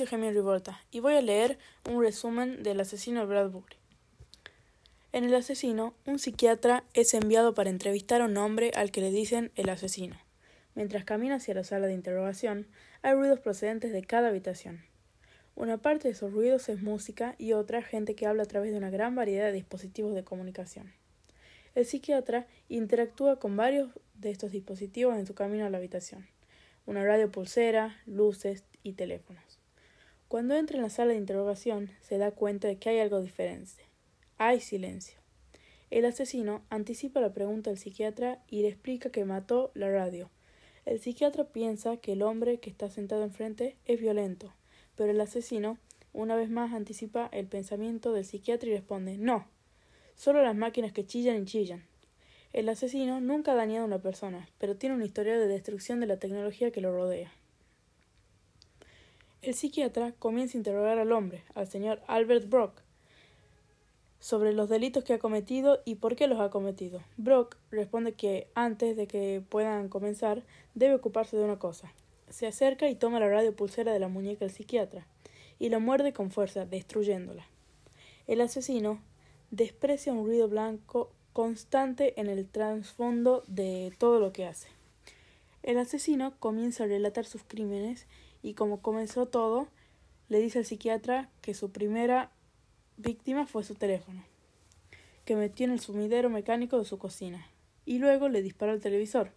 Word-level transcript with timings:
Lucy 0.00 0.06
Rivolta 0.06 0.80
y 0.90 0.98
voy 0.98 1.14
a 1.14 1.20
leer 1.20 1.56
un 1.88 2.02
resumen 2.02 2.64
del 2.64 2.80
asesino 2.80 3.28
Bradbury. 3.28 3.76
En 5.12 5.22
El 5.22 5.32
asesino, 5.36 5.94
un 6.04 6.18
psiquiatra 6.18 6.82
es 6.94 7.14
enviado 7.14 7.54
para 7.54 7.70
entrevistar 7.70 8.20
a 8.20 8.24
un 8.24 8.36
hombre 8.36 8.72
al 8.74 8.90
que 8.90 9.00
le 9.00 9.12
dicen 9.12 9.52
el 9.54 9.68
asesino. 9.68 10.16
Mientras 10.74 11.04
camina 11.04 11.36
hacia 11.36 11.54
la 11.54 11.62
sala 11.62 11.86
de 11.86 11.92
interrogación, 11.92 12.66
hay 13.02 13.14
ruidos 13.14 13.38
procedentes 13.38 13.92
de 13.92 14.02
cada 14.02 14.30
habitación. 14.30 14.82
Una 15.54 15.78
parte 15.78 16.08
de 16.08 16.14
esos 16.14 16.32
ruidos 16.32 16.68
es 16.68 16.82
música 16.82 17.36
y 17.38 17.52
otra 17.52 17.80
gente 17.80 18.16
que 18.16 18.26
habla 18.26 18.42
a 18.42 18.46
través 18.46 18.72
de 18.72 18.78
una 18.78 18.90
gran 18.90 19.14
variedad 19.14 19.46
de 19.46 19.52
dispositivos 19.52 20.12
de 20.16 20.24
comunicación. 20.24 20.92
El 21.76 21.86
psiquiatra 21.86 22.48
interactúa 22.68 23.38
con 23.38 23.56
varios 23.56 23.90
de 24.14 24.32
estos 24.32 24.50
dispositivos 24.50 25.16
en 25.16 25.26
su 25.26 25.34
camino 25.34 25.64
a 25.64 25.70
la 25.70 25.78
habitación. 25.78 26.26
Una 26.84 27.04
radio 27.04 27.30
pulsera, 27.30 27.96
luces 28.06 28.64
y 28.82 28.94
teléfonos. 28.94 29.53
Cuando 30.34 30.56
entra 30.56 30.78
en 30.78 30.82
la 30.82 30.90
sala 30.90 31.12
de 31.12 31.18
interrogación, 31.18 31.92
se 32.00 32.18
da 32.18 32.32
cuenta 32.32 32.66
de 32.66 32.74
que 32.74 32.88
hay 32.88 32.98
algo 32.98 33.20
diferente. 33.20 33.84
Hay 34.36 34.58
silencio. 34.58 35.20
El 35.92 36.04
asesino 36.06 36.64
anticipa 36.70 37.20
la 37.20 37.32
pregunta 37.32 37.70
del 37.70 37.78
psiquiatra 37.78 38.42
y 38.48 38.62
le 38.62 38.68
explica 38.70 39.10
que 39.10 39.24
mató 39.24 39.70
la 39.74 39.88
radio. 39.88 40.30
El 40.86 40.98
psiquiatra 40.98 41.44
piensa 41.44 41.98
que 41.98 42.14
el 42.14 42.22
hombre 42.22 42.58
que 42.58 42.68
está 42.68 42.90
sentado 42.90 43.22
enfrente 43.22 43.76
es 43.84 44.00
violento, 44.00 44.52
pero 44.96 45.12
el 45.12 45.20
asesino 45.20 45.78
una 46.12 46.34
vez 46.34 46.50
más 46.50 46.72
anticipa 46.72 47.28
el 47.30 47.46
pensamiento 47.46 48.12
del 48.12 48.24
psiquiatra 48.24 48.70
y 48.70 48.72
responde 48.72 49.16
No, 49.16 49.46
solo 50.16 50.42
las 50.42 50.56
máquinas 50.56 50.92
que 50.92 51.06
chillan 51.06 51.40
y 51.40 51.44
chillan. 51.44 51.84
El 52.52 52.68
asesino 52.68 53.20
nunca 53.20 53.52
ha 53.52 53.54
dañado 53.54 53.84
a 53.84 53.86
una 53.86 54.02
persona, 54.02 54.48
pero 54.58 54.74
tiene 54.74 54.96
una 54.96 55.04
historia 55.04 55.38
de 55.38 55.46
destrucción 55.46 56.00
de 56.00 56.08
la 56.08 56.18
tecnología 56.18 56.72
que 56.72 56.80
lo 56.80 56.90
rodea. 56.90 57.32
El 59.44 59.52
psiquiatra 59.52 60.12
comienza 60.12 60.56
a 60.56 60.60
interrogar 60.60 60.98
al 60.98 61.12
hombre, 61.12 61.44
al 61.54 61.68
señor 61.68 62.00
Albert 62.06 62.48
Brock, 62.48 62.80
sobre 64.18 64.54
los 64.54 64.70
delitos 64.70 65.04
que 65.04 65.12
ha 65.12 65.18
cometido 65.18 65.82
y 65.84 65.96
por 65.96 66.16
qué 66.16 66.28
los 66.28 66.40
ha 66.40 66.48
cometido. 66.48 67.02
Brock 67.18 67.58
responde 67.70 68.14
que 68.14 68.48
antes 68.54 68.96
de 68.96 69.06
que 69.06 69.42
puedan 69.46 69.90
comenzar 69.90 70.42
debe 70.74 70.94
ocuparse 70.94 71.36
de 71.36 71.44
una 71.44 71.58
cosa. 71.58 71.92
Se 72.30 72.46
acerca 72.46 72.88
y 72.88 72.94
toma 72.94 73.20
la 73.20 73.28
radio 73.28 73.54
pulsera 73.54 73.92
de 73.92 73.98
la 73.98 74.08
muñeca 74.08 74.46
del 74.46 74.54
psiquiatra 74.54 75.06
y 75.58 75.68
lo 75.68 75.78
muerde 75.78 76.14
con 76.14 76.30
fuerza, 76.30 76.64
destruyéndola. 76.64 77.44
El 78.26 78.40
asesino 78.40 79.02
desprecia 79.50 80.14
un 80.14 80.24
ruido 80.24 80.48
blanco 80.48 81.12
constante 81.34 82.18
en 82.18 82.28
el 82.30 82.48
trasfondo 82.48 83.44
de 83.46 83.92
todo 83.98 84.20
lo 84.20 84.32
que 84.32 84.46
hace. 84.46 84.68
El 85.62 85.76
asesino 85.76 86.32
comienza 86.40 86.84
a 86.84 86.86
relatar 86.86 87.26
sus 87.26 87.42
crímenes 87.42 88.06
y 88.44 88.52
como 88.52 88.82
comenzó 88.82 89.24
todo, 89.24 89.68
le 90.28 90.38
dice 90.38 90.58
al 90.58 90.66
psiquiatra 90.66 91.30
que 91.40 91.54
su 91.54 91.72
primera 91.72 92.30
víctima 92.98 93.46
fue 93.46 93.64
su 93.64 93.74
teléfono, 93.74 94.22
que 95.24 95.34
metió 95.34 95.64
en 95.64 95.72
el 95.72 95.80
sumidero 95.80 96.28
mecánico 96.28 96.78
de 96.78 96.84
su 96.84 96.98
cocina, 96.98 97.48
y 97.86 97.98
luego 97.98 98.28
le 98.28 98.42
disparó 98.42 98.72
al 98.72 98.82
televisor. 98.82 99.32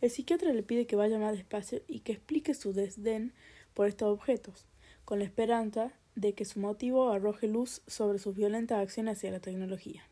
El 0.00 0.10
psiquiatra 0.10 0.54
le 0.54 0.62
pide 0.62 0.86
que 0.86 0.96
vaya 0.96 1.18
más 1.18 1.34
despacio 1.36 1.82
y 1.86 2.00
que 2.00 2.12
explique 2.12 2.54
su 2.54 2.72
desdén 2.72 3.34
por 3.74 3.86
estos 3.86 4.08
objetos, 4.08 4.64
con 5.04 5.18
la 5.18 5.26
esperanza 5.26 5.92
de 6.14 6.32
que 6.32 6.46
su 6.46 6.58
motivo 6.58 7.10
arroje 7.10 7.48
luz 7.48 7.82
sobre 7.86 8.18
sus 8.18 8.34
violentas 8.34 8.78
acciones 8.78 9.18
hacia 9.18 9.30
la 9.30 9.40
tecnología. 9.40 10.08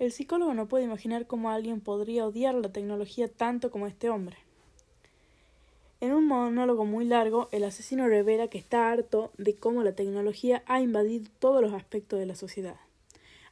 El 0.00 0.10
psicólogo 0.10 0.52
no 0.54 0.66
puede 0.66 0.82
imaginar 0.82 1.28
cómo 1.28 1.50
alguien 1.50 1.80
podría 1.80 2.26
odiar 2.26 2.56
la 2.56 2.72
tecnología 2.72 3.28
tanto 3.28 3.70
como 3.70 3.86
este 3.86 4.10
hombre. 4.10 4.36
En 6.00 6.14
un 6.14 6.26
monólogo 6.26 6.86
muy 6.86 7.04
largo, 7.04 7.50
el 7.52 7.62
asesino 7.62 8.08
revela 8.08 8.48
que 8.48 8.56
está 8.56 8.90
harto 8.90 9.32
de 9.36 9.54
cómo 9.54 9.82
la 9.82 9.94
tecnología 9.94 10.62
ha 10.64 10.80
invadido 10.80 11.30
todos 11.38 11.60
los 11.60 11.74
aspectos 11.74 12.18
de 12.18 12.24
la 12.24 12.34
sociedad. 12.34 12.76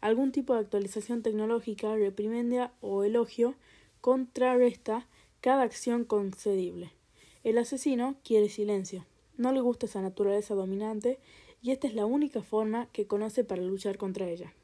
Algún 0.01 0.33
tipo 0.33 0.55
de 0.55 0.61
actualización 0.61 1.23
tecnológica, 1.23 1.95
reprimendia 1.95 2.73
o 2.81 3.05
elogio 3.05 3.55
contrarresta 4.01 5.07
cada 5.43 5.63
acción 5.63 6.07
concedible. 6.07 6.91
El 7.45 7.59
asesino 7.59 8.17
quiere 8.25 8.49
silencio, 8.49 9.05
no 9.37 9.53
le 9.53 9.61
gusta 9.61 9.85
esa 9.85 10.01
naturaleza 10.01 10.55
dominante 10.55 11.19
y 11.61 11.73
esta 11.73 11.87
es 11.87 11.95
la 11.95 12.07
única 12.07 12.41
forma 12.41 12.89
que 12.93 13.07
conoce 13.07 13.45
para 13.45 13.61
luchar 13.61 13.99
contra 13.99 14.27
ella. 14.27 14.55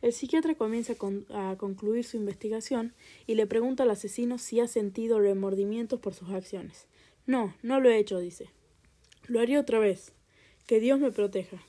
El 0.00 0.12
psiquiatra 0.12 0.54
comienza 0.54 0.94
a 1.30 1.56
concluir 1.56 2.04
su 2.04 2.18
investigación 2.18 2.94
y 3.26 3.34
le 3.34 3.48
pregunta 3.48 3.82
al 3.82 3.90
asesino 3.90 4.38
si 4.38 4.60
ha 4.60 4.68
sentido 4.68 5.18
remordimientos 5.18 5.98
por 5.98 6.14
sus 6.14 6.30
acciones. 6.30 6.86
No, 7.26 7.54
no 7.62 7.80
lo 7.80 7.90
he 7.90 7.98
hecho, 7.98 8.18
dice. 8.18 8.50
Lo 9.26 9.40
haría 9.40 9.60
otra 9.60 9.80
vez. 9.80 10.12
Que 10.66 10.78
Dios 10.78 11.00
me 11.00 11.10
proteja. 11.10 11.62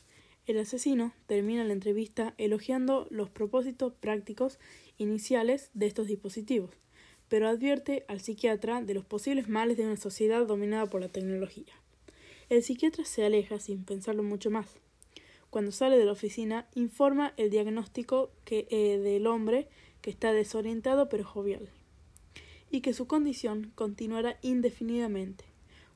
El 0.45 0.59
asesino 0.59 1.13
termina 1.25 1.63
la 1.63 1.73
entrevista 1.73 2.33
elogiando 2.37 3.07
los 3.09 3.29
propósitos 3.29 3.93
prácticos 3.93 4.59
iniciales 4.97 5.71
de 5.73 5.87
estos 5.87 6.07
dispositivos, 6.07 6.71
pero 7.27 7.49
advierte 7.49 8.05
al 8.07 8.21
psiquiatra 8.21 8.81
de 8.81 8.93
los 8.93 9.03
posibles 9.03 9.49
males 9.49 9.77
de 9.77 9.85
una 9.85 9.97
sociedad 9.97 10.45
dominada 10.45 10.85
por 10.85 11.01
la 11.01 11.09
tecnología. 11.09 11.73
El 12.49 12.63
psiquiatra 12.63 13.03
se 13.03 13.25
aleja 13.25 13.59
sin 13.59 13.83
pensarlo 13.83 14.23
mucho 14.23 14.49
más. 14.49 14.77
Cuando 15.49 15.71
sale 15.71 15.97
de 15.97 16.05
la 16.05 16.13
oficina, 16.13 16.69
informa 16.75 17.33
el 17.35 17.49
diagnóstico 17.49 18.31
que, 18.45 18.67
eh, 18.69 18.99
del 18.99 19.27
hombre 19.27 19.67
que 20.01 20.11
está 20.11 20.31
desorientado 20.31 21.09
pero 21.09 21.25
jovial 21.25 21.67
y 22.69 22.81
que 22.81 22.93
su 22.93 23.07
condición 23.07 23.71
continuará 23.75 24.37
indefinidamente. 24.41 25.46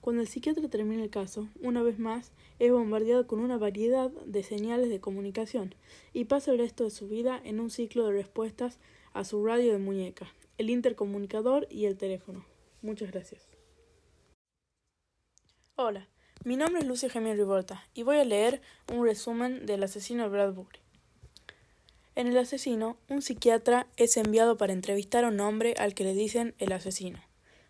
Cuando 0.02 0.24
el 0.24 0.28
psiquiatra 0.28 0.68
termina 0.68 1.04
el 1.04 1.12
caso, 1.12 1.48
una 1.62 1.84
vez 1.84 2.00
más 2.00 2.32
es 2.58 2.72
bombardeado 2.72 3.28
con 3.28 3.40
una 3.40 3.58
variedad 3.58 4.10
de 4.26 4.42
señales 4.42 4.90
de 4.90 5.00
comunicación 5.00 5.76
y 6.12 6.26
pasa 6.26 6.52
el 6.52 6.58
resto 6.58 6.84
de 6.84 6.90
su 6.90 7.08
vida 7.08 7.40
en 7.44 7.60
un 7.60 7.70
ciclo 7.70 8.08
de 8.08 8.14
respuestas 8.14 8.80
a 9.14 9.24
su 9.24 9.46
radio 9.46 9.72
de 9.72 9.78
muñeca, 9.78 10.28
el 10.58 10.72
intercomunicador 10.72 11.68
y 11.70 11.86
el 11.86 11.98
teléfono. 11.98 12.44
Muchas 12.82 13.12
gracias. 13.12 13.48
Hola, 15.76 16.08
mi 16.44 16.58
nombre 16.58 16.82
es 16.82 16.88
Lucy 16.88 17.08
Gemini 17.08 17.36
Rivolta 17.36 17.88
y 17.94 18.02
voy 18.02 18.18
a 18.18 18.26
leer 18.26 18.60
un 18.92 19.06
resumen 19.06 19.68
del 19.68 19.84
asesino 19.84 20.24
de 20.24 20.30
Bradbury. 20.30 20.80
En 22.16 22.28
El 22.28 22.38
asesino, 22.38 22.98
un 23.08 23.22
psiquiatra 23.22 23.88
es 23.98 24.18
enviado 24.18 24.58
para 24.58 24.74
entrevistar 24.74 25.24
a 25.24 25.30
un 25.30 25.40
hombre 25.40 25.76
al 25.78 25.94
que 25.94 26.04
le 26.04 26.14
dicen 26.14 26.56
el 26.58 26.72
asesino. 26.74 27.20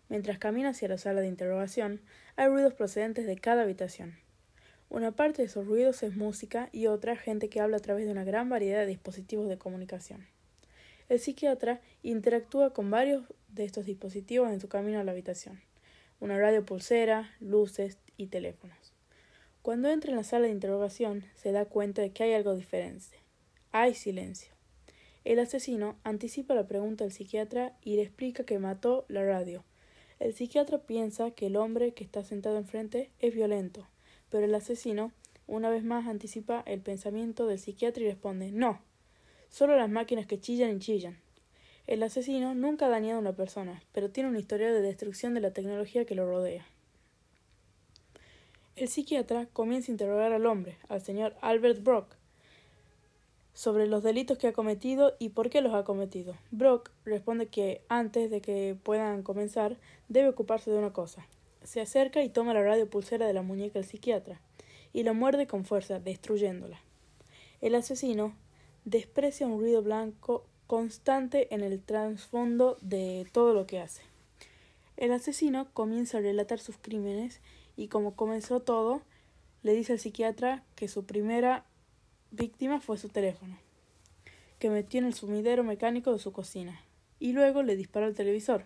Mientras 0.08 0.38
camina 0.38 0.70
hacia 0.70 0.88
la 0.88 0.98
sala 0.98 1.20
de 1.20 1.28
interrogación, 1.28 2.00
hay 2.36 2.48
ruidos 2.48 2.74
procedentes 2.74 3.26
de 3.26 3.36
cada 3.36 3.62
habitación. 3.62 4.14
Una 4.88 5.12
parte 5.12 5.42
de 5.42 5.48
esos 5.48 5.66
ruidos 5.66 6.02
es 6.02 6.16
música 6.16 6.68
y 6.72 6.86
otra 6.86 7.16
gente 7.16 7.48
que 7.48 7.60
habla 7.60 7.78
a 7.78 7.80
través 7.80 8.04
de 8.06 8.12
una 8.12 8.24
gran 8.24 8.48
variedad 8.48 8.80
de 8.80 8.86
dispositivos 8.86 9.48
de 9.48 9.58
comunicación. 9.58 10.26
El 11.08 11.18
psiquiatra 11.18 11.80
interactúa 12.02 12.72
con 12.72 12.90
varios 12.90 13.24
de 13.48 13.64
estos 13.64 13.86
dispositivos 13.86 14.50
en 14.50 14.60
su 14.60 14.68
camino 14.68 15.00
a 15.00 15.04
la 15.04 15.12
habitación. 15.12 15.60
Una 16.20 16.38
radio 16.38 16.64
pulsera, 16.64 17.34
luces 17.40 17.98
y 18.16 18.28
teléfonos. 18.28 18.92
Cuando 19.62 19.88
entra 19.88 20.10
en 20.10 20.16
la 20.16 20.24
sala 20.24 20.46
de 20.46 20.52
interrogación, 20.52 21.24
se 21.36 21.52
da 21.52 21.66
cuenta 21.66 22.02
de 22.02 22.10
que 22.12 22.24
hay 22.24 22.34
algo 22.34 22.54
diferente. 22.54 23.16
Hay 23.72 23.94
silencio. 23.94 24.52
El 25.24 25.38
asesino 25.38 25.96
anticipa 26.02 26.54
la 26.54 26.66
pregunta 26.66 27.04
del 27.04 27.12
psiquiatra 27.12 27.76
y 27.82 27.96
le 27.96 28.02
explica 28.02 28.44
que 28.44 28.58
mató 28.58 29.04
la 29.08 29.24
radio. 29.24 29.64
El 30.22 30.34
psiquiatra 30.34 30.78
piensa 30.78 31.32
que 31.32 31.46
el 31.46 31.56
hombre 31.56 31.94
que 31.94 32.04
está 32.04 32.22
sentado 32.22 32.56
enfrente 32.56 33.10
es 33.18 33.34
violento, 33.34 33.88
pero 34.30 34.44
el 34.44 34.54
asesino 34.54 35.10
una 35.48 35.68
vez 35.68 35.82
más 35.82 36.06
anticipa 36.06 36.62
el 36.64 36.80
pensamiento 36.80 37.48
del 37.48 37.58
psiquiatra 37.58 38.04
y 38.04 38.06
responde 38.06 38.52
No, 38.52 38.80
solo 39.48 39.76
las 39.76 39.90
máquinas 39.90 40.28
que 40.28 40.38
chillan 40.38 40.76
y 40.76 40.78
chillan. 40.78 41.18
El 41.88 42.04
asesino 42.04 42.54
nunca 42.54 42.86
ha 42.86 42.88
dañado 42.88 43.16
a 43.16 43.20
una 43.20 43.32
persona, 43.34 43.82
pero 43.90 44.10
tiene 44.10 44.28
una 44.28 44.38
historia 44.38 44.72
de 44.72 44.80
destrucción 44.80 45.34
de 45.34 45.40
la 45.40 45.50
tecnología 45.50 46.04
que 46.04 46.14
lo 46.14 46.24
rodea. 46.24 46.68
El 48.76 48.88
psiquiatra 48.88 49.46
comienza 49.46 49.90
a 49.90 49.94
interrogar 49.94 50.32
al 50.32 50.46
hombre, 50.46 50.78
al 50.88 51.00
señor 51.00 51.34
Albert 51.40 51.82
Brock, 51.82 52.14
sobre 53.54 53.86
los 53.86 54.02
delitos 54.02 54.38
que 54.38 54.48
ha 54.48 54.52
cometido 54.52 55.14
y 55.18 55.30
por 55.30 55.50
qué 55.50 55.60
los 55.60 55.74
ha 55.74 55.84
cometido. 55.84 56.36
Brock 56.50 56.90
responde 57.04 57.46
que 57.46 57.82
antes 57.88 58.30
de 58.30 58.40
que 58.40 58.76
puedan 58.82 59.22
comenzar 59.22 59.76
debe 60.08 60.28
ocuparse 60.28 60.70
de 60.70 60.78
una 60.78 60.92
cosa. 60.92 61.26
Se 61.62 61.80
acerca 61.80 62.22
y 62.22 62.28
toma 62.28 62.54
la 62.54 62.62
radio 62.62 62.88
pulsera 62.88 63.26
de 63.26 63.34
la 63.34 63.42
muñeca 63.42 63.78
del 63.78 63.88
psiquiatra 63.88 64.40
y 64.92 65.04
lo 65.04 65.14
muerde 65.14 65.46
con 65.46 65.64
fuerza, 65.64 66.00
destruyéndola. 66.00 66.80
El 67.60 67.74
asesino 67.74 68.34
desprecia 68.84 69.46
un 69.46 69.60
ruido 69.60 69.82
blanco 69.82 70.44
constante 70.66 71.54
en 71.54 71.62
el 71.62 71.80
trasfondo 71.80 72.78
de 72.80 73.26
todo 73.32 73.54
lo 73.54 73.66
que 73.66 73.78
hace. 73.78 74.02
El 74.96 75.12
asesino 75.12 75.68
comienza 75.72 76.18
a 76.18 76.22
relatar 76.22 76.58
sus 76.58 76.76
crímenes 76.76 77.40
y 77.76 77.88
como 77.88 78.14
comenzó 78.16 78.60
todo, 78.60 79.02
le 79.62 79.74
dice 79.74 79.92
al 79.92 79.98
psiquiatra 79.98 80.64
que 80.74 80.88
su 80.88 81.04
primera 81.04 81.64
víctima 82.32 82.80
fue 82.80 82.96
su 82.98 83.10
teléfono, 83.10 83.58
que 84.58 84.70
metió 84.70 84.98
en 84.98 85.06
el 85.06 85.14
sumidero 85.14 85.62
mecánico 85.64 86.12
de 86.12 86.18
su 86.18 86.32
cocina, 86.32 86.80
y 87.20 87.32
luego 87.32 87.62
le 87.62 87.76
disparó 87.76 88.06
al 88.06 88.14
televisor. 88.14 88.64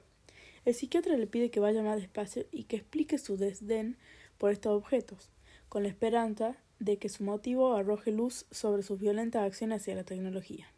El 0.65 0.75
psiquiatra 0.75 1.17
le 1.17 1.27
pide 1.27 1.51
que 1.51 1.61
vaya 1.61 1.83
más 1.83 1.97
despacio 1.97 2.47
y 2.51 2.65
que 2.65 2.77
explique 2.77 3.19
su 3.19 3.37
desdén 3.37 3.97
por 4.39 4.53
estos 4.53 4.73
objetos, 4.73 5.31
con 5.69 5.83
la 5.83 5.89
esperanza 5.89 6.57
de 6.79 6.99
que 6.99 7.09
su 7.09 7.25
motivo 7.25 7.75
arroje 7.75 8.13
luz 8.13 8.47
sobre 8.51 8.83
sus 8.83 9.01
violentas 9.01 9.43
acciones 9.43 9.83
hacia 9.83 9.97
la 9.97 10.05
tecnología. 10.05 10.69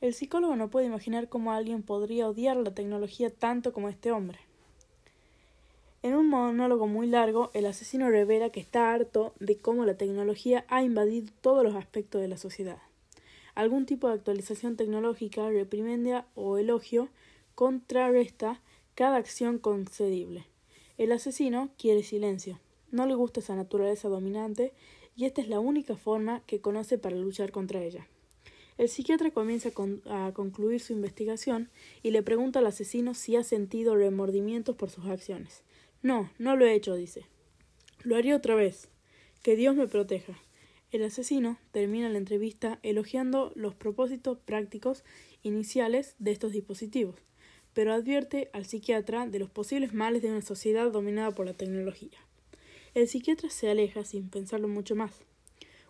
El 0.00 0.12
psicólogo 0.12 0.56
no 0.56 0.70
puede 0.70 0.86
imaginar 0.86 1.28
cómo 1.28 1.52
alguien 1.52 1.82
podría 1.82 2.28
odiar 2.28 2.56
la 2.56 2.74
tecnología 2.74 3.30
tanto 3.30 3.72
como 3.72 3.88
este 3.88 4.10
hombre. 4.10 4.40
En 6.06 6.14
un 6.14 6.28
monólogo 6.28 6.86
muy 6.86 7.08
largo, 7.08 7.50
el 7.52 7.66
asesino 7.66 8.08
revela 8.08 8.50
que 8.50 8.60
está 8.60 8.94
harto 8.94 9.34
de 9.40 9.56
cómo 9.56 9.84
la 9.84 9.96
tecnología 9.96 10.64
ha 10.68 10.84
invadido 10.84 11.32
todos 11.40 11.64
los 11.64 11.74
aspectos 11.74 12.20
de 12.20 12.28
la 12.28 12.36
sociedad. 12.36 12.78
Algún 13.56 13.86
tipo 13.86 14.06
de 14.06 14.14
actualización 14.14 14.76
tecnológica, 14.76 15.50
reprimendia 15.50 16.24
o 16.36 16.58
elogio 16.58 17.08
contrarresta 17.56 18.60
cada 18.94 19.16
acción 19.16 19.58
concedible. 19.58 20.46
El 20.96 21.10
asesino 21.10 21.70
quiere 21.76 22.04
silencio. 22.04 22.60
No 22.92 23.06
le 23.06 23.16
gusta 23.16 23.40
esa 23.40 23.56
naturaleza 23.56 24.08
dominante 24.08 24.72
y 25.16 25.24
esta 25.24 25.40
es 25.40 25.48
la 25.48 25.58
única 25.58 25.96
forma 25.96 26.40
que 26.46 26.60
conoce 26.60 26.98
para 26.98 27.16
luchar 27.16 27.50
contra 27.50 27.82
ella. 27.82 28.06
El 28.78 28.88
psiquiatra 28.88 29.32
comienza 29.32 29.70
a 30.08 30.30
concluir 30.32 30.80
su 30.80 30.92
investigación 30.92 31.68
y 32.04 32.12
le 32.12 32.22
pregunta 32.22 32.60
al 32.60 32.66
asesino 32.66 33.12
si 33.14 33.34
ha 33.34 33.42
sentido 33.42 33.96
remordimientos 33.96 34.76
por 34.76 34.88
sus 34.88 35.06
acciones. 35.06 35.64
No, 36.06 36.30
no 36.38 36.54
lo 36.54 36.64
he 36.64 36.72
hecho, 36.72 36.94
dice. 36.94 37.26
Lo 38.04 38.14
haría 38.14 38.36
otra 38.36 38.54
vez. 38.54 38.88
Que 39.42 39.56
Dios 39.56 39.74
me 39.74 39.88
proteja. 39.88 40.38
El 40.92 41.02
asesino 41.02 41.58
termina 41.72 42.08
la 42.08 42.18
entrevista 42.18 42.78
elogiando 42.84 43.50
los 43.56 43.74
propósitos 43.74 44.38
prácticos 44.38 45.02
iniciales 45.42 46.14
de 46.20 46.30
estos 46.30 46.52
dispositivos, 46.52 47.16
pero 47.74 47.92
advierte 47.92 48.50
al 48.52 48.66
psiquiatra 48.66 49.26
de 49.26 49.40
los 49.40 49.50
posibles 49.50 49.94
males 49.94 50.22
de 50.22 50.30
una 50.30 50.42
sociedad 50.42 50.92
dominada 50.92 51.32
por 51.32 51.44
la 51.44 51.54
tecnología. 51.54 52.20
El 52.94 53.08
psiquiatra 53.08 53.50
se 53.50 53.68
aleja 53.68 54.04
sin 54.04 54.30
pensarlo 54.30 54.68
mucho 54.68 54.94
más. 54.94 55.24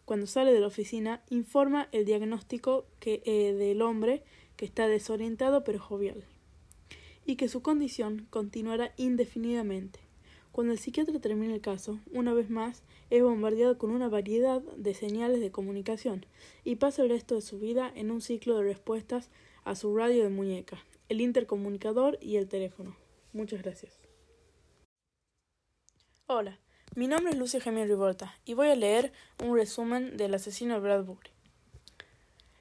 Cuando 0.07 0.27
sale 0.27 0.51
de 0.51 0.61
la 0.61 0.69
oficina, 0.69 1.23
informa 1.29 1.91
el 1.93 2.07
diagnóstico 2.07 2.87
que, 3.01 3.23
eh, 3.27 3.53
del 3.53 3.83
hombre 3.83 4.23
que 4.57 4.65
está 4.65 4.89
desorientado 4.89 5.63
pero 5.63 5.79
jovial, 5.79 6.25
y 7.27 7.37
que 7.37 7.51
su 7.51 7.61
condición 7.61 8.27
continuará 8.31 8.95
indefinidamente. 8.97 10.06
Cuando 10.57 10.73
el 10.73 10.79
psiquiatra 10.79 11.21
termina 11.21 11.53
el 11.53 11.61
caso, 11.61 12.01
una 12.13 12.33
vez 12.33 12.49
más, 12.49 12.83
es 13.11 13.23
bombardeado 13.23 13.77
con 13.77 13.91
una 13.91 14.09
variedad 14.09 14.63
de 14.63 14.95
señales 14.95 15.41
de 15.41 15.51
comunicación 15.51 16.25
y 16.65 16.77
pasa 16.77 17.03
el 17.03 17.11
resto 17.11 17.35
de 17.35 17.43
su 17.43 17.59
vida 17.59 17.93
en 17.95 18.11
un 18.11 18.23
ciclo 18.23 18.57
de 18.57 18.65
respuestas 18.65 19.29
a 19.65 19.75
su 19.75 19.95
radio 19.95 20.23
de 20.23 20.31
muñeca, 20.31 20.79
el 21.11 21.21
intercomunicador 21.21 22.17
y 22.23 22.37
el 22.37 22.49
teléfono. 22.49 22.97
Muchas 23.35 23.63
gracias. 23.63 24.01
Hola, 26.27 26.59
mi 26.95 27.07
nombre 27.07 27.35
es 27.35 27.39
Lucio 27.39 27.61
Gemio 27.61 27.85
Rivolta 27.85 28.35
y 28.47 28.55
voy 28.55 28.69
a 28.69 28.77
leer 28.77 29.13
un 29.45 29.55
resumen 29.55 30.17
del 30.17 30.33
asesino 30.33 30.81
Bradbury. 30.81 31.33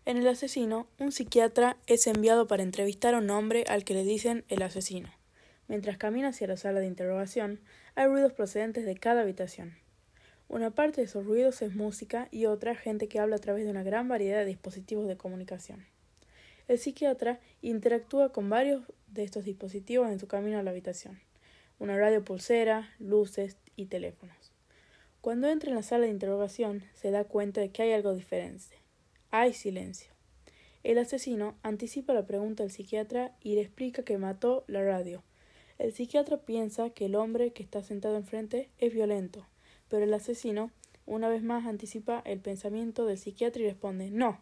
En 0.04 0.18
El 0.18 0.28
asesino, 0.28 0.88
un 1.00 1.14
psiquiatra 1.14 1.78
es 1.88 2.08
enviado 2.08 2.46
para 2.46 2.64
entrevistar 2.64 3.16
a 3.16 3.20
un 3.20 3.30
hombre 3.30 3.64
al 3.70 3.86
que 3.86 3.94
le 3.94 4.04
dicen 4.04 4.44
el 4.50 4.64
asesino. 4.64 5.14
Mientras 5.68 5.98
camina 5.98 6.28
hacia 6.30 6.48
la 6.48 6.58
sala 6.58 6.80
de 6.80 6.86
interrogación, 6.86 7.60
hay 7.96 8.08
ruidos 8.08 8.34
procedentes 8.34 8.86
de 8.86 8.96
cada 8.96 9.22
habitación. 9.22 9.74
Una 10.50 10.70
parte 10.72 11.02
de 11.02 11.06
esos 11.06 11.26
ruidos 11.26 11.62
es 11.62 11.76
música 11.76 12.28
y 12.30 12.46
otra 12.46 12.76
gente 12.76 13.08
que 13.08 13.20
habla 13.20 13.38
a 13.38 13.40
través 13.40 13.64
de 13.64 13.72
una 13.72 13.84
gran 13.84 14.08
variedad 14.10 14.40
de 14.40 14.46
dispositivos 14.46 15.08
de 15.08 15.18
comunicación. 15.18 15.86
El 16.68 16.78
psiquiatra 16.78 17.40
interactúa 17.62 18.32
con 18.32 18.50
varios 18.50 18.84
de 19.08 19.24
estos 19.24 19.46
dispositivos 19.46 20.10
en 20.10 20.20
su 20.20 20.28
camino 20.28 20.60
a 20.60 20.64
la 20.64 20.72
habitación. 20.72 21.20
Una 21.80 21.98
radio 21.98 22.24
pulsera, 22.24 22.90
luces 23.00 23.58
y 23.76 23.86
teléfonos. 23.86 24.52
Cuando 25.22 25.48
entra 25.48 25.70
en 25.70 25.76
la 25.76 25.84
sala 25.84 26.06
de 26.06 26.12
interrogación, 26.12 26.84
se 26.94 27.12
da 27.12 27.24
cuenta 27.24 27.62
de 27.62 27.70
que 27.70 27.84
hay 27.84 27.94
algo 27.94 28.14
diferente. 28.14 28.76
Hay 29.32 29.54
silencio. 29.54 30.12
El 30.84 31.00
asesino 31.00 31.56
anticipa 31.64 32.14
la 32.14 32.28
pregunta 32.28 32.64
del 32.64 32.72
psiquiatra 32.72 33.36
y 33.42 33.56
le 33.56 33.62
explica 33.62 34.04
que 34.04 34.18
mató 34.18 34.66
la 34.68 34.84
radio, 34.84 35.24
el 35.78 35.94
psiquiatra 35.94 36.38
piensa 36.38 36.90
que 36.90 37.06
el 37.06 37.16
hombre 37.16 37.52
que 37.52 37.62
está 37.62 37.84
sentado 37.84 38.16
enfrente 38.16 38.70
es 38.78 38.94
violento, 38.94 39.46
pero 39.90 40.06
el 40.06 40.14
asesino 40.14 40.72
una 41.06 41.30
vez 41.30 41.44
más 41.44 41.66
anticipa 41.66 42.22
el 42.26 42.40
pensamiento 42.40 43.06
del 43.06 43.18
psiquiatra 43.18 43.62
y 43.62 43.66
responde 43.66 44.10
No, 44.10 44.40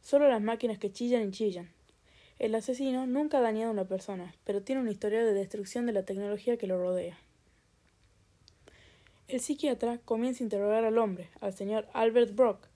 solo 0.00 0.28
las 0.28 0.42
máquinas 0.42 0.78
que 0.78 0.92
chillan 0.92 1.28
y 1.28 1.30
chillan. 1.32 1.70
El 2.38 2.54
asesino 2.54 3.06
nunca 3.06 3.38
ha 3.38 3.40
dañado 3.40 3.70
a 3.70 3.72
una 3.72 3.88
persona, 3.88 4.34
pero 4.44 4.62
tiene 4.62 4.80
una 4.80 4.92
historia 4.92 5.24
de 5.24 5.32
destrucción 5.32 5.86
de 5.86 5.92
la 5.92 6.04
tecnología 6.04 6.56
que 6.56 6.68
lo 6.68 6.78
rodea. 6.78 7.18
El 9.26 9.40
psiquiatra 9.40 9.98
comienza 10.04 10.42
a 10.42 10.46
interrogar 10.46 10.84
al 10.84 10.98
hombre, 10.98 11.30
al 11.40 11.52
señor 11.52 11.88
Albert 11.94 12.34
Brock, 12.34 12.67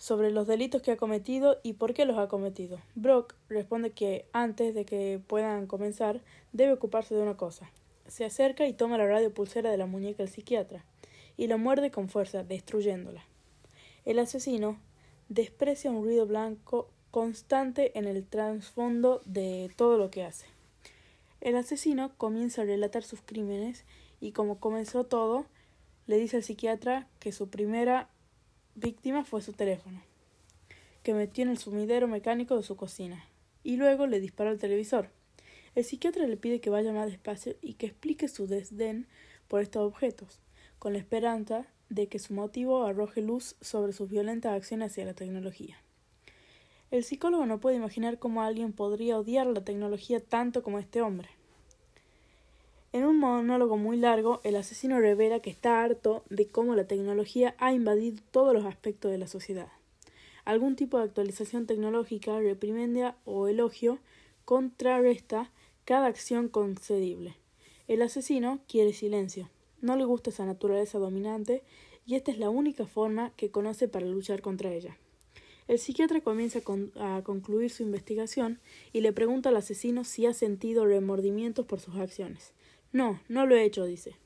sobre 0.00 0.30
los 0.30 0.46
delitos 0.46 0.80
que 0.80 0.92
ha 0.92 0.96
cometido 0.96 1.60
y 1.62 1.74
por 1.74 1.92
qué 1.92 2.06
los 2.06 2.16
ha 2.16 2.26
cometido. 2.26 2.80
Brock 2.94 3.34
responde 3.50 3.90
que 3.90 4.24
antes 4.32 4.74
de 4.74 4.86
que 4.86 5.20
puedan 5.26 5.66
comenzar 5.66 6.22
debe 6.52 6.72
ocuparse 6.72 7.14
de 7.14 7.20
una 7.20 7.36
cosa. 7.36 7.70
Se 8.08 8.24
acerca 8.24 8.66
y 8.66 8.72
toma 8.72 8.96
la 8.96 9.06
radio 9.06 9.32
pulsera 9.34 9.70
de 9.70 9.76
la 9.76 9.84
muñeca 9.84 10.22
del 10.22 10.32
psiquiatra 10.32 10.86
y 11.36 11.48
la 11.48 11.58
muerde 11.58 11.90
con 11.90 12.08
fuerza, 12.08 12.42
destruyéndola. 12.42 13.22
El 14.06 14.18
asesino 14.18 14.78
desprecia 15.28 15.90
un 15.90 16.02
ruido 16.02 16.24
blanco 16.24 16.88
constante 17.10 17.96
en 17.98 18.06
el 18.06 18.24
trasfondo 18.24 19.20
de 19.26 19.70
todo 19.76 19.98
lo 19.98 20.10
que 20.10 20.24
hace. 20.24 20.46
El 21.42 21.56
asesino 21.56 22.10
comienza 22.16 22.62
a 22.62 22.64
relatar 22.64 23.02
sus 23.02 23.20
crímenes 23.20 23.84
y 24.18 24.32
como 24.32 24.60
comenzó 24.60 25.04
todo, 25.04 25.44
le 26.06 26.16
dice 26.16 26.38
al 26.38 26.42
psiquiatra 26.42 27.06
que 27.18 27.32
su 27.32 27.50
primera 27.50 28.08
víctima 28.74 29.24
fue 29.24 29.42
su 29.42 29.52
teléfono, 29.52 30.02
que 31.02 31.14
metió 31.14 31.42
en 31.44 31.50
el 31.50 31.58
sumidero 31.58 32.08
mecánico 32.08 32.56
de 32.56 32.62
su 32.62 32.76
cocina, 32.76 33.24
y 33.62 33.76
luego 33.76 34.06
le 34.06 34.20
disparó 34.20 34.50
al 34.50 34.58
televisor. 34.58 35.10
El 35.74 35.84
psiquiatra 35.84 36.26
le 36.26 36.36
pide 36.36 36.60
que 36.60 36.70
vaya 36.70 36.92
más 36.92 37.06
despacio 37.06 37.56
y 37.60 37.74
que 37.74 37.86
explique 37.86 38.28
su 38.28 38.46
desdén 38.46 39.06
por 39.48 39.60
estos 39.60 39.86
objetos, 39.86 40.40
con 40.78 40.92
la 40.92 40.98
esperanza 40.98 41.66
de 41.88 42.08
que 42.08 42.18
su 42.18 42.34
motivo 42.34 42.84
arroje 42.84 43.20
luz 43.20 43.56
sobre 43.60 43.92
sus 43.92 44.08
violentas 44.08 44.52
acciones 44.52 44.92
hacia 44.92 45.04
la 45.04 45.14
tecnología. 45.14 45.76
El 46.90 47.04
psicólogo 47.04 47.46
no 47.46 47.60
puede 47.60 47.76
imaginar 47.76 48.18
cómo 48.18 48.42
alguien 48.42 48.72
podría 48.72 49.18
odiar 49.18 49.46
la 49.46 49.64
tecnología 49.64 50.20
tanto 50.20 50.62
como 50.62 50.78
este 50.78 51.02
hombre. 51.02 51.28
En 52.92 53.04
un 53.04 53.18
monólogo 53.20 53.76
muy 53.76 53.96
largo, 53.96 54.40
el 54.42 54.56
asesino 54.56 54.98
revela 54.98 55.38
que 55.38 55.50
está 55.50 55.84
harto 55.84 56.24
de 56.28 56.48
cómo 56.48 56.74
la 56.74 56.88
tecnología 56.88 57.54
ha 57.58 57.72
invadido 57.72 58.20
todos 58.32 58.52
los 58.52 58.64
aspectos 58.64 59.12
de 59.12 59.18
la 59.18 59.28
sociedad. 59.28 59.68
Algún 60.44 60.74
tipo 60.74 60.98
de 60.98 61.04
actualización 61.04 61.66
tecnológica, 61.66 62.40
reprimendia 62.40 63.14
o 63.24 63.46
elogio 63.46 64.00
contrarresta 64.44 65.52
cada 65.84 66.08
acción 66.08 66.48
concedible. 66.48 67.36
El 67.86 68.02
asesino 68.02 68.58
quiere 68.66 68.92
silencio. 68.92 69.50
No 69.80 69.94
le 69.94 70.04
gusta 70.04 70.30
esa 70.30 70.44
naturaleza 70.44 70.98
dominante 70.98 71.62
y 72.06 72.16
esta 72.16 72.32
es 72.32 72.38
la 72.38 72.50
única 72.50 72.86
forma 72.86 73.30
que 73.36 73.52
conoce 73.52 73.86
para 73.86 74.06
luchar 74.06 74.42
contra 74.42 74.72
ella. 74.72 74.96
El 75.68 75.78
psiquiatra 75.78 76.20
comienza 76.22 76.58
a 76.98 77.22
concluir 77.22 77.70
su 77.70 77.84
investigación 77.84 78.58
y 78.92 79.02
le 79.02 79.12
pregunta 79.12 79.50
al 79.50 79.56
asesino 79.56 80.02
si 80.02 80.26
ha 80.26 80.34
sentido 80.34 80.86
remordimientos 80.86 81.66
por 81.66 81.78
sus 81.78 81.94
acciones. 81.94 82.52
No, 82.92 83.20
no 83.28 83.46
lo 83.46 83.54
he 83.54 83.64
hecho, 83.64 83.84
dice. 83.84 84.16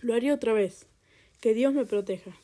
Lo 0.00 0.14
haría 0.14 0.34
otra 0.34 0.52
vez. 0.52 0.86
Que 1.40 1.52
Dios 1.52 1.74
me 1.74 1.84
proteja. 1.84 2.36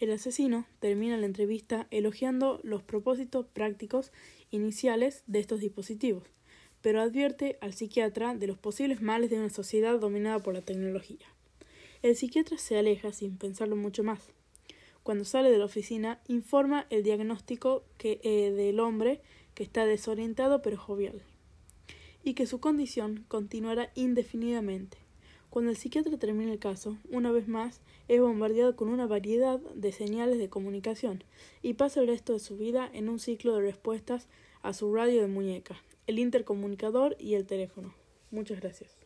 El 0.00 0.12
asesino 0.12 0.66
termina 0.80 1.16
la 1.16 1.24
entrevista 1.24 1.86
elogiando 1.90 2.60
los 2.62 2.82
propósitos 2.82 3.46
prácticos 3.46 4.12
iniciales 4.50 5.24
de 5.26 5.40
estos 5.40 5.60
dispositivos, 5.60 6.24
pero 6.82 7.00
advierte 7.00 7.58
al 7.60 7.72
psiquiatra 7.72 8.34
de 8.34 8.46
los 8.46 8.58
posibles 8.58 9.00
males 9.00 9.30
de 9.30 9.38
una 9.38 9.50
sociedad 9.50 9.98
dominada 9.98 10.38
por 10.40 10.54
la 10.54 10.62
tecnología. 10.62 11.26
El 12.02 12.14
psiquiatra 12.14 12.58
se 12.58 12.78
aleja 12.78 13.12
sin 13.12 13.38
pensarlo 13.38 13.76
mucho 13.76 14.04
más. 14.04 14.20
Cuando 15.02 15.24
sale 15.24 15.50
de 15.50 15.58
la 15.58 15.64
oficina, 15.64 16.20
informa 16.28 16.86
el 16.90 17.02
diagnóstico 17.02 17.82
que, 17.96 18.20
eh, 18.22 18.52
del 18.52 18.78
hombre 18.78 19.22
que 19.54 19.64
está 19.64 19.86
desorientado 19.86 20.62
pero 20.62 20.76
jovial 20.76 21.22
y 22.28 22.34
que 22.34 22.46
su 22.46 22.60
condición 22.60 23.24
continuará 23.26 23.90
indefinidamente. 23.94 24.98
Cuando 25.48 25.70
el 25.70 25.78
psiquiatra 25.78 26.18
termina 26.18 26.52
el 26.52 26.58
caso, 26.58 26.98
una 27.08 27.32
vez 27.32 27.48
más, 27.48 27.80
es 28.06 28.20
bombardeado 28.20 28.76
con 28.76 28.90
una 28.90 29.06
variedad 29.06 29.58
de 29.74 29.92
señales 29.92 30.38
de 30.38 30.50
comunicación 30.50 31.24
y 31.62 31.72
pasa 31.74 32.00
el 32.00 32.06
resto 32.06 32.34
de 32.34 32.38
su 32.38 32.58
vida 32.58 32.90
en 32.92 33.08
un 33.08 33.18
ciclo 33.18 33.54
de 33.54 33.62
respuestas 33.62 34.28
a 34.60 34.74
su 34.74 34.94
radio 34.94 35.22
de 35.22 35.28
muñeca, 35.28 35.76
el 36.06 36.18
intercomunicador 36.18 37.16
y 37.18 37.32
el 37.32 37.46
teléfono. 37.46 37.94
Muchas 38.30 38.60
gracias. 38.60 38.98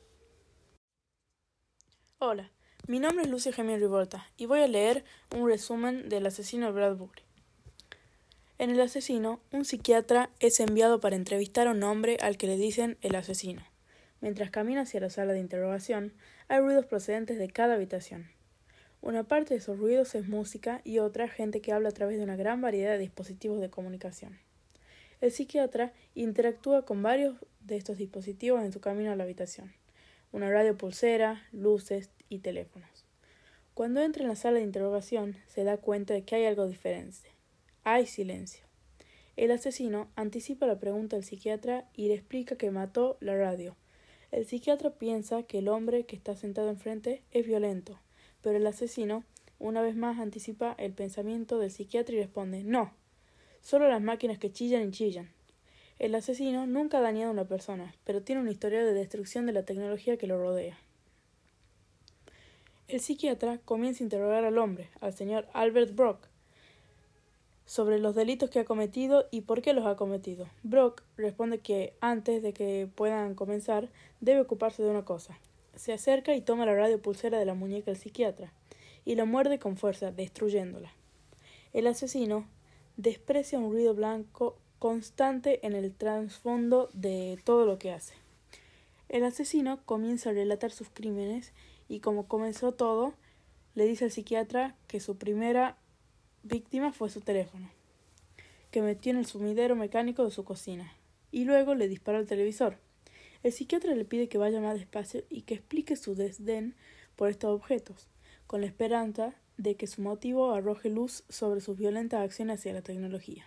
Hola, 2.19 2.51
mi 2.89 2.99
nombre 2.99 3.23
es 3.23 3.31
Lucio 3.31 3.53
Gemio 3.53 3.77
Rivolta 3.77 4.27
y 4.37 4.47
voy 4.47 4.63
a 4.63 4.67
leer 4.67 5.05
un 5.33 5.47
resumen 5.47 6.09
del 6.09 6.27
asesino 6.27 6.73
Bradbury. 6.73 7.23
En 8.63 8.71
El 8.71 8.81
asesino, 8.81 9.41
un 9.51 9.65
psiquiatra 9.65 10.31
es 10.39 10.61
enviado 10.61 11.01
para 11.01 11.17
entrevistar 11.17 11.67
a 11.67 11.73
un 11.73 11.83
hombre 11.83 12.17
al 12.21 12.37
que 12.37 12.47
le 12.47 12.57
dicen 12.57 12.97
el 13.01 13.17
asesino. 13.17 13.67
Mientras 14.21 14.53
camina 14.53 14.83
hacia 14.83 15.01
la 15.01 15.11
sala 15.11 15.33
de 15.33 15.41
interrogación, 15.41 16.13
hay 16.47 16.61
ruidos 16.61 16.87
procedentes 16.87 17.41
de 17.41 17.49
cada 17.49 17.75
habitación. 17.75 18.31
Una 19.01 19.25
parte 19.25 19.55
de 19.55 19.59
esos 19.59 19.81
ruidos 19.81 20.15
es 20.15 20.29
música 20.29 20.81
y 20.85 21.01
otra 21.01 21.27
gente 21.27 21.61
que 21.61 21.73
habla 21.73 21.89
a 21.89 21.93
través 21.93 22.19
de 22.19 22.23
una 22.23 22.37
gran 22.37 22.61
variedad 22.61 22.93
de 22.93 22.99
dispositivos 22.99 23.61
de 23.61 23.69
comunicación. 23.69 24.39
El 25.21 25.33
psiquiatra 25.33 25.93
interactúa 26.15 26.85
con 26.85 27.03
varios 27.03 27.35
de 27.63 27.77
estos 27.77 27.97
dispositivos 27.97 28.63
en 28.63 28.73
su 28.73 28.81
camino 28.81 29.11
a 29.11 29.17
la 29.17 29.25
habitación. 29.25 29.73
Una 30.31 30.49
radio 30.49 30.79
pulsera, 30.79 31.43
luces 31.51 32.11
y 32.29 32.39
teléfonos. 32.39 33.07
Cuando 33.75 34.01
entra 34.03 34.23
en 34.23 34.29
la 34.29 34.37
sala 34.37 34.59
de 34.59 34.65
interrogación, 34.65 35.37
se 35.49 35.65
da 35.65 35.79
cuenta 35.79 36.15
de 36.15 36.23
que 36.23 36.37
hay 36.37 36.45
algo 36.45 36.69
diferente. 36.69 37.32
Hay 37.85 38.07
silencio. 38.07 38.65
El 39.37 39.51
asesino 39.51 40.09
anticipa 40.15 40.67
la 40.67 40.79
pregunta 40.79 41.17
del 41.17 41.25
psiquiatra 41.25 41.89
y 41.95 42.07
le 42.07 42.15
explica 42.15 42.55
que 42.55 42.71
mató 42.71 43.17
la 43.19 43.37
radio. 43.37 43.75
El 44.31 44.47
psiquiatra 44.47 44.91
piensa 44.91 45.43
que 45.43 45.59
el 45.59 45.69
hombre 45.69 46.05
que 46.05 46.15
está 46.15 46.37
sentado 46.37 46.69
enfrente 46.69 47.23
es 47.33 47.45
violento, 47.45 47.99
pero 48.41 48.59
el 48.59 48.67
asesino 48.69 49.25
una 49.59 49.83
vez 49.83 49.97
más 49.97 50.21
anticipa 50.21 50.77
el 50.79 50.93
pensamiento 50.93 51.59
del 51.59 51.73
psiquiatra 51.73 52.15
y 52.15 52.19
responde 52.19 52.63
no, 52.63 52.93
solo 53.63 53.89
las 53.89 54.01
máquinas 54.01 54.39
que 54.39 54.53
chillan 54.53 54.89
y 54.89 54.91
chillan. 54.93 55.31
El 55.99 56.15
asesino 56.15 56.69
nunca 56.69 56.99
ha 56.99 57.03
dañado 57.03 57.31
a 57.31 57.33
una 57.33 57.49
persona, 57.49 57.97
pero 58.05 58.23
tiene 58.23 58.43
una 58.43 58.53
historia 58.53 58.85
de 58.85 58.95
destrucción 58.95 59.45
de 59.45 59.55
la 59.55 59.65
tecnología 59.65 60.17
que 60.19 60.29
lo 60.29 60.39
rodea. 60.39 60.79
El 62.87 63.01
psiquiatra 63.01 63.59
comienza 63.65 64.05
a 64.05 64.07
interrogar 64.07 64.45
al 64.45 64.59
hombre, 64.59 64.89
al 65.01 65.15
señor 65.15 65.49
Albert 65.53 65.97
Brock, 65.97 66.32
sobre 67.67 67.99
los 67.99 68.15
delitos 68.15 68.51
que 68.51 68.61
ha 68.61 68.65
cometido 68.65 69.27
y 69.31 69.43
por 69.43 69.63
qué 69.63 69.73
los 69.73 69.87
ha 69.87 69.97
cometido. 69.97 70.49
Brock 70.63 71.03
responde 71.17 71.61
que 71.61 71.95
antes 72.01 72.43
de 72.43 72.53
que 72.53 72.89
puedan 72.95 73.35
comenzar 73.35 73.89
debe 74.21 74.41
ocuparse 74.41 74.83
de 74.83 74.91
una 74.91 75.05
cosa. 75.05 75.39
Se 75.75 75.93
acerca 75.93 76.35
y 76.35 76.41
toma 76.41 76.67
la 76.67 76.75
radio 76.75 77.01
pulsera 77.01 77.39
de 77.39 77.47
la 77.47 77.55
muñeca 77.55 77.91
del 77.91 78.01
psiquiatra 78.01 78.53
y 79.05 79.15
la 79.15 79.25
muerde 79.25 79.59
con 79.59 79.77
fuerza, 79.77 80.13
destruyéndola. 80.13 80.93
El 81.73 81.87
asesino 81.87 82.47
desprecia 82.97 83.59
un 83.59 83.73
ruido 83.73 83.95
blanco 83.95 84.59
constante 84.79 85.65
en 85.67 85.75
el 85.75 85.95
trasfondo 85.95 86.91
de 86.93 87.39
todo 87.45 87.67
lo 87.67 87.79
que 87.79 87.93
hace. 87.93 88.15
El 89.09 89.25
asesino 89.25 89.81
comienza 89.85 90.31
a 90.31 90.33
relatar 90.33 90.71
sus 90.71 90.89
crímenes 90.89 91.53
y 91.89 92.01
como 92.01 92.27
comenzó 92.27 92.73
todo, 92.73 93.15
le 93.75 93.85
dice 93.87 94.07
al 94.07 94.11
psiquiatra 94.11 94.77
que 94.89 95.01
su 95.01 95.17
primera 95.17 95.77
víctima 96.43 96.93
fue 96.93 97.11
su 97.11 97.21
teléfono, 97.21 97.71
que 98.71 98.83
metió 98.83 99.13
en 99.13 99.19
el 99.19 99.27
sumidero 99.27 99.77
mecánico 99.77 100.25
de 100.25 100.31
su 100.31 100.45
cocina, 100.45 100.93
y 101.31 101.45
luego 101.45 101.75
le 101.75 101.89
disparó 101.89 102.19
al 102.19 102.27
televisor. 102.27 102.79
El 103.43 103.53
psiquiatra 103.53 103.95
le 103.95 104.05
pide 104.05 104.29
que 104.29 104.39
vaya 104.39 104.61
más 104.61 104.75
despacio 104.75 105.25
y 105.29 105.43
que 105.43 105.55
explique 105.55 105.97
su 105.97 106.15
desdén 106.15 106.75
por 107.17 107.29
estos 107.29 107.51
objetos, 107.51 108.09
con 108.47 108.61
la 108.61 108.67
esperanza 108.67 109.35
de 109.57 109.77
que 109.77 109.87
su 109.87 110.03
motivo 110.03 110.53
arroje 110.53 110.91
luz 110.91 111.25
sobre 111.29 111.61
sus 111.61 111.77
violentas 111.77 112.21
acciones 112.21 112.61
hacia 112.61 112.73
la 112.73 112.83
tecnología. 112.83 113.47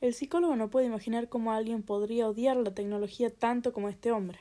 El 0.00 0.14
psicólogo 0.14 0.56
no 0.56 0.70
puede 0.70 0.86
imaginar 0.86 1.28
cómo 1.28 1.52
alguien 1.52 1.82
podría 1.82 2.28
odiar 2.28 2.56
la 2.56 2.74
tecnología 2.74 3.30
tanto 3.30 3.72
como 3.72 3.88
este 3.88 4.12
hombre. 4.12 4.38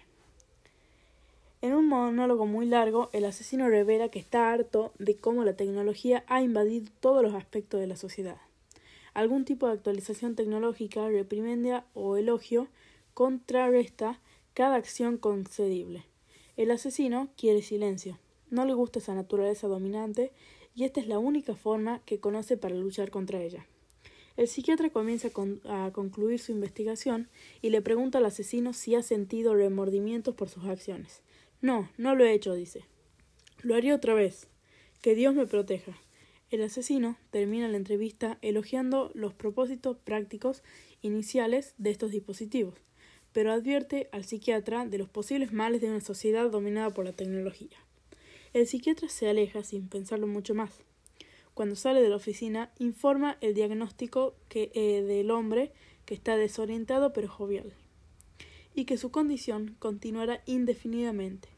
En 1.63 1.73
un 1.73 1.87
monólogo 1.87 2.45
muy 2.45 2.65
largo, 2.65 3.09
el 3.13 3.23
asesino 3.23 3.69
revela 3.69 4.09
que 4.09 4.19
está 4.19 4.51
harto 4.51 4.91
de 4.99 5.15
cómo 5.15 5.45
la 5.45 5.55
tecnología 5.55 6.25
ha 6.27 6.41
invadido 6.41 6.91
todos 6.99 7.23
los 7.23 7.35
aspectos 7.35 7.79
de 7.79 7.87
la 7.87 7.95
sociedad. 7.95 8.35
Algún 9.13 9.45
tipo 9.45 9.67
de 9.67 9.71
actualización 9.71 10.35
tecnológica, 10.35 11.07
reprimendia 11.07 11.85
o 11.93 12.17
elogio 12.17 12.67
contrarresta 13.13 14.19
cada 14.53 14.75
acción 14.75 15.17
concedible. 15.17 16.03
El 16.57 16.69
asesino 16.69 17.29
quiere 17.37 17.61
silencio. 17.61 18.19
No 18.49 18.65
le 18.65 18.73
gusta 18.73 18.99
esa 18.99 19.15
naturaleza 19.15 19.69
dominante 19.69 20.33
y 20.75 20.83
esta 20.83 20.99
es 20.99 21.07
la 21.07 21.17
única 21.17 21.55
forma 21.55 22.01
que 22.05 22.19
conoce 22.19 22.57
para 22.57 22.75
luchar 22.75 23.09
contra 23.09 23.41
ella. 23.41 23.65
El 24.35 24.49
psiquiatra 24.49 24.89
comienza 24.89 25.29
a 25.69 25.91
concluir 25.93 26.39
su 26.39 26.51
investigación 26.51 27.29
y 27.61 27.69
le 27.69 27.81
pregunta 27.81 28.17
al 28.17 28.25
asesino 28.25 28.73
si 28.73 28.95
ha 28.95 29.01
sentido 29.01 29.55
remordimientos 29.55 30.35
por 30.35 30.49
sus 30.49 30.65
acciones. 30.65 31.21
No, 31.63 31.89
no 31.95 32.13
lo 32.13 32.25
he 32.25 32.33
hecho, 32.33 32.53
dice. 32.53 32.83
Lo 33.61 33.75
haría 33.75 33.95
otra 33.95 34.13
vez. 34.13 34.49
Que 35.01 35.15
Dios 35.15 35.33
me 35.33 35.47
proteja. 35.47 35.97
El 36.51 36.61
asesino 36.61 37.15
termina 37.31 37.69
la 37.69 37.77
entrevista 37.77 38.37
elogiando 38.41 39.11
los 39.13 39.33
propósitos 39.33 39.95
prácticos 39.95 40.61
iniciales 41.01 41.73
de 41.77 41.91
estos 41.91 42.11
dispositivos, 42.11 42.75
pero 43.31 43.53
advierte 43.53 44.09
al 44.11 44.25
psiquiatra 44.25 44.85
de 44.85 44.97
los 44.97 45.07
posibles 45.07 45.53
males 45.53 45.79
de 45.79 45.89
una 45.89 46.01
sociedad 46.01 46.49
dominada 46.51 46.89
por 46.89 47.05
la 47.05 47.13
tecnología. 47.13 47.77
El 48.51 48.67
psiquiatra 48.67 49.07
se 49.07 49.29
aleja 49.29 49.63
sin 49.63 49.87
pensarlo 49.87 50.27
mucho 50.27 50.53
más. 50.53 50.81
Cuando 51.53 51.77
sale 51.77 52.01
de 52.01 52.09
la 52.09 52.17
oficina, 52.17 52.73
informa 52.77 53.37
el 53.39 53.53
diagnóstico 53.53 54.35
que, 54.49 54.69
eh, 54.73 55.01
del 55.01 55.31
hombre 55.31 55.71
que 56.05 56.13
está 56.13 56.35
desorientado 56.35 57.13
pero 57.13 57.29
jovial, 57.29 57.71
y 58.75 58.83
que 58.83 58.97
su 58.97 59.11
condición 59.11 59.77
continuará 59.79 60.43
indefinidamente. 60.45 61.52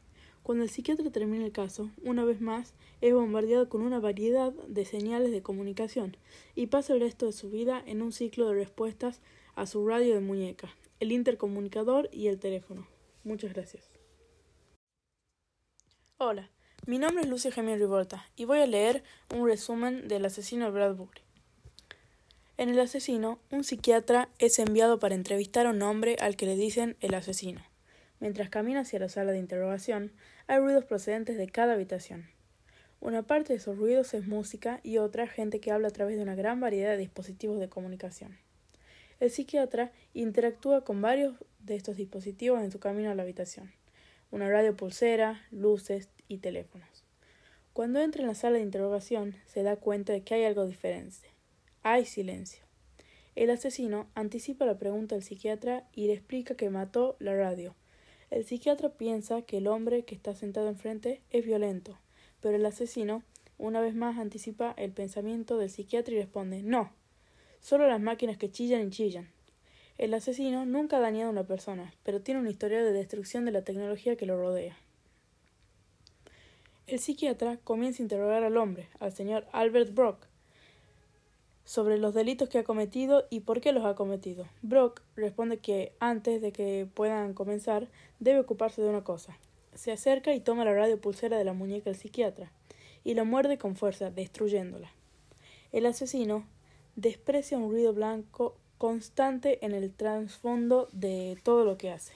Cuando 0.46 0.64
el 0.64 0.70
psiquiatra 0.70 1.10
termina 1.10 1.44
el 1.44 1.52
caso, 1.52 1.90
una 2.04 2.24
vez 2.24 2.40
más, 2.40 2.76
es 3.02 3.12
bombardeado 3.16 3.68
con 3.68 3.82
una 3.82 4.00
variedad 4.00 4.54
de 4.68 4.86
señales 4.86 5.32
de 5.32 5.42
comunicación 5.42 6.18
y 6.54 6.68
pasa 6.68 6.94
el 6.94 7.00
resto 7.00 7.26
de 7.26 7.32
su 7.32 7.50
vida 7.50 7.82
en 7.88 8.04
un 8.04 8.12
ciclo 8.12 8.48
de 8.48 8.54
respuestas 8.54 9.22
a 9.56 9.66
su 9.66 9.88
radio 9.88 10.14
de 10.14 10.20
muñeca, 10.20 10.70
el 11.00 11.12
intercomunicador 11.12 12.10
y 12.12 12.28
el 12.28 12.38
teléfono. 12.38 12.88
Muchas 13.24 13.56
gracias. 13.56 13.90
Hola, 16.20 16.52
mi 16.86 17.00
nombre 17.00 17.24
es 17.24 17.28
Lucia 17.28 17.52
Gemio 17.52 17.76
Rivolta 17.76 18.30
y 18.36 18.46
voy 18.46 18.60
a 18.60 18.68
leer 18.68 19.02
un 19.34 19.48
resumen 19.48 20.08
del 20.08 20.26
asesino 20.26 20.72
Bradbury. 20.72 21.22
En 22.58 22.70
El 22.70 22.80
asesino, 22.80 23.40
un 23.50 23.64
psiquiatra 23.64 24.30
es 24.38 24.60
enviado 24.60 25.00
para 25.00 25.16
entrevistar 25.16 25.66
a 25.66 25.72
un 25.72 25.82
hombre 25.82 26.18
al 26.20 26.36
que 26.36 26.46
le 26.46 26.56
dicen 26.56 26.98
el 27.00 27.16
asesino. 27.16 27.64
Mientras 28.20 28.50
camina 28.50 28.82
hacia 28.82 29.00
la 29.00 29.10
sala 29.10 29.32
de 29.32 29.40
interrogación, 29.40 30.14
hay 30.48 30.60
ruidos 30.60 30.86
procedentes 30.86 31.38
de 31.38 31.48
cada 31.48 31.74
habitación. 31.74 32.28
Una 33.02 33.24
parte 33.24 33.54
de 33.54 33.58
esos 33.58 33.78
ruidos 33.78 34.14
es 34.14 34.28
música 34.28 34.80
y 34.84 34.98
otra 34.98 35.28
gente 35.28 35.60
que 35.60 35.72
habla 35.72 35.88
a 35.88 35.92
través 35.92 36.18
de 36.18 36.24
una 36.24 36.36
gran 36.36 36.60
variedad 36.60 36.92
de 36.92 36.98
dispositivos 36.98 37.60
de 37.60 37.70
comunicación. 37.70 38.38
El 39.20 39.32
psiquiatra 39.32 39.92
interactúa 40.14 40.84
con 40.84 41.02
varios 41.02 41.36
de 41.60 41.76
estos 41.76 41.98
dispositivos 41.98 42.62
en 42.62 42.72
su 42.72 42.80
camino 42.80 43.10
a 43.10 43.16
la 43.16 43.24
habitación. 43.24 43.72
Una 44.30 44.50
radio 44.50 44.76
pulsera, 44.76 45.42
luces 45.52 46.10
y 46.28 46.38
teléfonos. 46.38 47.04
Cuando 47.74 48.00
entra 48.00 48.22
en 48.22 48.28
la 48.28 48.36
sala 48.36 48.58
de 48.58 48.64
interrogación, 48.64 49.36
se 49.48 49.64
da 49.64 49.78
cuenta 49.78 50.14
de 50.14 50.24
que 50.24 50.36
hay 50.36 50.44
algo 50.44 50.66
diferente. 50.66 51.28
Hay 51.84 52.06
silencio. 52.06 52.64
El 53.36 53.50
asesino 53.50 54.08
anticipa 54.16 54.66
la 54.66 54.78
pregunta 54.78 55.16
del 55.16 55.24
psiquiatra 55.24 55.88
y 55.94 56.08
le 56.08 56.14
explica 56.14 56.56
que 56.56 56.70
mató 56.70 57.18
la 57.20 57.36
radio, 57.36 57.76
el 58.32 58.46
psiquiatra 58.46 58.90
piensa 58.90 59.42
que 59.44 59.58
el 59.58 59.68
hombre 59.68 60.04
que 60.04 60.16
está 60.16 60.34
sentado 60.36 60.68
enfrente 60.68 61.22
es 61.32 61.46
violento, 61.46 61.98
pero 62.42 62.58
el 62.58 62.66
asesino 62.66 63.24
una 63.58 63.82
vez 63.82 63.96
más 63.96 64.18
anticipa 64.18 64.74
el 64.78 64.92
pensamiento 64.92 65.58
del 65.58 65.70
psiquiatra 65.70 66.14
y 66.14 66.18
responde 66.18 66.62
no, 66.62 66.92
solo 67.62 67.88
las 67.88 68.02
máquinas 68.02 68.38
que 68.38 68.52
chillan 68.52 68.88
y 68.88 68.90
chillan. 68.90 69.30
El 69.98 70.14
asesino 70.14 70.66
nunca 70.66 70.98
ha 70.98 71.00
dañado 71.00 71.30
a 71.30 71.32
una 71.32 71.46
persona, 71.46 71.94
pero 72.04 72.22
tiene 72.22 72.42
una 72.42 72.50
historia 72.50 72.84
de 72.84 72.92
destrucción 72.92 73.46
de 73.46 73.52
la 73.52 73.64
tecnología 73.64 74.18
que 74.18 74.26
lo 74.26 74.38
rodea. 74.38 74.78
El 76.88 77.00
psiquiatra 77.00 77.58
comienza 77.64 78.04
a 78.04 78.06
interrogar 78.06 78.44
al 78.44 78.58
hombre, 78.58 78.90
al 79.00 79.14
señor 79.14 79.48
Albert 79.54 79.94
Brock, 79.94 80.28
sobre 81.66 81.98
los 81.98 82.14
delitos 82.14 82.48
que 82.48 82.60
ha 82.60 82.64
cometido 82.64 83.26
y 83.30 83.42
por 83.42 83.60
qué 83.60 83.72
los 83.72 83.86
ha 83.86 83.96
cometido. 83.96 84.48
Brock 84.62 85.02
responde 85.16 85.58
que 85.58 85.92
antes 86.00 86.42
de 86.42 86.52
que 86.52 86.88
puedan 86.94 87.34
comenzar 87.34 87.88
debe 88.20 88.40
ocuparse 88.40 88.82
de 88.82 88.90
una 88.90 89.04
cosa. 89.04 89.38
Se 89.74 89.92
acerca 89.92 90.34
y 90.34 90.40
toma 90.40 90.64
la 90.64 90.74
radio 90.74 91.02
pulsera 91.02 91.38
de 91.38 91.44
la 91.44 91.54
muñeca 91.54 91.90
del 91.90 92.00
psiquiatra 92.00 92.52
y 93.04 93.16
la 93.16 93.24
muerde 93.24 93.58
con 93.58 93.76
fuerza, 93.76 94.12
destruyéndola. 94.12 94.92
El 95.72 95.86
asesino 95.86 96.46
desprecia 96.96 97.58
un 97.58 97.72
ruido 97.72 97.94
blanco 97.94 98.56
constante 98.78 99.64
en 99.66 99.74
el 99.74 99.92
trasfondo 99.92 100.88
de 100.92 101.38
todo 101.44 101.66
lo 101.66 101.78
que 101.78 101.92
hace. 101.92 102.14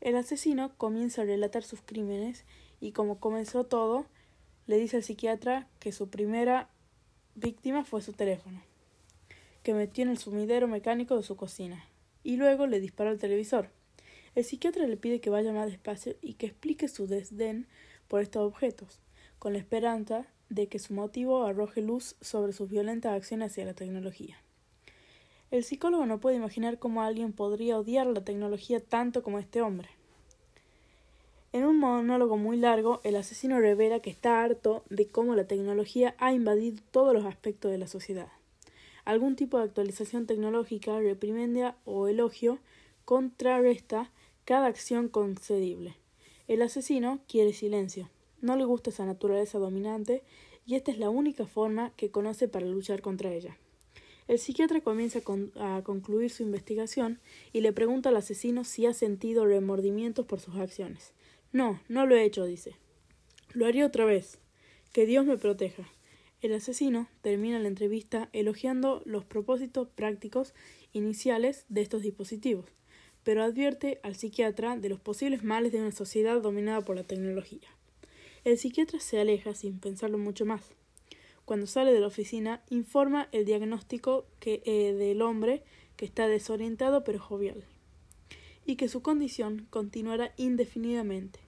El 0.00 0.16
asesino 0.16 0.72
comienza 0.76 1.22
a 1.22 1.24
relatar 1.24 1.62
sus 1.62 1.80
crímenes 1.80 2.44
y 2.80 2.92
como 2.92 3.18
comenzó 3.18 3.64
todo, 3.64 4.06
le 4.66 4.76
dice 4.76 4.98
al 4.98 5.02
psiquiatra 5.02 5.66
que 5.80 5.92
su 5.92 6.08
primera 6.08 6.68
víctima 7.38 7.84
fue 7.84 8.02
su 8.02 8.12
teléfono, 8.12 8.60
que 9.62 9.74
metió 9.74 10.04
en 10.04 10.10
el 10.10 10.18
sumidero 10.18 10.68
mecánico 10.68 11.16
de 11.16 11.22
su 11.22 11.36
cocina, 11.36 11.84
y 12.22 12.36
luego 12.36 12.66
le 12.66 12.80
disparó 12.80 13.10
al 13.10 13.18
televisor. 13.18 13.70
El 14.34 14.44
psiquiatra 14.44 14.86
le 14.86 14.96
pide 14.96 15.20
que 15.20 15.30
vaya 15.30 15.52
más 15.52 15.66
despacio 15.66 16.16
y 16.20 16.34
que 16.34 16.46
explique 16.46 16.88
su 16.88 17.06
desdén 17.06 17.66
por 18.08 18.20
estos 18.20 18.42
objetos, 18.42 19.00
con 19.38 19.52
la 19.52 19.58
esperanza 19.58 20.26
de 20.48 20.68
que 20.68 20.78
su 20.78 20.94
motivo 20.94 21.44
arroje 21.44 21.82
luz 21.82 22.16
sobre 22.20 22.52
sus 22.52 22.70
violentas 22.70 23.12
acciones 23.12 23.52
hacia 23.52 23.64
la 23.64 23.74
tecnología. 23.74 24.36
El 25.50 25.64
psicólogo 25.64 26.06
no 26.06 26.20
puede 26.20 26.36
imaginar 26.36 26.78
cómo 26.78 27.02
alguien 27.02 27.32
podría 27.32 27.78
odiar 27.78 28.06
la 28.06 28.24
tecnología 28.24 28.80
tanto 28.80 29.22
como 29.22 29.38
este 29.38 29.62
hombre. 29.62 29.88
En 31.58 31.64
un 31.64 31.80
monólogo 31.80 32.36
muy 32.36 32.56
largo, 32.56 33.00
el 33.02 33.16
asesino 33.16 33.58
revela 33.58 33.98
que 33.98 34.10
está 34.10 34.44
harto 34.44 34.84
de 34.90 35.08
cómo 35.08 35.34
la 35.34 35.48
tecnología 35.48 36.14
ha 36.18 36.32
invadido 36.32 36.80
todos 36.92 37.12
los 37.12 37.24
aspectos 37.24 37.72
de 37.72 37.78
la 37.78 37.88
sociedad. 37.88 38.28
Algún 39.04 39.34
tipo 39.34 39.58
de 39.58 39.64
actualización 39.64 40.26
tecnológica, 40.26 41.00
reprimendia 41.00 41.74
o 41.84 42.06
elogio 42.06 42.60
contrarresta 43.04 44.12
cada 44.44 44.68
acción 44.68 45.08
concedible. 45.08 45.96
El 46.46 46.62
asesino 46.62 47.18
quiere 47.26 47.52
silencio. 47.52 48.08
No 48.40 48.54
le 48.54 48.64
gusta 48.64 48.90
esa 48.90 49.04
naturaleza 49.04 49.58
dominante 49.58 50.22
y 50.64 50.76
esta 50.76 50.92
es 50.92 50.98
la 51.00 51.10
única 51.10 51.44
forma 51.44 51.90
que 51.96 52.12
conoce 52.12 52.46
para 52.46 52.66
luchar 52.66 53.02
contra 53.02 53.32
ella. 53.32 53.58
El 54.28 54.38
psiquiatra 54.38 54.80
comienza 54.80 55.18
a 55.56 55.82
concluir 55.82 56.30
su 56.30 56.44
investigación 56.44 57.18
y 57.52 57.62
le 57.62 57.72
pregunta 57.72 58.10
al 58.10 58.16
asesino 58.16 58.62
si 58.62 58.86
ha 58.86 58.94
sentido 58.94 59.44
remordimientos 59.44 60.24
por 60.24 60.38
sus 60.38 60.54
acciones. 60.54 61.14
No, 61.50 61.80
no 61.88 62.04
lo 62.04 62.14
he 62.14 62.24
hecho, 62.24 62.44
dice. 62.44 62.76
Lo 63.54 63.66
haría 63.66 63.86
otra 63.86 64.04
vez. 64.04 64.38
Que 64.92 65.06
Dios 65.06 65.24
me 65.24 65.38
proteja. 65.38 65.88
El 66.42 66.52
asesino 66.52 67.08
termina 67.22 67.58
la 67.58 67.68
entrevista 67.68 68.28
elogiando 68.32 69.02
los 69.06 69.24
propósitos 69.24 69.88
prácticos 69.88 70.54
iniciales 70.92 71.64
de 71.68 71.80
estos 71.80 72.02
dispositivos, 72.02 72.66
pero 73.24 73.42
advierte 73.42 73.98
al 74.02 74.14
psiquiatra 74.14 74.76
de 74.76 74.88
los 74.88 75.00
posibles 75.00 75.42
males 75.42 75.72
de 75.72 75.80
una 75.80 75.90
sociedad 75.90 76.40
dominada 76.40 76.82
por 76.82 76.96
la 76.96 77.02
tecnología. 77.02 77.68
El 78.44 78.58
psiquiatra 78.58 79.00
se 79.00 79.18
aleja 79.18 79.54
sin 79.54 79.80
pensarlo 79.80 80.18
mucho 80.18 80.44
más. 80.44 80.62
Cuando 81.44 81.66
sale 81.66 81.92
de 81.92 82.00
la 82.00 82.06
oficina, 82.06 82.62
informa 82.68 83.28
el 83.32 83.46
diagnóstico 83.46 84.26
que, 84.38 84.62
eh, 84.64 84.92
del 84.92 85.22
hombre 85.22 85.62
que 85.96 86.04
está 86.04 86.28
desorientado 86.28 87.04
pero 87.04 87.18
jovial 87.18 87.64
y 88.68 88.76
que 88.76 88.90
su 88.90 89.00
condición 89.00 89.66
continuará 89.70 90.34
indefinidamente. 90.36 91.40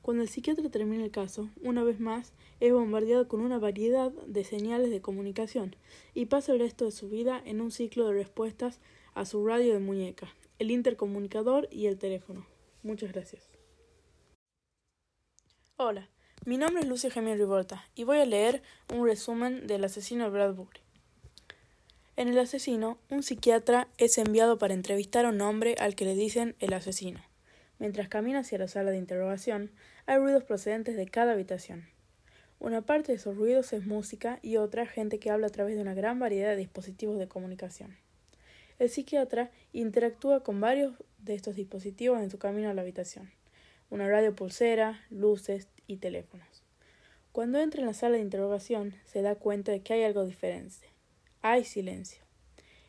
Cuando 0.00 0.22
el 0.22 0.28
psiquiatra 0.28 0.70
termina 0.70 1.04
el 1.04 1.10
caso, 1.10 1.50
una 1.60 1.82
vez 1.82 1.98
más, 1.98 2.32
es 2.60 2.72
bombardeado 2.72 3.26
con 3.26 3.40
una 3.40 3.58
variedad 3.58 4.12
de 4.12 4.44
señales 4.44 4.90
de 4.90 5.00
comunicación 5.00 5.74
y 6.14 6.26
pasa 6.26 6.52
el 6.52 6.60
resto 6.60 6.84
de 6.84 6.92
su 6.92 7.08
vida 7.08 7.42
en 7.44 7.60
un 7.60 7.72
ciclo 7.72 8.06
de 8.06 8.14
respuestas 8.14 8.78
a 9.14 9.24
su 9.24 9.44
radio 9.44 9.72
de 9.72 9.80
muñeca, 9.80 10.28
el 10.60 10.70
intercomunicador 10.70 11.68
y 11.72 11.86
el 11.86 11.98
teléfono. 11.98 12.46
Muchas 12.84 13.12
gracias. 13.12 13.50
Hola, 15.76 16.08
mi 16.44 16.58
nombre 16.58 16.82
es 16.82 16.88
Lucia 16.88 17.10
Gemini 17.10 17.36
Rivolta 17.36 17.84
y 17.96 18.04
voy 18.04 18.18
a 18.18 18.24
leer 18.24 18.62
un 18.94 19.04
resumen 19.04 19.66
del 19.66 19.82
asesino 19.82 20.24
de 20.24 20.30
Bradbury. 20.30 20.87
En 22.18 22.26
El 22.26 22.36
asesino, 22.40 22.98
un 23.10 23.22
psiquiatra 23.22 23.86
es 23.96 24.18
enviado 24.18 24.58
para 24.58 24.74
entrevistar 24.74 25.24
a 25.24 25.28
un 25.28 25.40
hombre 25.40 25.76
al 25.78 25.94
que 25.94 26.04
le 26.04 26.16
dicen 26.16 26.56
el 26.58 26.72
asesino. 26.72 27.20
Mientras 27.78 28.08
camina 28.08 28.40
hacia 28.40 28.58
la 28.58 28.66
sala 28.66 28.90
de 28.90 28.96
interrogación, 28.96 29.70
hay 30.04 30.18
ruidos 30.18 30.42
procedentes 30.42 30.96
de 30.96 31.06
cada 31.06 31.34
habitación. 31.34 31.86
Una 32.58 32.82
parte 32.82 33.12
de 33.12 33.18
esos 33.18 33.36
ruidos 33.36 33.72
es 33.72 33.86
música 33.86 34.40
y 34.42 34.56
otra 34.56 34.84
gente 34.84 35.20
que 35.20 35.30
habla 35.30 35.46
a 35.46 35.50
través 35.50 35.76
de 35.76 35.80
una 35.80 35.94
gran 35.94 36.18
variedad 36.18 36.48
de 36.48 36.56
dispositivos 36.56 37.20
de 37.20 37.28
comunicación. 37.28 37.96
El 38.80 38.90
psiquiatra 38.90 39.52
interactúa 39.72 40.42
con 40.42 40.60
varios 40.60 40.94
de 41.18 41.36
estos 41.36 41.54
dispositivos 41.54 42.20
en 42.20 42.32
su 42.32 42.38
camino 42.40 42.68
a 42.68 42.74
la 42.74 42.82
habitación. 42.82 43.30
Una 43.90 44.08
radio 44.08 44.34
pulsera, 44.34 45.06
luces 45.08 45.68
y 45.86 45.98
teléfonos. 45.98 46.64
Cuando 47.30 47.60
entra 47.60 47.80
en 47.80 47.86
la 47.86 47.94
sala 47.94 48.16
de 48.16 48.22
interrogación, 48.22 48.96
se 49.04 49.22
da 49.22 49.36
cuenta 49.36 49.70
de 49.70 49.82
que 49.82 49.92
hay 49.92 50.02
algo 50.02 50.24
diferente. 50.24 50.87
Hay 51.40 51.64
silencio. 51.64 52.20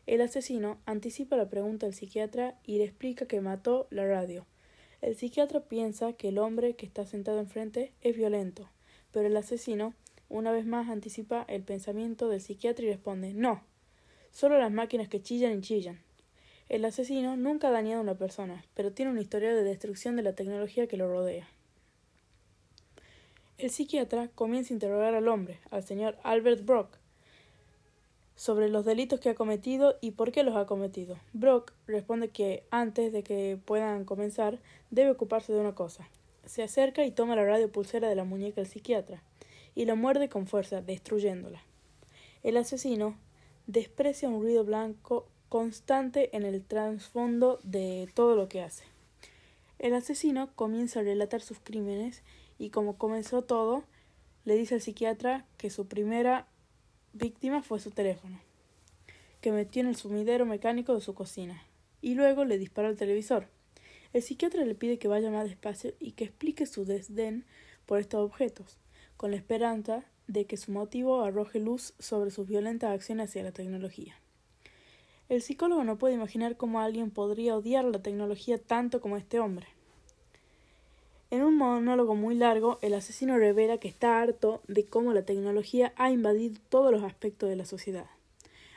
El 0.06 0.20
asesino 0.22 0.78
anticipa 0.84 1.36
la 1.36 1.48
pregunta 1.48 1.86
del 1.86 1.94
psiquiatra 1.94 2.58
y 2.64 2.78
le 2.78 2.84
explica 2.84 3.26
que 3.26 3.40
mató 3.40 3.86
la 3.90 4.04
radio. 4.04 4.44
El 5.02 5.14
psiquiatra 5.14 5.60
piensa 5.60 6.14
que 6.14 6.30
el 6.30 6.38
hombre 6.38 6.74
que 6.74 6.84
está 6.84 7.06
sentado 7.06 7.38
enfrente 7.38 7.92
es 8.02 8.16
violento, 8.16 8.68
pero 9.12 9.28
el 9.28 9.36
asesino 9.36 9.94
una 10.28 10.50
vez 10.50 10.66
más 10.66 10.88
anticipa 10.88 11.44
el 11.48 11.62
pensamiento 11.62 12.28
del 12.28 12.40
psiquiatra 12.40 12.86
y 12.86 12.88
responde 12.88 13.34
No, 13.34 13.62
solo 14.32 14.58
las 14.58 14.72
máquinas 14.72 15.08
que 15.08 15.22
chillan 15.22 15.58
y 15.58 15.60
chillan. 15.60 16.00
El 16.68 16.84
asesino 16.84 17.36
nunca 17.36 17.68
ha 17.68 17.72
dañado 17.72 17.98
a 17.98 18.02
una 18.02 18.18
persona, 18.18 18.64
pero 18.74 18.92
tiene 18.92 19.12
una 19.12 19.20
historia 19.20 19.54
de 19.54 19.62
destrucción 19.62 20.16
de 20.16 20.22
la 20.22 20.34
tecnología 20.34 20.88
que 20.88 20.96
lo 20.96 21.08
rodea. 21.08 21.48
El 23.58 23.70
psiquiatra 23.70 24.28
comienza 24.34 24.72
a 24.72 24.76
interrogar 24.76 25.14
al 25.14 25.28
hombre, 25.28 25.60
al 25.70 25.84
señor 25.84 26.16
Albert 26.24 26.64
Brock, 26.64 26.99
sobre 28.40 28.70
los 28.70 28.86
delitos 28.86 29.20
que 29.20 29.28
ha 29.28 29.34
cometido 29.34 29.98
y 30.00 30.12
por 30.12 30.32
qué 30.32 30.44
los 30.44 30.56
ha 30.56 30.64
cometido. 30.64 31.18
Brock 31.34 31.74
responde 31.86 32.30
que 32.30 32.64
antes 32.70 33.12
de 33.12 33.22
que 33.22 33.58
puedan 33.62 34.06
comenzar 34.06 34.60
debe 34.90 35.10
ocuparse 35.10 35.52
de 35.52 35.60
una 35.60 35.74
cosa. 35.74 36.08
Se 36.46 36.62
acerca 36.62 37.04
y 37.04 37.10
toma 37.10 37.36
la 37.36 37.44
radio 37.44 37.70
pulsera 37.70 38.08
de 38.08 38.14
la 38.14 38.24
muñeca 38.24 38.62
del 38.62 38.70
psiquiatra 38.70 39.22
y 39.74 39.84
lo 39.84 39.94
muerde 39.94 40.30
con 40.30 40.46
fuerza, 40.46 40.80
destruyéndola. 40.80 41.60
El 42.42 42.56
asesino 42.56 43.14
desprecia 43.66 44.30
un 44.30 44.40
ruido 44.40 44.64
blanco 44.64 45.28
constante 45.50 46.34
en 46.34 46.46
el 46.46 46.64
trasfondo 46.64 47.60
de 47.62 48.08
todo 48.14 48.36
lo 48.36 48.48
que 48.48 48.62
hace. 48.62 48.84
El 49.78 49.92
asesino 49.92 50.48
comienza 50.54 51.00
a 51.00 51.02
relatar 51.02 51.42
sus 51.42 51.58
crímenes 51.58 52.22
y 52.58 52.70
como 52.70 52.96
comenzó 52.96 53.42
todo, 53.42 53.84
le 54.46 54.54
dice 54.54 54.76
al 54.76 54.80
psiquiatra 54.80 55.44
que 55.58 55.68
su 55.68 55.88
primera 55.88 56.46
víctima 57.12 57.62
fue 57.62 57.80
su 57.80 57.90
teléfono, 57.90 58.40
que 59.40 59.52
metió 59.52 59.82
en 59.82 59.88
el 59.88 59.96
sumidero 59.96 60.46
mecánico 60.46 60.94
de 60.94 61.00
su 61.00 61.14
cocina, 61.14 61.62
y 62.00 62.14
luego 62.14 62.44
le 62.44 62.58
disparó 62.58 62.88
al 62.88 62.96
televisor. 62.96 63.48
El 64.12 64.22
psiquiatra 64.22 64.64
le 64.64 64.74
pide 64.74 64.98
que 64.98 65.08
vaya 65.08 65.30
más 65.30 65.44
despacio 65.44 65.94
y 66.00 66.12
que 66.12 66.24
explique 66.24 66.66
su 66.66 66.84
desdén 66.84 67.44
por 67.86 68.00
estos 68.00 68.20
objetos, 68.20 68.78
con 69.16 69.30
la 69.30 69.36
esperanza 69.36 70.04
de 70.26 70.46
que 70.46 70.56
su 70.56 70.72
motivo 70.72 71.22
arroje 71.22 71.58
luz 71.58 71.94
sobre 71.98 72.30
sus 72.30 72.46
violentas 72.46 72.90
acciones 72.92 73.30
hacia 73.30 73.42
la 73.42 73.52
tecnología. 73.52 74.16
El 75.28 75.42
psicólogo 75.42 75.84
no 75.84 75.98
puede 75.98 76.14
imaginar 76.14 76.56
cómo 76.56 76.80
alguien 76.80 77.10
podría 77.10 77.56
odiar 77.56 77.84
la 77.84 78.02
tecnología 78.02 78.58
tanto 78.58 79.00
como 79.00 79.16
este 79.16 79.38
hombre. 79.38 79.66
En 81.30 81.44
un 81.44 81.56
monólogo 81.56 82.16
muy 82.16 82.34
largo, 82.34 82.80
el 82.82 82.92
asesino 82.92 83.38
revela 83.38 83.78
que 83.78 83.86
está 83.86 84.20
harto 84.20 84.62
de 84.66 84.84
cómo 84.84 85.12
la 85.12 85.24
tecnología 85.24 85.92
ha 85.94 86.10
invadido 86.10 86.60
todos 86.68 86.90
los 86.90 87.04
aspectos 87.04 87.48
de 87.48 87.54
la 87.54 87.64
sociedad. 87.64 88.06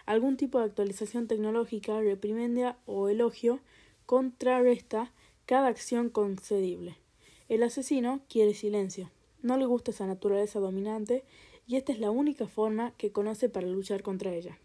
Algún 0.05 0.37
tipo 0.37 0.59
de 0.59 0.65
actualización 0.65 1.27
tecnológica, 1.27 1.99
reprimendia 1.99 2.77
o 2.85 3.09
elogio 3.09 3.59
contrarresta 4.05 5.11
cada 5.47 5.67
acción 5.67 6.11
concedible. 6.11 6.95
El 7.49 7.63
asesino 7.63 8.21
quiere 8.29 8.53
silencio. 8.53 9.09
No 9.41 9.57
le 9.57 9.65
gusta 9.65 9.89
esa 9.89 10.05
naturaleza 10.05 10.59
dominante 10.59 11.23
y 11.65 11.77
esta 11.77 11.91
es 11.91 11.99
la 11.99 12.11
única 12.11 12.45
forma 12.47 12.93
que 12.97 13.11
conoce 13.11 13.49
para 13.49 13.65
luchar 13.65 14.03
contra 14.03 14.31
ella. 14.31 14.59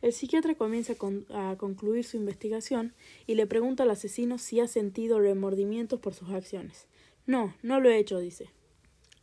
El 0.00 0.12
psiquiatra 0.12 0.54
comienza 0.54 0.94
a 1.30 1.56
concluir 1.56 2.04
su 2.04 2.18
investigación 2.18 2.94
y 3.26 3.34
le 3.34 3.48
pregunta 3.48 3.82
al 3.82 3.90
asesino 3.90 4.38
si 4.38 4.60
ha 4.60 4.68
sentido 4.68 5.18
remordimientos 5.18 5.98
por 5.98 6.14
sus 6.14 6.30
acciones. 6.30 6.86
No, 7.26 7.54
no 7.62 7.80
lo 7.80 7.90
he 7.90 7.98
hecho, 7.98 8.18
dice. 8.18 8.50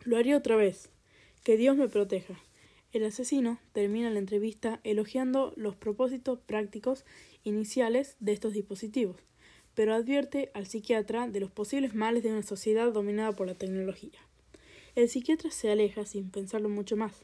Lo 0.04 0.18
haría 0.18 0.38
otra 0.38 0.58
vez. 0.58 0.90
Que 1.44 1.56
Dios 1.56 1.78
me 1.78 1.88
proteja. 1.88 2.38
El 2.92 3.06
asesino 3.06 3.60
termina 3.72 4.10
la 4.10 4.20
entrevista 4.20 4.80
elogiando 4.84 5.54
los 5.56 5.76
propósitos 5.76 6.40
prácticos 6.40 7.06
iniciales 7.44 8.18
de 8.20 8.34
estos 8.34 8.54
dispositivos, 8.54 9.18
pero 9.74 9.96
advierte 9.96 10.52
al 10.54 10.68
psiquiatra 10.68 11.28
de 11.28 11.40
los 11.40 11.50
posibles 11.50 11.96
males 11.96 12.24
de 12.24 12.32
una 12.32 12.44
sociedad 12.44 12.92
dominada 12.92 13.32
por 13.32 13.48
la 13.48 13.56
tecnología. 13.56 14.20
El 14.96 15.10
psiquiatra 15.10 15.50
se 15.50 15.72
aleja 15.72 16.06
sin 16.06 16.30
pensarlo 16.30 16.70
mucho 16.70 16.96
más. 16.96 17.24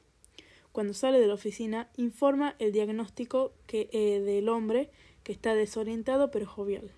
Cuando 0.72 0.94
sale 0.94 1.20
de 1.20 1.28
la 1.28 1.36
oficina, 1.36 1.92
informa 1.98 2.56
el 2.58 2.72
diagnóstico 2.72 3.54
que, 3.68 3.90
eh, 3.92 4.22
del 4.22 4.50
hombre 4.50 4.90
que 5.24 5.34
está 5.34 5.54
desorientado 5.54 6.32
pero 6.32 6.48
jovial 6.48 6.90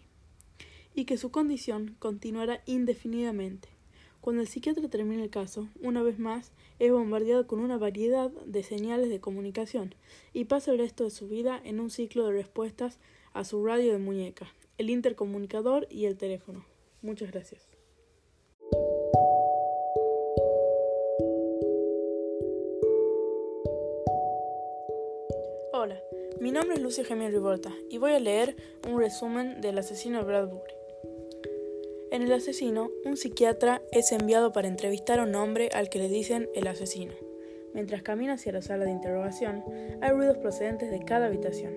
y 0.94 1.06
que 1.06 1.18
su 1.18 1.32
condición 1.32 1.96
continuará 2.00 2.62
indefinidamente. 2.66 3.71
Cuando 4.22 4.44
el 4.44 4.48
psiquiatra 4.48 4.88
termina 4.88 5.24
el 5.24 5.32
caso, 5.32 5.68
una 5.82 6.04
vez 6.04 6.20
más, 6.20 6.52
es 6.78 6.92
bombardeado 6.92 7.48
con 7.48 7.60
una 7.60 7.80
variedad 7.80 8.30
de 8.46 8.62
señales 8.62 9.10
de 9.10 9.20
comunicación 9.20 9.96
y 10.32 10.46
pasa 10.46 10.72
el 10.72 10.78
resto 10.78 11.04
de 11.04 11.10
su 11.10 11.28
vida 11.28 11.60
en 11.64 11.80
un 11.80 11.90
ciclo 11.90 12.28
de 12.28 12.34
respuestas 12.34 13.00
a 13.34 13.44
su 13.44 13.66
radio 13.66 13.92
de 13.92 13.98
muñeca, 13.98 14.46
el 14.78 14.92
intercomunicador 14.92 15.88
y 15.90 16.06
el 16.06 16.18
teléfono. 16.18 16.64
Muchas 17.02 17.32
gracias. 17.32 17.68
Hola, 25.74 26.00
mi 26.40 26.52
nombre 26.52 26.76
es 26.76 26.84
Lucia 26.84 27.04
Gemini 27.04 27.32
Rivolta 27.32 27.74
y 27.90 27.98
voy 27.98 28.12
a 28.12 28.20
leer 28.20 28.56
un 28.88 29.00
resumen 29.00 29.62
del 29.62 29.80
asesino 29.80 30.20
de 30.20 30.26
Bradbury. 30.26 30.81
En 32.12 32.24
El 32.24 32.34
asesino, 32.34 32.90
un 33.06 33.16
psiquiatra 33.16 33.82
es 33.94 34.12
enviado 34.12 34.52
para 34.52 34.68
entrevistar 34.68 35.22
a 35.22 35.24
un 35.24 35.34
hombre 35.34 35.70
al 35.74 35.88
que 35.88 35.98
le 35.98 36.10
dicen 36.10 36.50
el 36.54 36.68
asesino. 36.68 37.14
Mientras 37.74 38.02
camina 38.04 38.34
hacia 38.34 38.52
la 38.52 38.62
sala 38.62 38.84
de 38.84 38.92
interrogación, 38.92 39.64
hay 40.02 40.12
ruidos 40.12 40.36
procedentes 40.36 40.92
de 40.92 41.00
cada 41.06 41.28
habitación. 41.28 41.74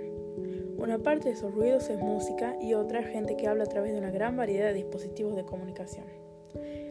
Una 0.76 0.98
parte 0.98 1.28
de 1.28 1.34
esos 1.36 1.54
ruidos 1.54 1.88
es 1.88 2.00
música 2.00 2.56
y 2.60 2.74
otra 2.74 3.04
gente 3.04 3.36
que 3.36 3.46
habla 3.46 3.62
a 3.62 3.68
través 3.68 3.92
de 3.92 3.98
una 3.98 4.10
gran 4.10 4.36
variedad 4.36 4.66
de 4.66 4.74
dispositivos 4.74 5.36
de 5.36 5.44
comunicación. 5.44 6.06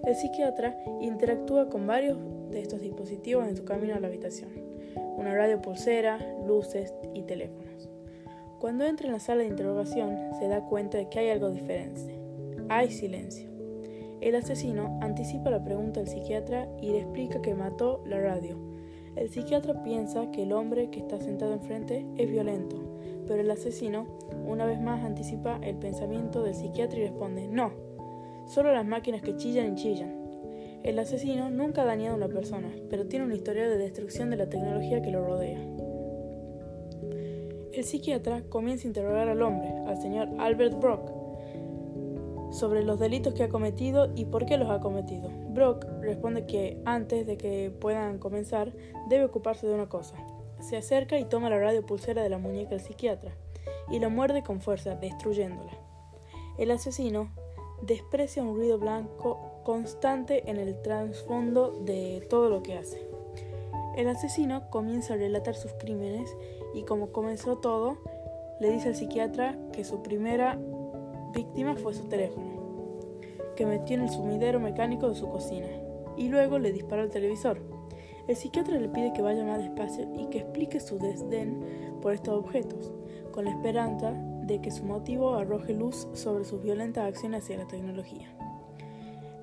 El 0.05 0.15
psiquiatra 0.15 0.77
interactúa 1.01 1.67
con 1.67 1.85
varios 1.85 2.17
de 2.49 2.61
estos 2.61 2.79
dispositivos 2.79 3.45
en 3.45 3.57
su 3.57 3.65
camino 3.65 3.93
a 3.93 3.99
la 3.99 4.07
habitación. 4.07 4.51
Una 5.17 5.35
radio 5.35 5.61
pulsera, 5.61 6.17
luces 6.47 6.93
y 7.13 7.23
teléfonos. 7.23 7.89
Cuando 8.61 8.85
entra 8.85 9.07
en 9.07 9.11
la 9.11 9.19
sala 9.19 9.41
de 9.41 9.49
interrogación 9.49 10.17
se 10.39 10.47
da 10.47 10.61
cuenta 10.61 10.97
de 10.97 11.09
que 11.09 11.19
hay 11.19 11.29
algo 11.29 11.49
diferente. 11.49 12.22
Hay 12.69 12.91
silencio. 12.91 13.49
El 14.21 14.35
asesino 14.35 14.99
anticipa 15.01 15.49
la 15.49 15.63
pregunta 15.63 15.99
del 15.99 16.09
psiquiatra 16.09 16.69
y 16.81 16.91
le 16.91 16.99
explica 16.99 17.41
que 17.41 17.53
mató 17.55 18.01
la 18.05 18.19
radio. 18.19 18.57
El 19.15 19.29
psiquiatra 19.29 19.83
piensa 19.83 20.31
que 20.31 20.43
el 20.43 20.53
hombre 20.53 20.89
que 20.89 20.99
está 20.99 21.19
sentado 21.19 21.53
enfrente 21.53 22.05
es 22.17 22.31
violento, 22.31 22.77
pero 23.27 23.41
el 23.41 23.51
asesino 23.51 24.07
una 24.47 24.65
vez 24.65 24.81
más 24.81 25.03
anticipa 25.03 25.59
el 25.61 25.75
pensamiento 25.75 26.41
del 26.41 26.55
psiquiatra 26.55 26.99
y 26.99 27.03
responde, 27.03 27.47
no, 27.47 27.71
solo 28.47 28.71
las 28.71 28.85
máquinas 28.85 29.21
que 29.21 29.35
chillan 29.35 29.73
y 29.73 29.75
chillan. 29.75 30.23
El 30.83 30.99
asesino 30.99 31.49
nunca 31.49 31.83
ha 31.83 31.85
dañado 31.85 32.13
a 32.13 32.17
una 32.17 32.27
persona, 32.27 32.69
pero 32.89 33.07
tiene 33.07 33.25
una 33.25 33.35
historia 33.35 33.69
de 33.69 33.77
destrucción 33.77 34.29
de 34.29 34.37
la 34.37 34.49
tecnología 34.49 35.01
que 35.01 35.11
lo 35.11 35.25
rodea. 35.25 35.59
El 37.73 37.83
psiquiatra 37.83 38.43
comienza 38.49 38.85
a 38.85 38.89
interrogar 38.89 39.29
al 39.29 39.41
hombre, 39.41 39.69
al 39.87 40.01
señor 40.01 40.29
Albert 40.39 40.79
Brock, 40.79 41.22
sobre 42.53 42.83
los 42.83 42.99
delitos 42.99 43.33
que 43.33 43.43
ha 43.43 43.49
cometido 43.49 44.11
y 44.15 44.25
por 44.25 44.45
qué 44.45 44.57
los 44.57 44.69
ha 44.69 44.79
cometido. 44.79 45.29
Brock 45.49 45.85
responde 46.01 46.45
que 46.45 46.81
antes 46.85 47.25
de 47.25 47.37
que 47.37 47.71
puedan 47.71 48.19
comenzar 48.19 48.71
debe 49.09 49.25
ocuparse 49.25 49.67
de 49.67 49.73
una 49.73 49.89
cosa. 49.89 50.15
Se 50.61 50.77
acerca 50.77 51.17
y 51.17 51.25
toma 51.25 51.49
la 51.49 51.59
radio 51.59 51.85
pulsera 51.85 52.21
de 52.21 52.29
la 52.29 52.37
muñeca 52.37 52.69
del 52.69 52.79
psiquiatra 52.79 53.35
y 53.91 53.99
lo 53.99 54.09
muerde 54.09 54.43
con 54.43 54.61
fuerza, 54.61 54.95
destruyéndola. 54.95 55.73
El 56.57 56.71
asesino 56.71 57.31
desprecia 57.81 58.43
un 58.43 58.55
ruido 58.55 58.77
blanco 58.77 59.61
constante 59.63 60.49
en 60.49 60.57
el 60.57 60.81
trasfondo 60.81 61.71
de 61.83 62.25
todo 62.29 62.49
lo 62.49 62.61
que 62.61 62.77
hace. 62.77 63.05
El 63.97 64.07
asesino 64.07 64.69
comienza 64.69 65.15
a 65.15 65.17
relatar 65.17 65.55
sus 65.55 65.73
crímenes 65.73 66.35
y 66.73 66.83
como 66.83 67.11
comenzó 67.11 67.57
todo, 67.57 67.97
le 68.59 68.71
dice 68.71 68.89
al 68.89 68.95
psiquiatra 68.95 69.57
que 69.71 69.83
su 69.83 70.01
primera 70.01 70.59
víctima 71.33 71.75
fue 71.75 71.93
su 71.93 72.07
teléfono, 72.07 72.47
que 73.55 73.65
metió 73.65 73.95
en 73.95 74.03
el 74.03 74.09
sumidero 74.09 74.59
mecánico 74.59 75.09
de 75.09 75.15
su 75.15 75.27
cocina, 75.29 75.67
y 76.15 76.29
luego 76.29 76.59
le 76.59 76.71
disparó 76.71 77.01
al 77.01 77.09
televisor. 77.09 77.59
El 78.27 78.35
psiquiatra 78.35 78.79
le 78.79 78.87
pide 78.87 79.11
que 79.13 79.21
vaya 79.21 79.43
más 79.43 79.59
despacio 79.59 80.07
y 80.15 80.27
que 80.27 80.39
explique 80.39 80.79
su 80.79 80.97
desdén 80.97 81.99
por 82.01 82.13
estos 82.13 82.39
objetos, 82.39 82.91
con 83.31 83.45
la 83.45 83.51
esperanza 83.51 84.13
de 84.43 84.61
que 84.61 84.71
su 84.71 84.85
motivo 84.85 85.35
arroje 85.35 85.73
luz 85.73 86.07
sobre 86.13 86.45
sus 86.45 86.61
violentas 86.61 87.05
acciones 87.05 87.43
hacia 87.43 87.57
la 87.57 87.67
tecnología. 87.67 88.33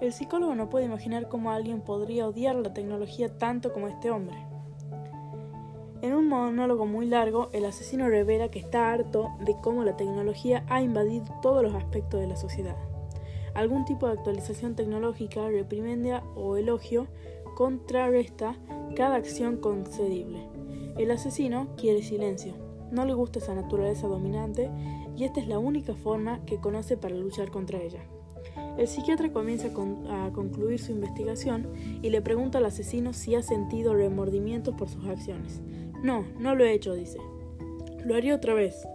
El 0.00 0.14
psicólogo 0.14 0.55
no 0.55 0.70
puede 0.70 0.87
imaginar 0.87 1.29
cómo 1.29 1.50
alguien 1.50 1.83
podría 1.83 2.26
odiar 2.26 2.57
la 2.57 2.72
tecnología 2.72 3.37
tanto 3.37 3.72
como 3.72 3.88
este 3.88 4.11
hombre. 4.11 4.37
En 6.02 6.14
un 6.14 6.28
monólogo 6.28 6.86
muy 6.86 7.06
largo, 7.06 7.50
el 7.52 7.66
asesino 7.66 8.08
revela 8.08 8.50
que 8.50 8.58
está 8.58 8.90
harto 8.90 9.28
de 9.44 9.54
cómo 9.60 9.84
la 9.84 9.96
tecnología 9.96 10.64
ha 10.68 10.80
invadido 10.80 11.26
todos 11.42 11.62
los 11.62 11.74
aspectos 11.74 12.20
de 12.20 12.26
la 12.26 12.36
sociedad. 12.36 12.76
Algún 13.52 13.84
tipo 13.84 14.06
de 14.06 14.14
actualización 14.14 14.74
tecnológica, 14.74 15.46
reprimenda 15.48 16.22
o 16.36 16.56
elogio 16.56 17.06
contrarresta 17.54 18.56
cada 18.96 19.16
acción 19.16 19.58
concedible. 19.58 20.46
El 20.96 21.10
asesino 21.10 21.68
quiere 21.76 22.02
silencio, 22.02 22.54
no 22.90 23.04
le 23.04 23.12
gusta 23.12 23.38
esa 23.38 23.54
naturaleza 23.54 24.08
dominante 24.08 24.70
y 25.16 25.24
esta 25.24 25.40
es 25.40 25.48
la 25.48 25.58
única 25.58 25.94
forma 25.94 26.44
que 26.46 26.60
conoce 26.60 26.96
para 26.96 27.14
luchar 27.14 27.50
contra 27.50 27.80
ella. 27.80 28.00
El 28.78 28.88
psiquiatra 28.88 29.30
comienza 29.32 29.68
a 29.68 30.30
concluir 30.32 30.78
su 30.78 30.92
investigación 30.92 31.68
y 32.02 32.08
le 32.08 32.22
pregunta 32.22 32.58
al 32.58 32.64
asesino 32.64 33.12
si 33.12 33.34
ha 33.34 33.42
sentido 33.42 33.94
remordimientos 33.94 34.74
por 34.74 34.88
sus 34.88 35.06
acciones. 35.06 35.60
No, 36.02 36.26
no 36.38 36.54
lo 36.54 36.64
he 36.64 36.72
hecho, 36.72 36.94
dice. 36.94 37.18
Lo 38.04 38.14
haría 38.14 38.34
otra 38.34 38.54
vez. 38.54 38.86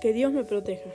Que 0.00 0.12
Dios 0.12 0.32
me 0.32 0.44
proteja. 0.44 0.90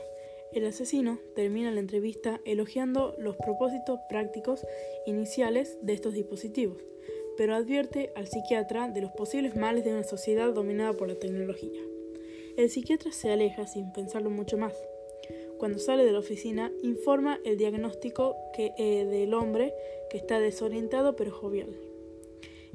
El 0.51 0.65
asesino 0.65 1.19
termina 1.35 1.71
la 1.71 1.79
entrevista 1.79 2.41
elogiando 2.45 3.15
los 3.17 3.37
propósitos 3.37 3.99
prácticos 4.09 4.65
iniciales 5.05 5.77
de 5.81 5.93
estos 5.93 6.13
dispositivos, 6.13 6.77
pero 7.37 7.55
advierte 7.55 8.11
al 8.15 8.27
psiquiatra 8.27 8.89
de 8.89 9.01
los 9.01 9.11
posibles 9.11 9.55
males 9.55 9.85
de 9.85 9.93
una 9.93 10.03
sociedad 10.03 10.53
dominada 10.53 10.93
por 10.93 11.07
la 11.07 11.15
tecnología. 11.15 11.81
El 12.57 12.69
psiquiatra 12.69 13.11
se 13.13 13.31
aleja 13.31 13.65
sin 13.65 13.91
pensarlo 13.93 14.29
mucho 14.29 14.57
más. 14.57 14.73
Cuando 15.57 15.79
sale 15.79 16.03
de 16.03 16.11
la 16.11 16.19
oficina, 16.19 16.71
informa 16.83 17.39
el 17.45 17.57
diagnóstico 17.57 18.35
que, 18.53 18.73
eh, 18.77 19.05
del 19.05 19.33
hombre 19.33 19.73
que 20.09 20.17
está 20.17 20.39
desorientado 20.39 21.15
pero 21.15 21.31
jovial 21.31 21.73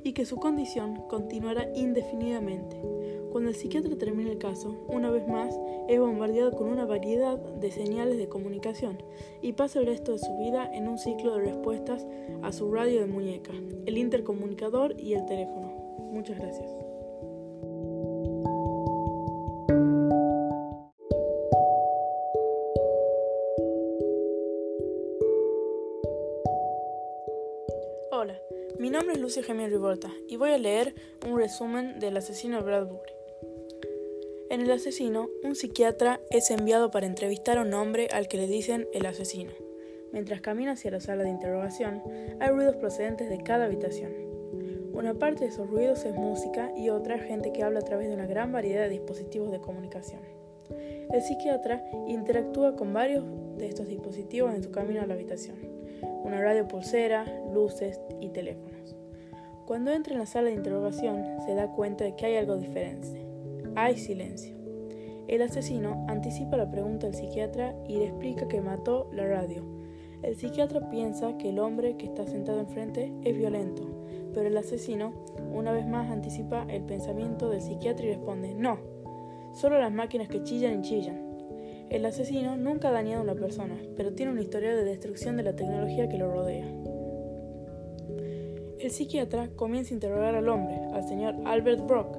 y 0.09 0.15
que 0.15 0.25
su 0.25 0.37
condición 0.37 1.03
continuará 1.07 1.69
indefinidamente. 1.75 2.81
Cuando 3.31 3.51
el 3.51 3.57
psiquiatra 3.57 3.95
termina 3.99 4.31
el 4.31 4.39
caso, 4.39 4.75
una 4.89 5.11
vez 5.11 5.29
más 5.29 5.55
es 5.87 6.01
bombardeado 6.01 6.53
con 6.53 6.71
una 6.71 6.87
variedad 6.87 7.37
de 7.37 7.71
señales 7.71 8.17
de 8.17 8.27
comunicación 8.27 9.03
y 9.43 9.53
pasa 9.53 9.81
el 9.81 9.87
resto 9.87 10.13
de 10.13 10.19
su 10.19 10.35
vida 10.39 10.67
en 10.73 10.89
un 10.89 10.97
ciclo 10.97 11.35
de 11.35 11.43
respuestas 11.43 12.07
a 12.41 12.53
su 12.53 12.73
radio 12.73 13.01
de 13.01 13.07
muñeca, 13.07 13.53
el 13.85 13.99
intercomunicador 13.99 14.99
y 14.99 15.13
el 15.13 15.27
teléfono. 15.27 15.75
Muchas 16.11 16.39
gracias. 16.39 16.88
Lucio 29.29 29.43
Gemio 29.43 29.69
Rivolta 29.69 30.11
y 30.27 30.37
voy 30.37 30.53
a 30.53 30.57
leer 30.57 30.95
un 31.29 31.37
resumen 31.37 31.99
del 31.99 32.17
asesino 32.17 32.63
Bradbury. 32.63 33.13
En 34.49 34.63
El 34.63 34.71
asesino, 34.71 35.29
un 35.45 35.55
psiquiatra 35.55 36.19
es 36.31 36.51
enviado 36.51 36.91
para 36.91 37.05
entrevistar 37.05 37.59
a 37.59 37.61
un 37.61 37.75
hombre 37.75 38.09
al 38.11 38.27
que 38.27 38.39
le 38.39 38.47
dicen 38.47 38.89
el 38.95 39.05
asesino. 39.05 39.51
Mientras 40.15 40.41
camina 40.41 40.73
hacia 40.73 40.93
la 40.93 41.01
sala 41.01 41.25
de 41.25 41.29
interrogación, 41.29 42.03
hay 42.41 42.49
ruidos 42.49 42.77
procedentes 42.77 43.29
de 43.29 43.43
cada 43.43 43.67
habitación. 43.67 44.13
Una 44.95 45.13
parte 45.13 45.45
de 45.45 45.51
esos 45.51 45.69
ruidos 45.69 46.07
es 46.07 46.15
música 46.15 46.73
y 46.75 46.89
otra 46.89 47.19
gente 47.19 47.53
que 47.53 47.63
habla 47.63 47.81
a 47.81 47.85
través 47.85 48.09
de 48.09 48.15
una 48.15 48.27
gran 48.27 48.51
variedad 48.51 48.85
de 48.85 48.89
dispositivos 48.89 49.51
de 49.51 49.61
comunicación. 49.61 50.23
El 51.13 51.21
psiquiatra 51.21 51.85
interactúa 52.07 52.77
con 52.77 52.95
varios 52.95 53.27
de 53.59 53.67
estos 53.67 53.89
dispositivos 53.89 54.55
en 54.55 54.63
su 54.63 54.71
camino 54.71 55.03
a 55.03 55.07
la 55.07 55.13
habitación 55.13 55.79
una 56.29 56.41
radio 56.43 56.69
pulsera, 56.69 57.25
luces 57.53 58.01
y 58.21 58.29
teléfonos. 58.29 58.78
Cuando 59.69 59.91
entra 59.91 60.15
en 60.15 60.21
la 60.21 60.25
sala 60.25 60.49
de 60.49 60.55
interrogación 60.55 61.23
se 61.45 61.55
da 61.55 61.71
cuenta 61.71 62.03
de 62.03 62.17
que 62.17 62.25
hay 62.25 62.37
algo 62.37 62.57
diferente. 62.57 63.27
Hay 63.75 63.99
silencio. 63.99 64.57
El 65.27 65.43
asesino 65.43 66.07
anticipa 66.09 66.57
la 66.57 66.71
pregunta 66.71 67.07
del 67.07 67.15
psiquiatra 67.15 67.75
y 67.87 67.99
le 67.99 68.07
explica 68.07 68.49
que 68.49 68.63
mató 68.63 69.11
la 69.13 69.27
radio. 69.27 69.63
El 70.23 70.37
psiquiatra 70.37 70.89
piensa 70.89 71.37
que 71.37 71.51
el 71.51 71.59
hombre 71.59 71.99
que 71.99 72.07
está 72.07 72.27
sentado 72.27 72.61
enfrente 72.61 73.13
es 73.25 73.37
violento, 73.37 73.83
pero 74.33 74.49
el 74.49 74.57
asesino 74.57 75.13
una 75.53 75.71
vez 75.73 75.87
más 75.87 76.11
anticipa 76.11 76.65
el 76.71 76.85
pensamiento 76.85 77.51
del 77.51 77.61
psiquiatra 77.61 78.07
y 78.07 78.13
responde, 78.13 78.55
no, 78.55 78.79
solo 79.53 79.79
las 79.79 79.93
máquinas 79.93 80.29
que 80.29 80.43
chillan 80.45 80.79
y 80.79 80.83
chillan. 80.83 81.29
El 81.91 82.07
asesino 82.07 82.57
nunca 82.57 82.89
ha 82.89 82.93
dañado 82.93 83.21
a 83.21 83.25
una 83.25 83.35
persona, 83.35 83.77
pero 83.99 84.15
tiene 84.15 84.33
una 84.33 84.41
historia 84.41 84.75
de 84.75 84.85
destrucción 84.85 85.37
de 85.37 85.43
la 85.43 85.57
tecnología 85.57 86.09
que 86.09 86.17
lo 86.17 86.33
rodea. 86.33 86.65
El 88.81 88.93
psiquiatra 88.93 89.51
comienza 89.57 89.91
a 89.91 89.95
interrogar 89.95 90.37
al 90.37 90.49
hombre, 90.49 90.77
al 90.93 91.07
señor 91.09 91.35
Albert 91.45 91.85
Brock, 91.85 92.17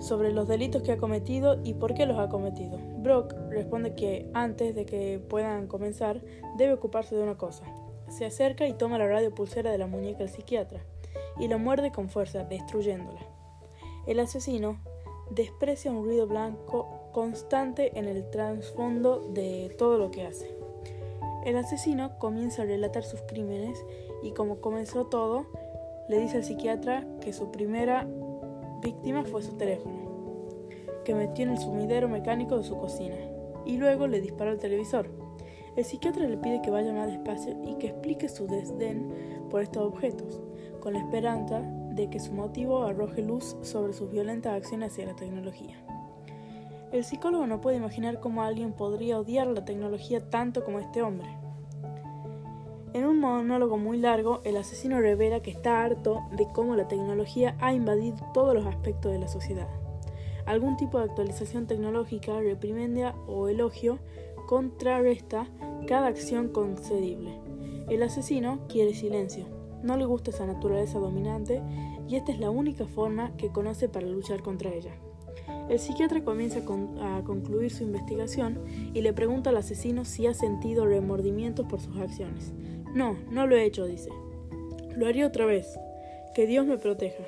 sobre 0.00 0.32
los 0.32 0.48
delitos 0.48 0.82
que 0.82 0.92
ha 0.92 0.96
cometido 0.96 1.60
y 1.62 1.74
por 1.74 1.92
qué 1.92 2.06
los 2.06 2.18
ha 2.18 2.30
cometido. 2.30 2.78
Brock 2.98 3.34
responde 3.50 3.94
que 3.94 4.30
antes 4.32 4.74
de 4.74 4.86
que 4.86 5.18
puedan 5.18 5.66
comenzar 5.66 6.22
debe 6.56 6.72
ocuparse 6.72 7.14
de 7.14 7.22
una 7.22 7.36
cosa. 7.36 7.64
Se 8.08 8.24
acerca 8.24 8.66
y 8.66 8.72
toma 8.72 8.96
la 8.96 9.08
radio 9.08 9.34
pulsera 9.34 9.70
de 9.70 9.76
la 9.76 9.86
muñeca 9.86 10.20
del 10.20 10.30
psiquiatra 10.30 10.80
y 11.38 11.48
lo 11.48 11.58
muerde 11.58 11.92
con 11.92 12.08
fuerza, 12.08 12.44
destruyéndola. 12.44 13.20
El 14.06 14.20
asesino 14.20 14.80
desprecia 15.30 15.92
un 15.92 16.04
ruido 16.04 16.26
blanco 16.26 17.10
constante 17.12 17.98
en 17.98 18.06
el 18.06 18.28
trasfondo 18.30 19.20
de 19.34 19.74
todo 19.76 19.98
lo 19.98 20.10
que 20.10 20.26
hace. 20.26 20.50
El 21.44 21.56
asesino 21.56 22.18
comienza 22.18 22.62
a 22.62 22.66
relatar 22.66 23.04
sus 23.04 23.20
crímenes 23.22 23.78
y 24.22 24.32
como 24.32 24.60
comenzó 24.60 25.06
todo, 25.06 25.46
le 26.08 26.18
dice 26.18 26.38
al 26.38 26.44
psiquiatra 26.44 27.06
que 27.20 27.32
su 27.32 27.50
primera 27.50 28.06
víctima 28.82 29.24
fue 29.24 29.42
su 29.42 29.56
teléfono, 29.56 29.98
que 31.04 31.14
metió 31.14 31.44
en 31.44 31.50
el 31.50 31.58
sumidero 31.58 32.08
mecánico 32.08 32.56
de 32.56 32.64
su 32.64 32.76
cocina, 32.76 33.16
y 33.64 33.76
luego 33.76 34.06
le 34.06 34.20
disparó 34.20 34.50
al 34.50 34.58
televisor. 34.58 35.08
El 35.76 35.84
psiquiatra 35.84 36.26
le 36.26 36.36
pide 36.36 36.62
que 36.62 36.70
vaya 36.70 36.92
más 36.92 37.06
despacio 37.06 37.56
y 37.64 37.76
que 37.76 37.88
explique 37.88 38.28
su 38.28 38.46
desdén 38.46 39.46
por 39.50 39.62
estos 39.62 39.84
objetos, 39.84 40.40
con 40.80 40.94
la 40.94 41.00
esperanza 41.00 41.60
de 41.60 42.08
que 42.10 42.20
su 42.20 42.32
motivo 42.32 42.82
arroje 42.82 43.22
luz 43.22 43.56
sobre 43.62 43.92
sus 43.92 44.10
violentas 44.10 44.54
acciones 44.54 44.92
hacia 44.92 45.06
la 45.06 45.16
tecnología. 45.16 45.76
El 46.92 47.04
psicólogo 47.04 47.46
no 47.46 47.60
puede 47.60 47.76
imaginar 47.76 48.18
cómo 48.18 48.42
alguien 48.42 48.72
podría 48.72 49.20
odiar 49.20 49.46
la 49.46 49.64
tecnología 49.64 50.28
tanto 50.28 50.64
como 50.64 50.80
este 50.80 51.02
hombre. 51.02 51.28
En 52.92 53.04
un 53.04 53.20
monólogo 53.20 53.78
muy 53.78 53.98
largo, 53.98 54.40
el 54.44 54.56
asesino 54.56 55.00
revela 55.00 55.40
que 55.40 55.52
está 55.52 55.84
harto 55.84 56.22
de 56.36 56.48
cómo 56.52 56.74
la 56.74 56.88
tecnología 56.88 57.56
ha 57.60 57.72
invadido 57.72 58.16
todos 58.34 58.52
los 58.52 58.66
aspectos 58.66 59.12
de 59.12 59.20
la 59.20 59.28
sociedad. 59.28 59.68
Algún 60.44 60.76
tipo 60.76 60.98
de 60.98 61.04
actualización 61.04 61.68
tecnológica, 61.68 62.40
reprimendia 62.40 63.14
o 63.28 63.48
elogio 63.48 64.00
contrarresta 64.48 65.46
cada 65.86 66.08
acción 66.08 66.48
concedible. 66.48 67.38
El 67.88 68.02
asesino 68.02 68.66
quiere 68.68 68.94
silencio, 68.94 69.46
no 69.84 69.96
le 69.96 70.04
gusta 70.04 70.30
esa 70.30 70.46
naturaleza 70.46 70.98
dominante 70.98 71.62
y 72.08 72.16
esta 72.16 72.32
es 72.32 72.40
la 72.40 72.50
única 72.50 72.86
forma 72.86 73.36
que 73.36 73.50
conoce 73.50 73.88
para 73.88 74.06
luchar 74.06 74.42
contra 74.42 74.70
ella. 74.70 74.92
El 75.68 75.78
psiquiatra 75.78 76.24
comienza 76.24 76.58
a 76.58 77.22
concluir 77.22 77.70
su 77.70 77.84
investigación 77.84 78.58
y 78.92 79.02
le 79.02 79.12
pregunta 79.12 79.50
al 79.50 79.56
asesino 79.56 80.04
si 80.04 80.26
ha 80.26 80.34
sentido 80.34 80.84
remordimientos 80.84 81.66
por 81.66 81.80
sus 81.80 81.96
acciones. 81.96 82.52
No, 82.94 83.16
no 83.30 83.46
lo 83.46 83.56
he 83.56 83.64
hecho, 83.64 83.86
dice. 83.86 84.10
Lo 84.96 85.06
haría 85.06 85.26
otra 85.26 85.46
vez. 85.46 85.78
Que 86.34 86.46
Dios 86.46 86.66
me 86.66 86.76
proteja. 86.76 87.24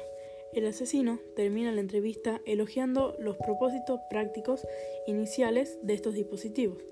El 0.52 0.66
asesino 0.66 1.20
termina 1.36 1.70
la 1.70 1.80
entrevista 1.80 2.40
elogiando 2.46 3.16
los 3.20 3.36
propósitos 3.36 4.00
prácticos 4.10 4.66
iniciales 5.06 5.78
de 5.82 5.94
estos 5.94 6.14
dispositivos, 6.14 6.82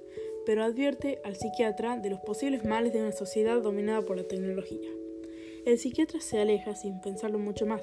pero 0.47 0.63
advierte 0.63 1.21
al 1.25 1.37
psiquiatra 1.37 1.99
de 1.99 2.11
los 2.11 2.21
posibles 2.21 2.65
males 2.65 2.93
de 2.93 3.01
una 3.01 3.13
sociedad 3.13 3.61
dominada 3.61 4.03
por 4.03 4.17
la 4.17 4.25
tecnología. 4.25 4.89
El 5.67 5.77
psiquiatra 5.79 6.21
se 6.21 6.39
aleja 6.39 6.75
sin 6.77 7.01
pensarlo 7.01 7.39
mucho 7.39 7.67
más. 7.67 7.83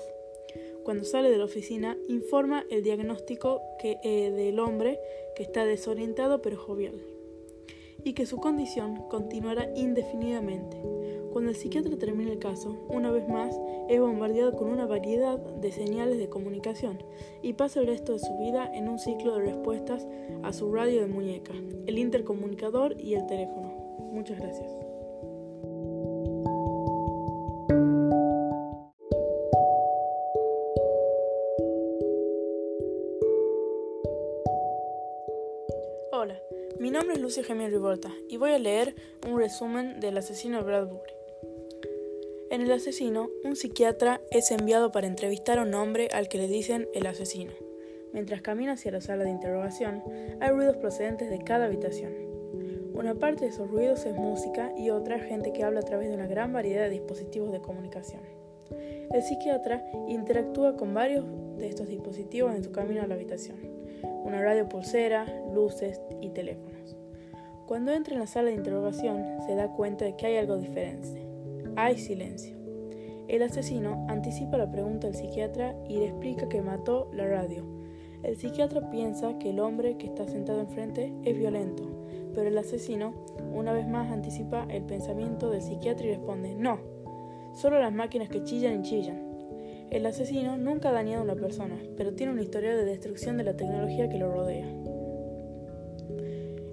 Cuando 0.83 1.03
sale 1.03 1.29
de 1.29 1.37
la 1.37 1.45
oficina, 1.45 1.97
informa 2.07 2.65
el 2.71 2.81
diagnóstico 2.81 3.61
que, 3.79 3.99
eh, 4.03 4.31
del 4.31 4.59
hombre 4.59 4.99
que 5.35 5.43
está 5.43 5.65
desorientado 5.65 6.41
pero 6.41 6.57
jovial 6.57 6.95
y 8.07 8.13
que 8.13 8.25
su 8.25 8.37
condición 8.37 9.03
continuará 9.09 9.69
indefinidamente. 9.75 10.81
Cuando 11.33 11.49
el 11.49 11.57
psiquiatra 11.57 11.97
termina 11.97 12.31
el 12.31 12.39
caso, 12.39 12.77
una 12.87 13.11
vez 13.11 13.27
más 13.27 13.53
es 13.89 13.99
bombardeado 13.99 14.55
con 14.55 14.69
una 14.69 14.85
variedad 14.85 15.37
de 15.37 15.71
señales 15.73 16.17
de 16.17 16.29
comunicación 16.29 17.03
y 17.41 17.53
pasa 17.53 17.81
el 17.81 17.87
resto 17.87 18.13
de 18.13 18.19
su 18.19 18.37
vida 18.37 18.71
en 18.73 18.87
un 18.87 18.97
ciclo 18.97 19.35
de 19.35 19.47
respuestas 19.47 20.07
a 20.41 20.53
su 20.53 20.73
radio 20.73 21.01
de 21.01 21.07
muñeca, 21.07 21.53
el 21.85 21.99
intercomunicador 21.99 22.95
y 22.97 23.15
el 23.15 23.27
teléfono. 23.27 23.73
Muchas 24.13 24.39
gracias. 24.39 24.96
Lucia 37.27 37.43
Gemini 37.43 37.69
Rivolta 37.69 38.09
y 38.29 38.37
voy 38.37 38.51
a 38.51 38.57
leer 38.57 38.95
un 39.29 39.37
resumen 39.37 39.99
del 39.99 40.17
asesino 40.17 40.63
Bradbury. 40.63 41.11
En 42.51 42.61
El 42.61 42.71
asesino, 42.71 43.27
un 43.43 43.57
psiquiatra 43.57 44.21
es 44.31 44.49
enviado 44.49 44.93
para 44.93 45.07
entrevistar 45.07 45.59
a 45.59 45.63
un 45.63 45.73
hombre 45.73 46.07
al 46.13 46.29
que 46.29 46.37
le 46.37 46.47
dicen 46.47 46.87
el 46.93 47.05
asesino. 47.05 47.51
Mientras 48.13 48.41
camina 48.41 48.71
hacia 48.71 48.93
la 48.93 49.01
sala 49.01 49.25
de 49.25 49.31
interrogación, 49.31 50.01
hay 50.39 50.51
ruidos 50.51 50.77
procedentes 50.77 51.29
de 51.29 51.39
cada 51.39 51.65
habitación. 51.65 52.13
Una 52.93 53.15
parte 53.15 53.43
de 53.43 53.51
esos 53.51 53.69
ruidos 53.69 54.05
es 54.05 54.15
música 54.15 54.71
y 54.77 54.89
otra 54.89 55.19
gente 55.19 55.51
que 55.51 55.65
habla 55.65 55.81
a 55.81 55.83
través 55.83 56.07
de 56.07 56.15
una 56.15 56.27
gran 56.27 56.53
variedad 56.53 56.85
de 56.85 56.91
dispositivos 56.91 57.51
de 57.51 57.59
comunicación. 57.59 58.21
El 59.11 59.21
psiquiatra 59.21 59.83
interactúa 60.07 60.77
con 60.77 60.93
varios 60.93 61.25
de 61.57 61.67
estos 61.67 61.89
dispositivos 61.89 62.55
en 62.55 62.63
su 62.63 62.71
camino 62.71 63.01
a 63.01 63.07
la 63.07 63.15
habitación 63.15 63.77
una 64.27 64.41
radio 64.41 64.67
pulsera, 64.67 65.25
luces 65.53 66.01
y 66.21 66.29
teléfonos. 66.29 66.76
Cuando 67.67 67.91
entra 67.91 68.13
en 68.13 68.21
la 68.21 68.27
sala 68.27 68.47
de 68.47 68.55
interrogación, 68.55 69.25
se 69.45 69.53
da 69.53 69.67
cuenta 69.73 70.05
de 70.05 70.15
que 70.15 70.25
hay 70.25 70.37
algo 70.37 70.57
diferente. 70.57 71.27
Hay 71.75 71.97
silencio. 71.97 72.55
El 73.27 73.43
asesino 73.43 74.05
anticipa 74.07 74.57
la 74.57 74.71
pregunta 74.71 75.07
del 75.07 75.17
psiquiatra 75.17 75.75
y 75.89 75.97
le 75.97 76.05
explica 76.05 76.47
que 76.47 76.61
mató 76.61 77.11
la 77.11 77.27
radio. 77.27 77.65
El 78.23 78.37
psiquiatra 78.37 78.89
piensa 78.89 79.37
que 79.37 79.49
el 79.49 79.59
hombre 79.59 79.97
que 79.97 80.07
está 80.07 80.25
sentado 80.29 80.61
enfrente 80.61 81.13
es 81.25 81.37
violento, 81.37 81.83
pero 82.33 82.47
el 82.47 82.57
asesino 82.57 83.13
una 83.53 83.73
vez 83.73 83.85
más 83.85 84.13
anticipa 84.13 84.65
el 84.69 84.83
pensamiento 84.83 85.49
del 85.49 85.61
psiquiatra 85.61 86.07
y 86.07 86.11
responde, 86.11 86.55
no, 86.55 86.79
solo 87.53 87.81
las 87.81 87.91
máquinas 87.91 88.29
que 88.29 88.45
chillan 88.45 88.79
y 88.79 88.83
chillan. 88.83 89.27
El 89.91 90.05
asesino 90.05 90.55
nunca 90.57 90.89
ha 90.89 90.93
dañado 90.93 91.19
a 91.19 91.33
una 91.33 91.35
persona, 91.35 91.75
pero 91.97 92.13
tiene 92.13 92.31
una 92.31 92.43
historia 92.43 92.77
de 92.77 92.85
destrucción 92.85 93.35
de 93.35 93.43
la 93.43 93.57
tecnología 93.57 94.07
que 94.07 94.17
lo 94.17 94.31
rodea. 94.31 94.86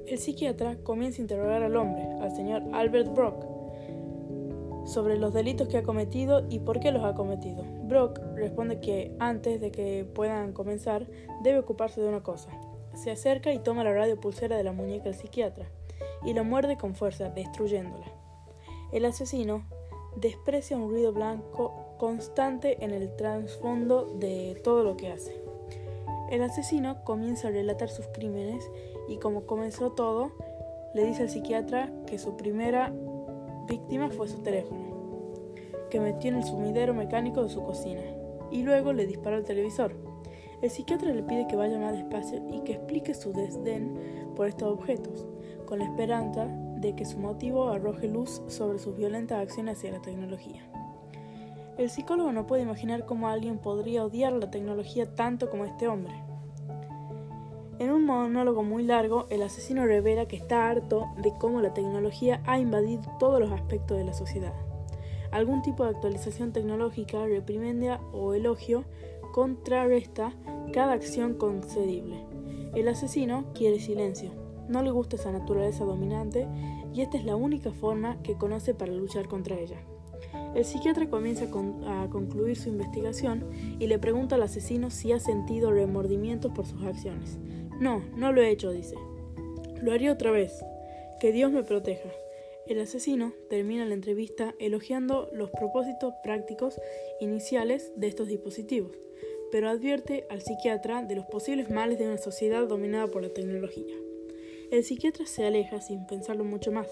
El 0.06 0.18
psiquiatra 0.18 0.76
comienza 0.82 1.20
a 1.20 1.22
interrogar 1.22 1.62
al 1.62 1.76
hombre, 1.76 2.02
al 2.20 2.34
señor 2.36 2.62
Albert 2.72 3.14
Brock, 3.14 3.46
sobre 4.86 5.16
los 5.16 5.32
delitos 5.32 5.68
que 5.68 5.78
ha 5.78 5.82
cometido 5.82 6.46
y 6.50 6.58
por 6.58 6.78
qué 6.78 6.92
los 6.92 7.04
ha 7.04 7.14
cometido. 7.14 7.64
Brock 7.84 8.20
responde 8.34 8.80
que 8.80 9.16
antes 9.18 9.62
de 9.62 9.70
que 9.70 10.04
puedan 10.04 10.52
comenzar 10.52 11.06
debe 11.42 11.60
ocuparse 11.60 12.02
de 12.02 12.08
una 12.08 12.22
cosa. 12.22 12.50
Se 12.94 13.10
acerca 13.10 13.52
y 13.52 13.60
toma 13.60 13.82
la 13.82 13.94
radio 13.94 14.20
pulsera 14.20 14.58
de 14.58 14.64
la 14.64 14.72
muñeca 14.72 15.04
del 15.04 15.14
psiquiatra 15.14 15.70
y 16.22 16.34
la 16.34 16.42
muerde 16.42 16.76
con 16.76 16.94
fuerza, 16.94 17.30
destruyéndola. 17.30 18.06
El 18.92 19.06
asesino 19.06 19.64
desprecia 20.16 20.76
un 20.76 20.90
ruido 20.90 21.14
blanco 21.14 21.96
constante 21.98 22.84
en 22.84 22.90
el 22.92 23.16
trasfondo 23.16 24.04
de 24.18 24.60
todo 24.62 24.84
lo 24.84 24.98
que 24.98 25.08
hace. 25.08 25.34
El 26.30 26.42
asesino 26.42 27.04
comienza 27.04 27.48
a 27.48 27.52
relatar 27.52 27.88
sus 27.88 28.06
crímenes 28.08 28.68
y 29.08 29.16
como 29.18 29.46
comenzó 29.46 29.92
todo, 29.92 30.32
le 30.94 31.04
dice 31.04 31.22
al 31.22 31.30
psiquiatra 31.30 31.92
que 32.06 32.18
su 32.18 32.36
primera 32.36 32.92
víctima 33.68 34.10
fue 34.10 34.28
su 34.28 34.42
teléfono, 34.42 34.80
que 35.90 36.00
metió 36.00 36.30
en 36.30 36.36
el 36.36 36.44
sumidero 36.44 36.94
mecánico 36.94 37.42
de 37.42 37.48
su 37.48 37.62
cocina, 37.62 38.02
y 38.50 38.62
luego 38.62 38.92
le 38.92 39.06
disparó 39.06 39.36
al 39.36 39.44
televisor. 39.44 39.94
El 40.62 40.70
psiquiatra 40.70 41.12
le 41.12 41.22
pide 41.22 41.46
que 41.46 41.56
vaya 41.56 41.78
más 41.78 41.92
despacio 41.92 42.42
y 42.52 42.60
que 42.60 42.74
explique 42.74 43.14
su 43.14 43.32
desdén 43.32 44.32
por 44.36 44.48
estos 44.48 44.72
objetos, 44.72 45.26
con 45.66 45.78
la 45.78 45.84
esperanza 45.84 46.46
de 46.76 46.94
que 46.94 47.04
su 47.04 47.18
motivo 47.18 47.68
arroje 47.68 48.08
luz 48.08 48.42
sobre 48.46 48.78
sus 48.78 48.96
violentas 48.96 49.42
acciones 49.42 49.78
hacia 49.78 49.92
la 49.92 50.02
tecnología. 50.02 50.62
El 51.76 51.90
psicólogo 51.90 52.30
no 52.30 52.46
puede 52.46 52.62
imaginar 52.62 53.04
cómo 53.04 53.28
alguien 53.28 53.58
podría 53.58 54.04
odiar 54.04 54.32
la 54.32 54.50
tecnología 54.50 55.12
tanto 55.14 55.50
como 55.50 55.64
este 55.64 55.88
hombre. 55.88 56.14
En 57.80 57.90
un 57.90 58.04
monólogo 58.04 58.62
muy 58.62 58.84
largo, 58.84 59.26
el 59.30 59.42
asesino 59.42 59.84
revela 59.84 60.26
que 60.26 60.36
está 60.36 60.68
harto 60.68 61.06
de 61.16 61.32
cómo 61.38 61.60
la 61.60 61.74
tecnología 61.74 62.40
ha 62.46 62.58
invadido 62.58 63.02
todos 63.18 63.40
los 63.40 63.50
aspectos 63.50 63.98
de 63.98 64.04
la 64.04 64.14
sociedad. 64.14 64.52
Algún 65.32 65.62
tipo 65.62 65.82
de 65.82 65.90
actualización 65.90 66.52
tecnológica, 66.52 67.26
reprimendia 67.26 68.00
o 68.12 68.34
elogio 68.34 68.84
contrarresta 69.32 70.32
cada 70.72 70.92
acción 70.92 71.34
concedible. 71.34 72.24
El 72.76 72.86
asesino 72.86 73.46
quiere 73.54 73.80
silencio, 73.80 74.30
no 74.68 74.82
le 74.82 74.92
gusta 74.92 75.16
esa 75.16 75.32
naturaleza 75.32 75.84
dominante 75.84 76.46
y 76.94 77.00
esta 77.00 77.18
es 77.18 77.24
la 77.24 77.34
única 77.34 77.72
forma 77.72 78.22
que 78.22 78.36
conoce 78.36 78.74
para 78.74 78.92
luchar 78.92 79.26
contra 79.26 79.58
ella. 79.58 79.80
El 80.54 80.64
psiquiatra 80.64 81.10
comienza 81.10 81.46
a 81.46 82.08
concluir 82.08 82.56
su 82.56 82.68
investigación 82.68 83.44
y 83.80 83.88
le 83.88 83.98
pregunta 83.98 84.36
al 84.36 84.42
asesino 84.44 84.90
si 84.90 85.10
ha 85.12 85.18
sentido 85.18 85.72
remordimientos 85.72 86.52
por 86.52 86.66
sus 86.66 86.84
acciones. 86.84 87.38
No, 87.80 88.04
no 88.16 88.32
lo 88.32 88.40
he 88.40 88.50
hecho, 88.50 88.70
dice. 88.70 88.94
Lo 89.82 89.92
haría 89.92 90.12
otra 90.12 90.30
vez. 90.30 90.64
Que 91.20 91.32
Dios 91.32 91.50
me 91.50 91.64
proteja. 91.64 92.08
El 92.66 92.80
asesino 92.80 93.34
termina 93.50 93.84
la 93.84 93.94
entrevista 93.94 94.54
elogiando 94.58 95.28
los 95.32 95.50
propósitos 95.50 96.14
prácticos 96.22 96.80
iniciales 97.20 97.92
de 97.96 98.06
estos 98.06 98.28
dispositivos, 98.28 98.96
pero 99.52 99.68
advierte 99.68 100.26
al 100.30 100.40
psiquiatra 100.40 101.02
de 101.02 101.16
los 101.16 101.26
posibles 101.26 101.68
males 101.68 101.98
de 101.98 102.06
una 102.06 102.16
sociedad 102.16 102.66
dominada 102.66 103.08
por 103.08 103.22
la 103.22 103.28
tecnología. 103.28 103.94
El 104.70 104.82
psiquiatra 104.82 105.26
se 105.26 105.44
aleja 105.44 105.80
sin 105.80 106.06
pensarlo 106.06 106.44
mucho 106.44 106.72
más. 106.72 106.88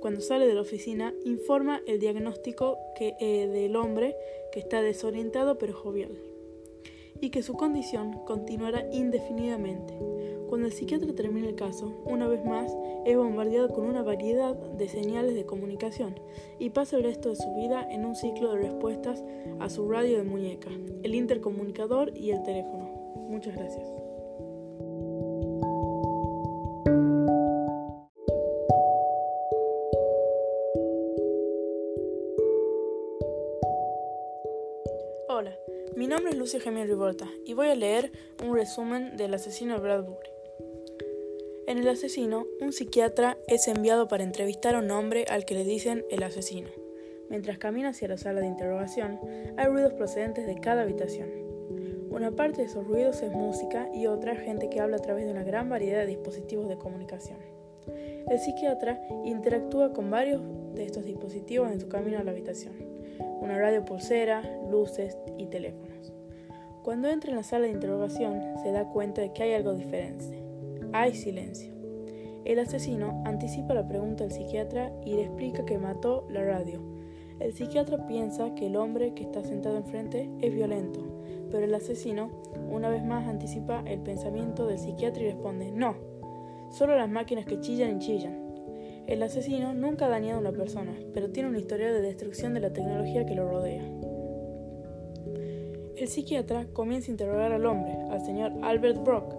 Cuando 0.00 0.20
sale 0.20 0.46
de 0.46 0.54
la 0.54 0.60
oficina, 0.60 1.14
informa 1.24 1.80
el 1.86 1.98
diagnóstico 1.98 2.76
que, 2.96 3.14
eh, 3.20 3.46
del 3.46 3.76
hombre 3.76 4.16
que 4.52 4.60
está 4.60 4.82
desorientado 4.82 5.56
pero 5.58 5.72
jovial 5.72 6.31
y 7.22 7.30
que 7.30 7.42
su 7.42 7.54
condición 7.54 8.18
continuará 8.26 8.84
indefinidamente. 8.92 9.96
Cuando 10.48 10.66
el 10.66 10.72
psiquiatra 10.72 11.14
termina 11.14 11.48
el 11.48 11.54
caso, 11.54 12.02
una 12.04 12.26
vez 12.28 12.44
más 12.44 12.76
es 13.06 13.16
bombardeado 13.16 13.70
con 13.70 13.86
una 13.86 14.02
variedad 14.02 14.54
de 14.54 14.88
señales 14.88 15.34
de 15.34 15.46
comunicación 15.46 16.18
y 16.58 16.70
pasa 16.70 16.96
el 16.96 17.04
resto 17.04 17.30
de 17.30 17.36
su 17.36 17.54
vida 17.54 17.86
en 17.90 18.04
un 18.04 18.16
ciclo 18.16 18.52
de 18.52 18.62
respuestas 18.62 19.24
a 19.60 19.70
su 19.70 19.88
radio 19.88 20.18
de 20.18 20.24
muñeca, 20.24 20.70
el 21.04 21.14
intercomunicador 21.14 22.12
y 22.14 22.32
el 22.32 22.42
teléfono. 22.42 22.90
Muchas 23.30 23.54
gracias. 23.54 24.11
Mi 36.02 36.08
nombre 36.08 36.30
es 36.30 36.36
Lucia 36.36 36.58
Gemini 36.58 36.84
Rivolta 36.84 37.28
y 37.46 37.54
voy 37.54 37.68
a 37.68 37.76
leer 37.76 38.10
un 38.44 38.56
resumen 38.56 39.16
del 39.16 39.34
asesino 39.34 39.80
Bradbury. 39.80 40.28
En 41.68 41.78
El 41.78 41.86
asesino, 41.86 42.44
un 42.60 42.72
psiquiatra 42.72 43.38
es 43.46 43.68
enviado 43.68 44.08
para 44.08 44.24
entrevistar 44.24 44.74
a 44.74 44.80
un 44.80 44.90
hombre 44.90 45.26
al 45.30 45.44
que 45.44 45.54
le 45.54 45.62
dicen 45.62 46.04
el 46.10 46.24
asesino. 46.24 46.70
Mientras 47.30 47.58
camina 47.58 47.90
hacia 47.90 48.08
la 48.08 48.16
sala 48.16 48.40
de 48.40 48.48
interrogación, 48.48 49.20
hay 49.56 49.66
ruidos 49.66 49.92
procedentes 49.92 50.44
de 50.44 50.58
cada 50.58 50.82
habitación. 50.82 51.28
Una 52.10 52.32
parte 52.32 52.62
de 52.62 52.66
esos 52.66 52.84
ruidos 52.84 53.22
es 53.22 53.30
música 53.30 53.88
y 53.94 54.08
otra 54.08 54.34
gente 54.34 54.68
que 54.70 54.80
habla 54.80 54.96
a 54.96 55.02
través 55.02 55.26
de 55.26 55.30
una 55.30 55.44
gran 55.44 55.68
variedad 55.68 56.00
de 56.00 56.08
dispositivos 56.08 56.68
de 56.68 56.78
comunicación. 56.78 57.38
El 58.28 58.40
psiquiatra 58.40 59.00
interactúa 59.24 59.92
con 59.92 60.10
varios 60.10 60.42
de 60.74 60.82
estos 60.82 61.04
dispositivos 61.04 61.70
en 61.70 61.80
su 61.80 61.88
camino 61.88 62.18
a 62.18 62.24
la 62.24 62.32
habitación. 62.32 62.74
Una 63.40 63.56
radio 63.56 63.84
pulsera, 63.84 64.42
luces 64.68 65.16
y 65.38 65.46
teléfonos. 65.46 65.91
Cuando 66.82 67.08
entra 67.08 67.30
en 67.30 67.36
la 67.36 67.44
sala 67.44 67.66
de 67.66 67.72
interrogación, 67.72 68.42
se 68.60 68.72
da 68.72 68.88
cuenta 68.88 69.22
de 69.22 69.32
que 69.32 69.44
hay 69.44 69.52
algo 69.52 69.74
diferente. 69.74 70.42
Hay 70.92 71.14
silencio. 71.14 71.72
El 72.44 72.58
asesino 72.58 73.22
anticipa 73.24 73.72
la 73.72 73.86
pregunta 73.86 74.24
del 74.24 74.32
psiquiatra 74.32 74.92
y 75.04 75.14
le 75.14 75.22
explica 75.22 75.64
que 75.64 75.78
mató 75.78 76.26
la 76.28 76.44
radio. 76.44 76.80
El 77.38 77.52
psiquiatra 77.52 78.08
piensa 78.08 78.52
que 78.56 78.66
el 78.66 78.74
hombre 78.74 79.14
que 79.14 79.22
está 79.22 79.44
sentado 79.44 79.76
enfrente 79.76 80.28
es 80.40 80.52
violento, 80.52 81.00
pero 81.52 81.66
el 81.66 81.74
asesino 81.74 82.30
una 82.68 82.88
vez 82.88 83.04
más 83.04 83.28
anticipa 83.28 83.84
el 83.86 84.00
pensamiento 84.00 84.66
del 84.66 84.80
psiquiatra 84.80 85.22
y 85.22 85.26
responde, 85.26 85.70
no, 85.70 85.94
solo 86.70 86.96
las 86.96 87.08
máquinas 87.08 87.46
que 87.46 87.60
chillan 87.60 87.96
y 87.96 87.98
chillan. 88.00 88.42
El 89.06 89.22
asesino 89.22 89.72
nunca 89.72 90.06
ha 90.06 90.08
dañado 90.08 90.38
a 90.38 90.40
una 90.40 90.52
persona, 90.52 90.96
pero 91.14 91.30
tiene 91.30 91.48
una 91.48 91.58
historia 91.58 91.92
de 91.92 92.00
destrucción 92.00 92.54
de 92.54 92.60
la 92.60 92.72
tecnología 92.72 93.24
que 93.24 93.36
lo 93.36 93.48
rodea. 93.48 93.84
El 96.02 96.08
psiquiatra 96.08 96.66
comienza 96.72 97.06
a 97.06 97.12
interrogar 97.12 97.52
al 97.52 97.64
hombre, 97.64 97.92
al 98.10 98.20
señor 98.26 98.52
Albert 98.62 99.04
Brock, 99.04 99.36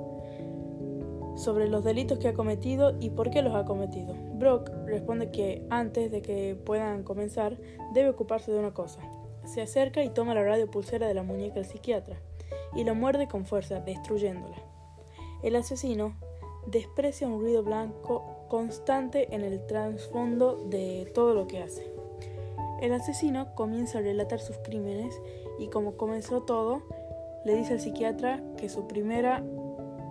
sobre 1.35 1.67
los 1.67 1.83
delitos 1.83 2.19
que 2.19 2.29
ha 2.29 2.33
cometido 2.33 2.95
y 3.01 3.09
por 3.09 3.31
qué 3.31 3.41
los 3.41 3.53
ha 3.53 3.65
cometido. 3.65 4.15
Brock 4.35 4.69
responde 4.85 5.29
que 5.29 5.67
antes 5.69 6.09
de 6.09 6.21
que 6.21 6.55
puedan 6.55 7.03
comenzar 7.03 7.57
debe 7.93 8.11
ocuparse 8.11 8.53
de 8.53 8.59
una 8.59 8.73
cosa. 8.73 9.01
Se 9.43 9.61
acerca 9.61 10.05
y 10.05 10.09
toma 10.11 10.35
la 10.35 10.43
radio 10.45 10.71
pulsera 10.71 11.05
de 11.05 11.13
la 11.13 11.23
muñeca 11.23 11.55
del 11.55 11.65
psiquiatra 11.65 12.15
y 12.73 12.85
lo 12.85 12.95
muerde 12.95 13.27
con 13.27 13.43
fuerza, 13.43 13.81
destruyéndola. 13.81 14.55
El 15.43 15.57
asesino 15.57 16.15
desprecia 16.65 17.27
un 17.27 17.41
ruido 17.41 17.63
blanco 17.63 18.45
constante 18.47 19.35
en 19.35 19.41
el 19.41 19.67
trasfondo 19.67 20.65
de 20.69 21.11
todo 21.13 21.33
lo 21.33 21.45
que 21.45 21.61
hace. 21.61 22.02
El 22.83 22.91
asesino 22.91 23.55
comienza 23.55 23.99
a 23.99 24.01
relatar 24.01 24.41
sus 24.41 24.57
crímenes 24.57 25.21
y 25.57 25.67
como 25.67 25.95
comenzó 25.95 26.41
todo, 26.41 26.81
le 27.45 27.55
dice 27.55 27.71
al 27.71 27.79
psiquiatra 27.79 28.43
que 28.57 28.67
su 28.67 28.87
primera 28.87 29.41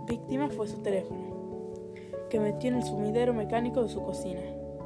víctima 0.06 0.48
fue 0.48 0.66
su 0.66 0.78
teléfono, 0.78 1.20
que 2.30 2.40
metió 2.40 2.70
en 2.70 2.76
el 2.76 2.82
sumidero 2.82 3.34
mecánico 3.34 3.82
de 3.82 3.90
su 3.90 4.02
cocina, 4.02 4.40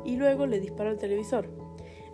y 0.05 0.17
luego 0.17 0.47
le 0.47 0.59
disparó 0.59 0.91
al 0.91 0.99
televisor. 0.99 1.49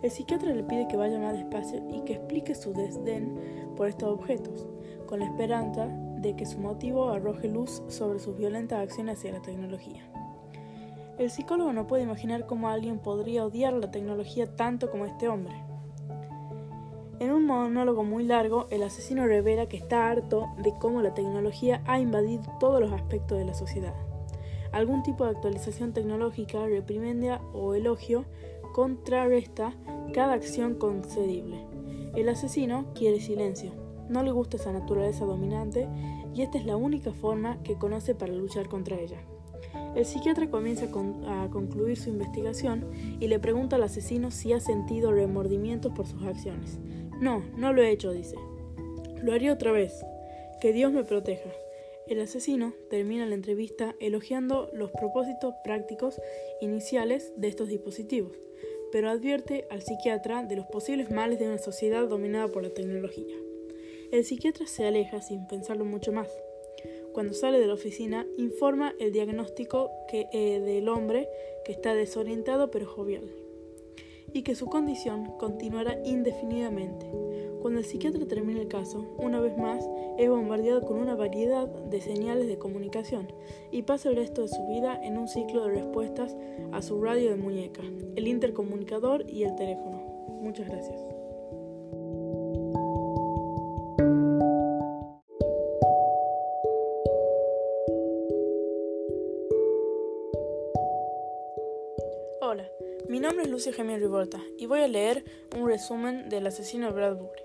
El 0.03 0.11
psiquiatra 0.11 0.53
le 0.53 0.63
pide 0.63 0.87
que 0.87 0.95
vaya 0.95 1.17
más 1.17 1.33
despacio 1.33 1.81
y 1.89 2.01
que 2.01 2.13
explique 2.13 2.53
su 2.53 2.71
desdén 2.73 3.35
por 3.75 3.87
estos 3.87 4.09
objetos, 4.09 4.67
con 5.07 5.21
la 5.21 5.25
esperanza 5.25 5.87
de 5.87 6.35
que 6.35 6.45
su 6.45 6.59
motivo 6.59 7.09
arroje 7.09 7.47
luz 7.47 7.81
sobre 7.87 8.19
sus 8.19 8.37
violentas 8.37 8.79
acciones 8.79 9.17
hacia 9.17 9.31
la 9.31 9.41
tecnología. 9.41 10.03
El 11.17 11.29
psicólogo 11.29 11.73
no 11.73 11.85
puede 11.85 12.03
imaginar 12.03 12.47
cómo 12.47 12.69
alguien 12.69 12.97
podría 12.97 13.45
odiar 13.45 13.73
la 13.73 13.91
tecnología 13.91 14.55
tanto 14.55 14.89
como 14.89 15.05
este 15.05 15.27
hombre. 15.27 15.53
En 17.19 17.31
un 17.31 17.45
monólogo 17.45 18.03
muy 18.03 18.23
largo, 18.23 18.67
el 18.71 18.81
asesino 18.81 19.27
revela 19.27 19.67
que 19.67 19.77
está 19.77 20.09
harto 20.09 20.49
de 20.57 20.73
cómo 20.73 21.01
la 21.01 21.13
tecnología 21.13 21.83
ha 21.85 21.99
invadido 21.99 22.43
todos 22.59 22.81
los 22.81 22.91
aspectos 22.91 23.37
de 23.37 23.45
la 23.45 23.53
sociedad. 23.53 23.93
Algún 24.71 25.03
tipo 25.03 25.23
de 25.23 25.31
actualización 25.31 25.93
tecnológica, 25.93 26.65
reprimendia 26.65 27.41
o 27.53 27.75
elogio 27.75 28.25
contrarresta 28.73 29.73
cada 30.13 30.33
acción 30.33 30.75
concedible. 30.75 31.63
El 32.15 32.27
asesino 32.27 32.87
quiere 32.95 33.21
silencio, 33.21 33.71
no 34.09 34.23
le 34.23 34.31
gusta 34.31 34.57
esa 34.57 34.73
naturaleza 34.73 35.25
dominante 35.25 35.87
y 36.33 36.41
esta 36.41 36.57
es 36.57 36.65
la 36.65 36.75
única 36.75 37.13
forma 37.13 37.61
que 37.63 37.77
conoce 37.77 38.15
para 38.15 38.33
luchar 38.33 38.67
contra 38.67 38.99
ella. 38.99 39.19
El 39.95 40.05
psiquiatra 40.05 40.49
comienza 40.49 40.85
a 40.85 41.49
concluir 41.51 41.97
su 41.97 42.09
investigación 42.09 42.89
y 43.19 43.27
le 43.27 43.39
pregunta 43.39 43.75
al 43.75 43.83
asesino 43.83 44.31
si 44.31 44.53
ha 44.53 44.59
sentido 44.59 45.11
remordimientos 45.11 45.93
por 45.93 46.07
sus 46.07 46.23
acciones. 46.23 46.79
No, 47.19 47.43
no 47.55 47.73
lo 47.73 47.83
he 47.83 47.91
hecho, 47.91 48.11
dice. 48.11 48.35
Lo 49.21 49.33
haría 49.33 49.53
otra 49.53 49.71
vez. 49.71 50.03
Que 50.59 50.73
Dios 50.73 50.91
me 50.91 51.03
proteja. 51.03 51.49
El 52.07 52.19
asesino 52.19 52.73
termina 52.89 53.25
la 53.25 53.35
entrevista 53.35 53.95
elogiando 53.99 54.69
los 54.73 54.91
propósitos 54.91 55.53
prácticos 55.63 56.19
iniciales 56.59 57.31
de 57.37 57.47
estos 57.47 57.69
dispositivos, 57.69 58.37
pero 58.91 59.09
advierte 59.09 59.65
al 59.69 59.81
psiquiatra 59.81 60.43
de 60.43 60.57
los 60.57 60.65
posibles 60.65 61.11
males 61.11 61.39
de 61.39 61.47
una 61.47 61.59
sociedad 61.59 62.07
dominada 62.07 62.49
por 62.49 62.63
la 62.63 62.73
tecnología. 62.73 63.35
El 64.11 64.25
psiquiatra 64.25 64.67
se 64.67 64.85
aleja 64.85 65.21
sin 65.21 65.47
pensarlo 65.47 65.85
mucho 65.85 66.11
más. 66.11 66.29
Cuando 67.13 67.33
sale 67.33 67.59
de 67.59 67.67
la 67.67 67.75
oficina, 67.75 68.25
informa 68.37 68.95
el 68.99 69.11
diagnóstico 69.11 69.91
que, 70.09 70.27
eh, 70.33 70.59
del 70.59 70.89
hombre 70.89 71.29
que 71.63 71.71
está 71.71 71.93
desorientado 71.93 72.71
pero 72.71 72.87
jovial 72.87 73.29
y 74.33 74.41
que 74.41 74.55
su 74.55 74.65
condición 74.65 75.37
continuará 75.37 76.01
indefinidamente. 76.03 77.05
Cuando 77.61 77.79
el 77.79 77.85
psiquiatra 77.85 78.25
termina 78.25 78.61
el 78.61 78.67
caso, 78.67 79.15
una 79.17 79.39
vez 79.39 79.55
más 79.57 79.87
es 80.17 80.27
bombardeado 80.27 80.81
con 80.81 80.97
una 80.97 81.15
variedad 81.15 81.67
de 81.67 82.01
señales 82.01 82.47
de 82.47 82.57
comunicación 82.57 83.31
y 83.71 83.83
pasa 83.83 84.09
el 84.09 84.15
resto 84.15 84.41
de 84.41 84.49
su 84.49 84.67
vida 84.67 84.99
en 85.01 85.17
un 85.17 85.27
ciclo 85.27 85.63
de 85.63 85.75
respuestas 85.75 86.35
a 86.71 86.81
su 86.81 87.01
radio 87.01 87.29
de 87.29 87.37
muñeca, 87.37 87.83
el 88.15 88.27
intercomunicador 88.27 89.29
y 89.29 89.43
el 89.43 89.55
teléfono. 89.55 90.01
Muchas 90.41 90.67
gracias. 90.67 91.22
Lucio 103.53 103.71
Gemio 103.71 103.97
Rivolta 103.97 104.39
y 104.57 104.65
voy 104.65 104.79
a 104.79 104.87
leer 104.87 105.23
un 105.55 105.67
resumen 105.67 106.27
del 106.27 106.47
asesino 106.47 106.91
Bradbury. 106.91 107.39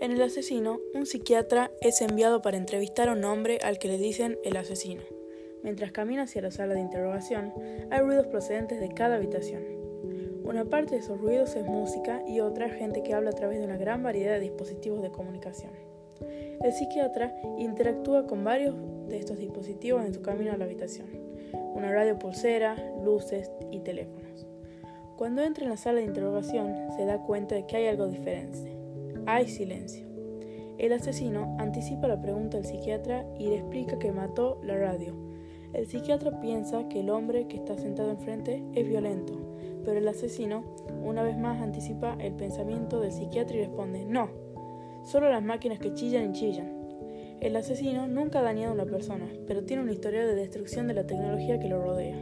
En 0.00 0.10
El 0.10 0.20
asesino, 0.20 0.80
un 0.94 1.06
psiquiatra 1.06 1.70
es 1.80 2.00
enviado 2.00 2.42
para 2.42 2.56
entrevistar 2.56 3.08
a 3.08 3.12
un 3.12 3.22
hombre 3.22 3.60
al 3.62 3.78
que 3.78 3.86
le 3.86 3.98
dicen 3.98 4.36
el 4.42 4.56
asesino. 4.56 5.02
Mientras 5.62 5.92
camina 5.92 6.22
hacia 6.24 6.42
la 6.42 6.50
sala 6.50 6.74
de 6.74 6.80
interrogación, 6.80 7.54
hay 7.92 8.00
ruidos 8.00 8.26
procedentes 8.26 8.80
de 8.80 8.88
cada 8.88 9.14
habitación. 9.14 9.62
Una 10.42 10.64
parte 10.64 10.96
de 10.96 11.02
esos 11.02 11.20
ruidos 11.20 11.54
es 11.54 11.64
música 11.66 12.24
y 12.26 12.40
otra 12.40 12.68
gente 12.68 13.04
que 13.04 13.14
habla 13.14 13.30
a 13.30 13.34
través 13.34 13.60
de 13.60 13.66
una 13.66 13.76
gran 13.76 14.02
variedad 14.02 14.32
de 14.32 14.40
dispositivos 14.40 15.02
de 15.02 15.12
comunicación. 15.12 15.70
El 16.20 16.72
psiquiatra 16.72 17.32
interactúa 17.58 18.26
con 18.26 18.42
varios 18.42 18.74
de 19.06 19.18
estos 19.18 19.38
dispositivos 19.38 20.04
en 20.04 20.12
su 20.12 20.20
camino 20.20 20.50
a 20.50 20.56
la 20.56 20.64
habitación 20.64 21.24
una 21.74 21.90
radio 21.90 22.18
pulsera, 22.18 22.76
luces 23.04 23.50
y 23.70 23.80
teléfonos. 23.80 24.23
Cuando 25.16 25.42
entra 25.42 25.62
en 25.62 25.70
la 25.70 25.76
sala 25.76 26.00
de 26.00 26.06
interrogación, 26.06 26.74
se 26.96 27.04
da 27.04 27.18
cuenta 27.18 27.54
de 27.54 27.66
que 27.66 27.76
hay 27.76 27.86
algo 27.86 28.08
diferente. 28.08 28.76
Hay 29.26 29.46
silencio. 29.48 30.08
El 30.76 30.92
asesino 30.92 31.56
anticipa 31.60 32.08
la 32.08 32.20
pregunta 32.20 32.56
del 32.56 32.66
psiquiatra 32.66 33.24
y 33.38 33.46
le 33.46 33.58
explica 33.58 33.98
que 33.98 34.10
mató 34.10 34.60
la 34.64 34.76
radio. 34.76 35.14
El 35.72 35.86
psiquiatra 35.86 36.40
piensa 36.40 36.88
que 36.88 37.00
el 37.00 37.10
hombre 37.10 37.46
que 37.46 37.56
está 37.56 37.78
sentado 37.78 38.10
enfrente 38.10 38.64
es 38.74 38.88
violento, 38.88 39.34
pero 39.84 39.98
el 39.98 40.08
asesino 40.08 40.64
una 41.04 41.22
vez 41.22 41.38
más 41.38 41.62
anticipa 41.62 42.16
el 42.18 42.34
pensamiento 42.34 43.00
del 43.00 43.12
psiquiatra 43.12 43.56
y 43.56 43.60
responde, 43.60 44.04
no, 44.04 44.30
solo 45.04 45.30
las 45.30 45.44
máquinas 45.44 45.78
que 45.78 45.94
chillan 45.94 46.30
y 46.30 46.32
chillan. 46.32 46.72
El 47.40 47.54
asesino 47.54 48.08
nunca 48.08 48.40
ha 48.40 48.42
dañado 48.42 48.72
a 48.72 48.74
una 48.74 48.86
persona, 48.86 49.28
pero 49.46 49.64
tiene 49.64 49.82
una 49.82 49.92
historia 49.92 50.26
de 50.26 50.34
destrucción 50.34 50.88
de 50.88 50.94
la 50.94 51.06
tecnología 51.06 51.60
que 51.60 51.68
lo 51.68 51.80
rodea. 51.80 52.16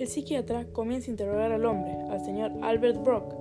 El 0.00 0.08
psiquiatra 0.08 0.64
comienza 0.72 1.08
a 1.08 1.10
interrogar 1.10 1.52
al 1.52 1.66
hombre, 1.66 1.92
al 2.08 2.24
señor 2.24 2.52
Albert 2.62 3.04
Brock, 3.04 3.34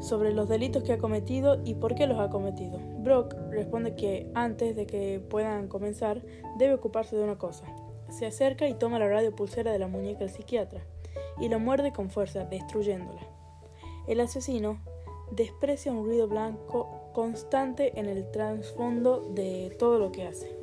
sobre 0.00 0.32
los 0.32 0.48
delitos 0.48 0.84
que 0.84 0.92
ha 0.92 0.98
cometido 0.98 1.60
y 1.64 1.74
por 1.74 1.96
qué 1.96 2.06
los 2.06 2.20
ha 2.20 2.30
cometido. 2.30 2.78
Brock 2.98 3.34
responde 3.50 3.96
que 3.96 4.30
antes 4.34 4.76
de 4.76 4.86
que 4.86 5.18
puedan 5.18 5.66
comenzar 5.66 6.22
debe 6.58 6.74
ocuparse 6.74 7.16
de 7.16 7.24
una 7.24 7.38
cosa. 7.38 7.66
Se 8.08 8.24
acerca 8.24 8.68
y 8.68 8.74
toma 8.74 9.00
la 9.00 9.08
radio 9.08 9.34
pulsera 9.34 9.72
de 9.72 9.80
la 9.80 9.88
muñeca 9.88 10.20
del 10.20 10.30
psiquiatra 10.30 10.86
y 11.40 11.48
lo 11.48 11.58
muerde 11.58 11.92
con 11.92 12.08
fuerza, 12.08 12.44
destruyéndola. 12.44 13.26
El 14.06 14.20
asesino 14.20 14.80
desprecia 15.32 15.90
un 15.90 16.04
ruido 16.04 16.28
blanco 16.28 17.10
constante 17.14 17.98
en 17.98 18.06
el 18.06 18.30
trasfondo 18.30 19.28
de 19.34 19.74
todo 19.76 19.98
lo 19.98 20.12
que 20.12 20.24
hace. 20.24 20.56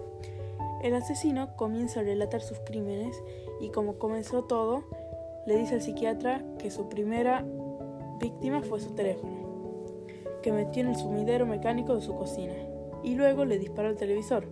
El 0.83 0.95
asesino 0.95 1.55
comienza 1.55 2.01
a 2.01 2.03
relatar 2.03 2.41
sus 2.41 2.59
crímenes 2.59 3.21
y 3.63 3.69
como 3.69 3.97
comenzó 3.97 4.43
todo, 4.43 4.83
le 5.45 5.55
dice 5.55 5.75
al 5.75 5.81
psiquiatra 5.81 6.43
que 6.59 6.69
su 6.69 6.89
primera 6.89 7.45
víctima 8.19 8.61
fue 8.61 8.81
su 8.81 8.91
teléfono, 8.91 9.33
que 10.41 10.51
metió 10.51 10.81
en 10.81 10.89
el 10.89 10.97
sumidero 10.97 11.45
mecánico 11.45 11.95
de 11.95 12.01
su 12.01 12.13
cocina, 12.13 12.53
y 13.03 13.15
luego 13.15 13.45
le 13.45 13.59
disparó 13.59 13.87
al 13.87 13.95
televisor. 13.95 14.47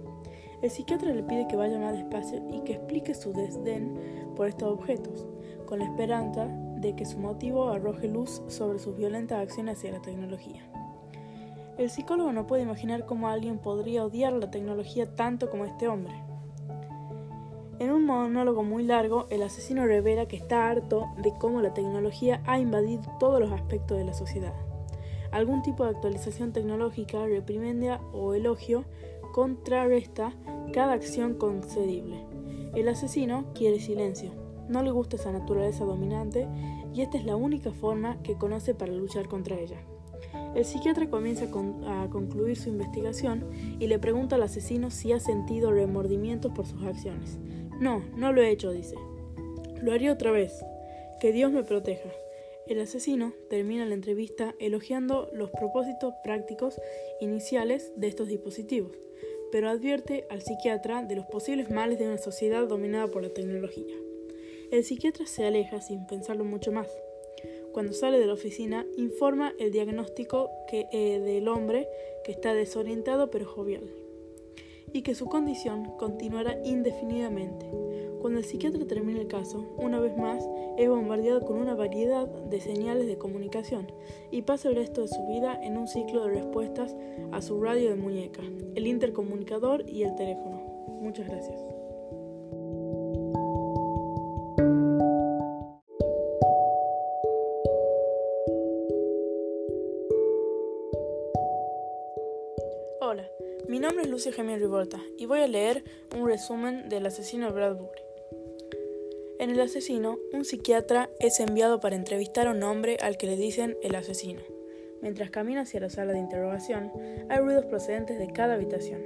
El 0.61 0.69
psiquiatra 0.69 1.13
le 1.13 1.23
pide 1.23 1.47
que 1.47 1.57
vaya 1.57 1.77
más 1.77 1.93
despacio 1.93 2.41
y 2.51 2.61
que 2.61 2.73
explique 2.73 3.13
su 3.13 3.33
desdén 3.33 4.31
por 4.35 4.47
estos 4.47 4.71
objetos, 4.71 5.27
con 5.65 5.79
la 5.79 5.85
esperanza 5.85 6.47
de 6.77 6.95
que 6.95 7.05
su 7.05 7.19
motivo 7.19 7.67
arroje 7.67 8.07
luz 8.07 8.41
sobre 8.47 8.79
sus 8.79 8.95
violentas 8.95 9.39
acciones 9.39 9.77
hacia 9.77 9.91
la 9.91 10.01
tecnología. 10.01 10.61
El 11.77 11.89
psicólogo 11.89 12.31
no 12.31 12.47
puede 12.47 12.63
imaginar 12.63 13.05
cómo 13.05 13.27
alguien 13.27 13.57
podría 13.57 14.05
odiar 14.05 14.31
la 14.33 14.51
tecnología 14.51 15.15
tanto 15.15 15.49
como 15.49 15.65
este 15.65 15.87
hombre. 15.89 16.13
En 17.81 17.89
un 17.89 18.05
monólogo 18.05 18.61
muy 18.61 18.83
largo, 18.83 19.25
el 19.31 19.41
asesino 19.41 19.87
revela 19.87 20.27
que 20.27 20.35
está 20.35 20.69
harto 20.69 21.07
de 21.17 21.33
cómo 21.39 21.61
la 21.61 21.73
tecnología 21.73 22.43
ha 22.45 22.59
invadido 22.59 23.01
todos 23.19 23.39
los 23.39 23.51
aspectos 23.51 23.97
de 23.97 24.05
la 24.05 24.13
sociedad. 24.13 24.53
Algún 25.31 25.63
tipo 25.63 25.83
de 25.83 25.89
actualización 25.89 26.53
tecnológica, 26.53 27.25
reprimendia 27.25 27.99
o 28.13 28.35
elogio 28.35 28.85
contrarresta 29.33 30.31
cada 30.73 30.93
acción 30.93 31.33
concedible. 31.33 32.23
El 32.75 32.87
asesino 32.87 33.51
quiere 33.55 33.79
silencio, 33.79 34.29
no 34.69 34.83
le 34.83 34.91
gusta 34.91 35.15
esa 35.15 35.31
naturaleza 35.31 35.83
dominante 35.83 36.47
y 36.93 37.01
esta 37.01 37.17
es 37.17 37.25
la 37.25 37.35
única 37.35 37.71
forma 37.71 38.21
que 38.21 38.37
conoce 38.37 38.75
para 38.75 38.93
luchar 38.93 39.27
contra 39.27 39.57
ella. 39.57 39.79
El 40.53 40.65
psiquiatra 40.65 41.09
comienza 41.09 41.45
a 41.45 42.09
concluir 42.11 42.57
su 42.57 42.69
investigación 42.69 43.45
y 43.79 43.87
le 43.87 43.97
pregunta 43.97 44.35
al 44.35 44.43
asesino 44.43 44.91
si 44.91 45.13
ha 45.13 45.19
sentido 45.19 45.71
remordimientos 45.71 46.51
por 46.51 46.67
sus 46.67 46.83
acciones. 46.83 47.39
No, 47.81 48.05
no 48.15 48.31
lo 48.31 48.43
he 48.43 48.51
hecho, 48.51 48.71
dice. 48.71 48.95
Lo 49.81 49.91
haría 49.91 50.13
otra 50.13 50.29
vez. 50.29 50.63
Que 51.19 51.31
Dios 51.31 51.51
me 51.51 51.63
proteja. 51.63 52.11
El 52.67 52.79
asesino 52.79 53.33
termina 53.49 53.87
la 53.87 53.95
entrevista 53.95 54.53
elogiando 54.59 55.31
los 55.33 55.49
propósitos 55.49 56.13
prácticos 56.23 56.79
iniciales 57.21 57.91
de 57.95 58.07
estos 58.07 58.27
dispositivos, 58.27 58.91
pero 59.51 59.67
advierte 59.67 60.27
al 60.29 60.43
psiquiatra 60.43 61.01
de 61.01 61.15
los 61.15 61.25
posibles 61.25 61.71
males 61.71 61.97
de 61.97 62.05
una 62.05 62.19
sociedad 62.19 62.67
dominada 62.67 63.07
por 63.07 63.23
la 63.23 63.33
tecnología. 63.33 63.95
El 64.71 64.83
psiquiatra 64.83 65.25
se 65.25 65.43
aleja 65.47 65.81
sin 65.81 66.05
pensarlo 66.05 66.43
mucho 66.43 66.71
más. 66.71 66.87
Cuando 67.71 67.93
sale 67.93 68.19
de 68.19 68.27
la 68.27 68.33
oficina, 68.33 68.85
informa 68.95 69.55
el 69.57 69.71
diagnóstico 69.71 70.51
que, 70.69 70.85
eh, 70.91 71.19
del 71.19 71.47
hombre 71.47 71.87
que 72.23 72.31
está 72.31 72.53
desorientado 72.53 73.31
pero 73.31 73.45
jovial 73.45 73.89
y 74.93 75.01
que 75.01 75.15
su 75.15 75.25
condición 75.25 75.91
continuará 75.97 76.57
indefinidamente. 76.63 77.69
Cuando 78.21 78.39
el 78.39 78.45
psiquiatra 78.45 78.85
termina 78.85 79.19
el 79.19 79.27
caso, 79.27 79.73
una 79.77 79.99
vez 79.99 80.15
más 80.15 80.47
es 80.77 80.87
bombardeado 80.87 81.41
con 81.41 81.57
una 81.57 81.73
variedad 81.73 82.27
de 82.27 82.61
señales 82.61 83.07
de 83.07 83.17
comunicación 83.17 83.91
y 84.29 84.43
pasa 84.43 84.69
el 84.69 84.75
resto 84.75 85.01
de 85.01 85.07
su 85.07 85.25
vida 85.27 85.59
en 85.63 85.77
un 85.77 85.87
ciclo 85.87 86.23
de 86.25 86.35
respuestas 86.35 86.95
a 87.31 87.41
su 87.41 87.61
radio 87.61 87.89
de 87.89 87.95
muñeca, 87.95 88.43
el 88.75 88.85
intercomunicador 88.85 89.89
y 89.89 90.03
el 90.03 90.15
teléfono. 90.15 90.61
Muchas 91.01 91.27
gracias. 91.27 91.80
Lucia 104.11 104.33
Gemini 104.33 104.59
Rivolta 104.59 104.99
y 105.17 105.25
voy 105.25 105.39
a 105.39 105.47
leer 105.47 105.85
un 106.13 106.27
resumen 106.27 106.89
del 106.89 107.05
asesino 107.05 107.45
de 107.47 107.53
Bradbury. 107.53 108.01
En 109.39 109.49
El 109.51 109.61
asesino, 109.61 110.19
un 110.33 110.43
psiquiatra 110.43 111.09
es 111.21 111.39
enviado 111.39 111.79
para 111.79 111.95
entrevistar 111.95 112.47
a 112.47 112.51
un 112.51 112.61
hombre 112.61 112.97
al 113.01 113.15
que 113.15 113.27
le 113.27 113.37
dicen 113.37 113.77
el 113.81 113.95
asesino. 113.95 114.41
Mientras 115.01 115.31
camina 115.31 115.61
hacia 115.61 115.79
la 115.79 115.89
sala 115.89 116.11
de 116.11 116.19
interrogación, 116.19 116.91
hay 117.29 117.39
ruidos 117.39 117.65
procedentes 117.65 118.19
de 118.19 118.27
cada 118.33 118.55
habitación. 118.55 119.01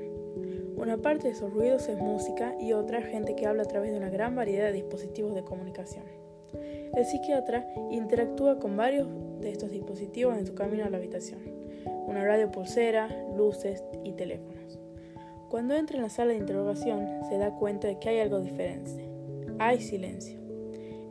Una 0.76 0.98
parte 0.98 1.28
de 1.28 1.34
esos 1.34 1.54
ruidos 1.54 1.88
es 1.88 2.00
música 2.00 2.56
y 2.60 2.74
otra 2.74 3.04
gente 3.04 3.36
que 3.36 3.46
habla 3.46 3.62
a 3.62 3.68
través 3.68 3.92
de 3.92 3.98
una 3.98 4.10
gran 4.10 4.36
variedad 4.36 4.66
de 4.66 4.74
dispositivos 4.74 5.36
de 5.36 5.44
comunicación. 5.44 6.04
El 6.96 7.06
psiquiatra 7.06 7.64
interactúa 7.92 8.58
con 8.58 8.76
varios 8.76 9.08
de 9.40 9.52
estos 9.52 9.70
dispositivos 9.70 10.36
en 10.36 10.48
su 10.48 10.56
camino 10.56 10.84
a 10.84 10.90
la 10.90 10.98
habitación 10.98 11.56
una 12.08 12.24
radio 12.24 12.52
pulsera, 12.52 13.10
luces 13.36 13.84
y 14.04 14.14
teléfonos. 14.14 14.55
Cuando 15.50 15.76
entra 15.76 15.98
en 15.98 16.04
la 16.04 16.10
sala 16.10 16.32
de 16.32 16.40
interrogación, 16.40 17.08
se 17.30 17.38
da 17.38 17.56
cuenta 17.56 17.88
de 17.88 18.00
que 18.00 18.10
hay 18.10 18.20
algo 18.20 18.40
diferente. 18.40 19.10
Hay 19.60 19.80
silencio. 19.80 20.40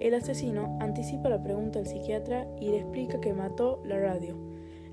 El 0.01 0.15
asesino 0.15 0.77
anticipa 0.81 1.29
la 1.29 1.43
pregunta 1.43 1.79
del 1.79 1.89
psiquiatra 1.89 2.47
y 2.61 2.69
le 2.69 2.81
explica 2.81 3.21
que 3.21 3.33
mató 3.33 3.81
la 3.87 3.99
radio. 3.99 4.37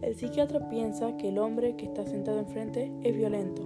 El 0.01 0.15
psiquiatra 0.15 0.69
piensa 0.69 1.17
que 1.17 1.29
el 1.29 1.37
hombre 1.37 1.75
que 1.75 1.85
está 1.85 2.05
sentado 2.05 2.39
enfrente 2.39 2.91
es 3.03 3.15
violento, 3.15 3.63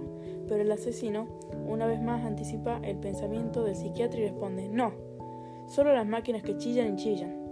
pero 0.48 0.62
el 0.62 0.72
asesino 0.72 1.28
una 1.66 1.86
vez 1.86 2.02
más 2.02 2.24
anticipa 2.24 2.80
el 2.82 2.96
pensamiento 2.96 3.62
del 3.62 3.76
psiquiatra 3.76 4.20
y 4.20 4.24
responde, 4.24 4.68
no, 4.68 4.92
solo 5.68 5.94
las 5.94 6.06
máquinas 6.06 6.42
que 6.42 6.56
chillan 6.56 6.94
y 6.94 6.96
chillan. 6.96 7.46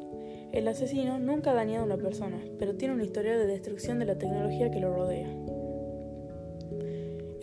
El 0.52 0.68
asesino 0.68 1.18
nunca 1.18 1.50
ha 1.50 1.54
dañado 1.54 1.82
a 1.82 1.86
una 1.86 1.96
persona, 1.96 2.38
pero 2.58 2.76
tiene 2.76 2.94
una 2.94 3.04
historia 3.04 3.36
de 3.36 3.46
destrucción 3.46 3.98
de 3.98 4.06
la 4.06 4.18
tecnología 4.18 4.70
que 4.70 4.80
lo 4.80 4.94
rodea. 4.94 5.28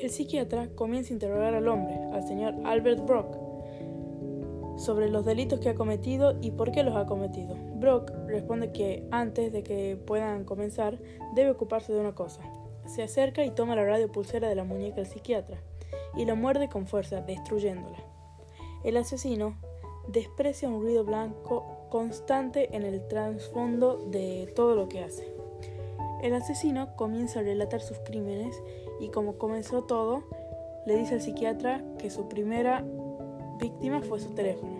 El 0.01 0.09
psiquiatra 0.09 0.67
comienza 0.73 1.11
a 1.11 1.13
interrogar 1.13 1.53
al 1.53 1.67
hombre, 1.67 1.93
al 2.11 2.23
señor 2.27 2.55
Albert 2.65 3.05
Brock, 3.05 3.37
sobre 4.79 5.09
los 5.09 5.25
delitos 5.25 5.59
que 5.59 5.69
ha 5.69 5.75
cometido 5.75 6.39
y 6.41 6.49
por 6.49 6.71
qué 6.71 6.81
los 6.81 6.95
ha 6.95 7.05
cometido. 7.05 7.55
Brock 7.75 8.11
responde 8.25 8.71
que 8.71 9.07
antes 9.11 9.53
de 9.53 9.61
que 9.61 9.97
puedan 10.07 10.43
comenzar, 10.43 10.97
debe 11.35 11.51
ocuparse 11.51 11.93
de 11.93 11.99
una 11.99 12.15
cosa. 12.15 12.41
Se 12.87 13.03
acerca 13.03 13.45
y 13.45 13.51
toma 13.51 13.75
la 13.75 13.85
radio 13.85 14.11
pulsera 14.11 14.49
de 14.49 14.55
la 14.55 14.63
muñeca 14.63 14.95
del 14.95 15.05
psiquiatra 15.05 15.61
y 16.17 16.25
lo 16.25 16.35
muerde 16.35 16.67
con 16.67 16.87
fuerza, 16.87 17.21
destruyéndola. 17.21 17.99
El 18.83 18.97
asesino 18.97 19.55
desprecia 20.07 20.67
un 20.67 20.81
ruido 20.81 21.05
blanco 21.05 21.85
constante 21.91 22.75
en 22.75 22.85
el 22.85 23.07
trasfondo 23.07 23.97
de 24.09 24.51
todo 24.55 24.75
lo 24.75 24.89
que 24.89 25.03
hace. 25.03 25.31
El 26.23 26.33
asesino 26.33 26.95
comienza 26.95 27.39
a 27.39 27.43
relatar 27.43 27.81
sus 27.81 27.99
crímenes 27.99 28.61
y 29.01 29.09
como 29.09 29.37
comenzó 29.37 29.83
todo, 29.83 30.23
le 30.85 30.95
dice 30.95 31.15
al 31.15 31.21
psiquiatra 31.21 31.83
que 31.97 32.09
su 32.09 32.27
primera 32.27 32.85
víctima 33.59 34.01
fue 34.01 34.19
su 34.19 34.29
teléfono, 34.29 34.73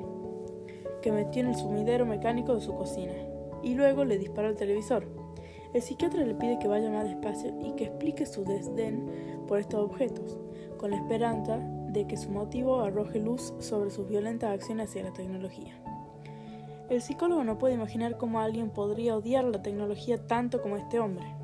que 1.02 1.12
metió 1.12 1.42
en 1.42 1.50
el 1.50 1.56
sumidero 1.56 2.06
mecánico 2.06 2.56
de 2.56 2.62
su 2.62 2.76
cocina, 2.76 3.14
y 3.64 3.74
luego 3.74 4.06
le 4.06 4.20
disparó 4.20 4.48
al 4.48 4.56
televisor. 4.56 5.08
El 5.74 5.82
psiquiatra 5.82 6.24
le 6.24 6.36
pide 6.36 6.60
que 6.60 6.68
vaya 6.68 6.92
más 6.92 7.06
despacio 7.06 7.54
y 7.62 7.74
que 7.74 7.86
explique 7.86 8.26
su 8.26 8.44
desdén 8.44 9.44
por 9.48 9.60
estos 9.60 9.84
objetos, 9.84 10.38
con 10.78 10.92
la 10.92 10.98
esperanza 10.98 11.58
de 11.90 12.06
que 12.06 12.18
su 12.18 12.30
motivo 12.30 12.82
arroje 12.82 13.20
luz 13.20 13.54
sobre 13.60 13.90
sus 13.90 14.08
violentas 14.08 14.52
acciones 14.52 14.90
hacia 14.90 15.04
la 15.04 15.14
tecnología. 15.14 15.74
El 16.90 17.02
psicólogo 17.02 17.44
no 17.44 17.58
puede 17.58 17.74
imaginar 17.74 18.18
cómo 18.18 18.40
alguien 18.40 18.70
podría 18.70 19.16
odiar 19.16 19.46
la 19.46 19.62
tecnología 19.62 20.28
tanto 20.28 20.62
como 20.62 20.78
este 20.78 21.00
hombre. 21.00 21.41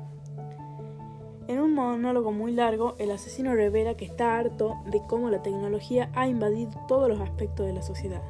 En 1.48 1.60
un 1.60 1.72
monólogo 1.72 2.30
muy 2.30 2.52
largo, 2.52 2.94
el 2.98 3.10
asesino 3.10 3.54
revela 3.54 3.96
que 3.96 4.04
está 4.04 4.38
harto 4.38 4.74
de 4.84 5.00
cómo 5.08 5.30
la 5.30 5.42
tecnología 5.42 6.10
ha 6.14 6.28
invadido 6.28 6.72
todos 6.86 7.08
los 7.08 7.20
aspectos 7.20 7.64
de 7.64 7.72
la 7.72 7.80
sociedad. 7.80 8.20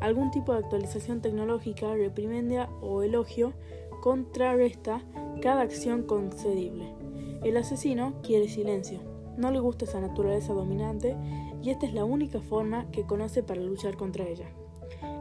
Algún 0.00 0.30
tipo 0.30 0.52
de 0.52 0.60
actualización 0.60 1.20
tecnológica, 1.20 1.94
reprimendia 1.94 2.70
o 2.80 3.02
elogio 3.02 3.52
contrarresta 4.00 5.02
cada 5.42 5.60
acción 5.60 6.04
concedible. 6.04 6.90
El 7.44 7.58
asesino 7.58 8.14
quiere 8.22 8.48
silencio, 8.48 9.00
no 9.36 9.50
le 9.50 9.60
gusta 9.60 9.84
esa 9.84 10.00
naturaleza 10.00 10.54
dominante 10.54 11.16
y 11.62 11.68
esta 11.68 11.84
es 11.84 11.92
la 11.92 12.06
única 12.06 12.40
forma 12.40 12.90
que 12.92 13.04
conoce 13.04 13.42
para 13.42 13.60
luchar 13.60 13.98
contra 13.98 14.26
ella. 14.26 14.48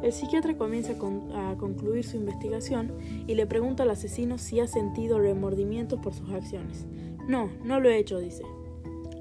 El 0.02 0.14
psiquiatra 0.14 0.56
comienza 0.58 0.94
a 0.94 1.56
concluir 1.58 2.06
su 2.06 2.18
investigación 2.18 2.94
y 3.28 3.36
le 3.36 3.48
pregunta 3.48 3.84
al 3.84 3.90
asesino 3.90 4.38
si 4.38 4.60
ha 4.62 4.68
sentido 4.68 5.20
remordimientos 5.20 6.00
por 6.00 6.14
sus 6.14 6.32
acciones. 6.32 6.88
No, 7.28 7.52
no 7.66 7.82
lo 7.82 7.90
he 7.90 7.98
hecho, 7.98 8.20
dice. 8.20 8.44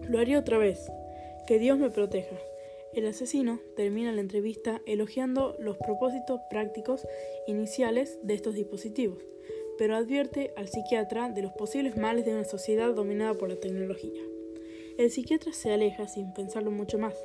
Lo 0.09 0.21
haría 0.21 0.39
otra 0.39 0.59
vez. 0.59 0.79
Que 1.49 1.59
Dios 1.59 1.77
me 1.77 1.91
proteja. 1.91 2.37
El 2.93 3.05
asesino 3.05 3.59
termina 3.75 4.13
la 4.13 4.21
entrevista 4.21 4.81
elogiando 4.87 5.57
los 5.59 5.77
propósitos 5.77 6.41
prácticos 6.49 7.05
iniciales 7.49 8.21
de 8.23 8.35
estos 8.35 8.55
dispositivos, 8.55 9.19
pero 9.77 9.97
advierte 9.97 10.53
al 10.57 10.69
psiquiatra 10.69 11.31
de 11.31 11.43
los 11.43 11.53
posibles 11.53 11.97
males 11.97 12.25
de 12.25 12.33
una 12.33 12.45
sociedad 12.45 12.95
dominada 12.95 13.35
por 13.35 13.49
la 13.49 13.57
tecnología. 13.57 14.23
El 14.99 15.11
psiquiatra 15.11 15.53
se 15.53 15.73
aleja 15.73 16.07
sin 16.07 16.33
pensarlo 16.33 16.71
mucho 16.71 16.99
más. 16.99 17.17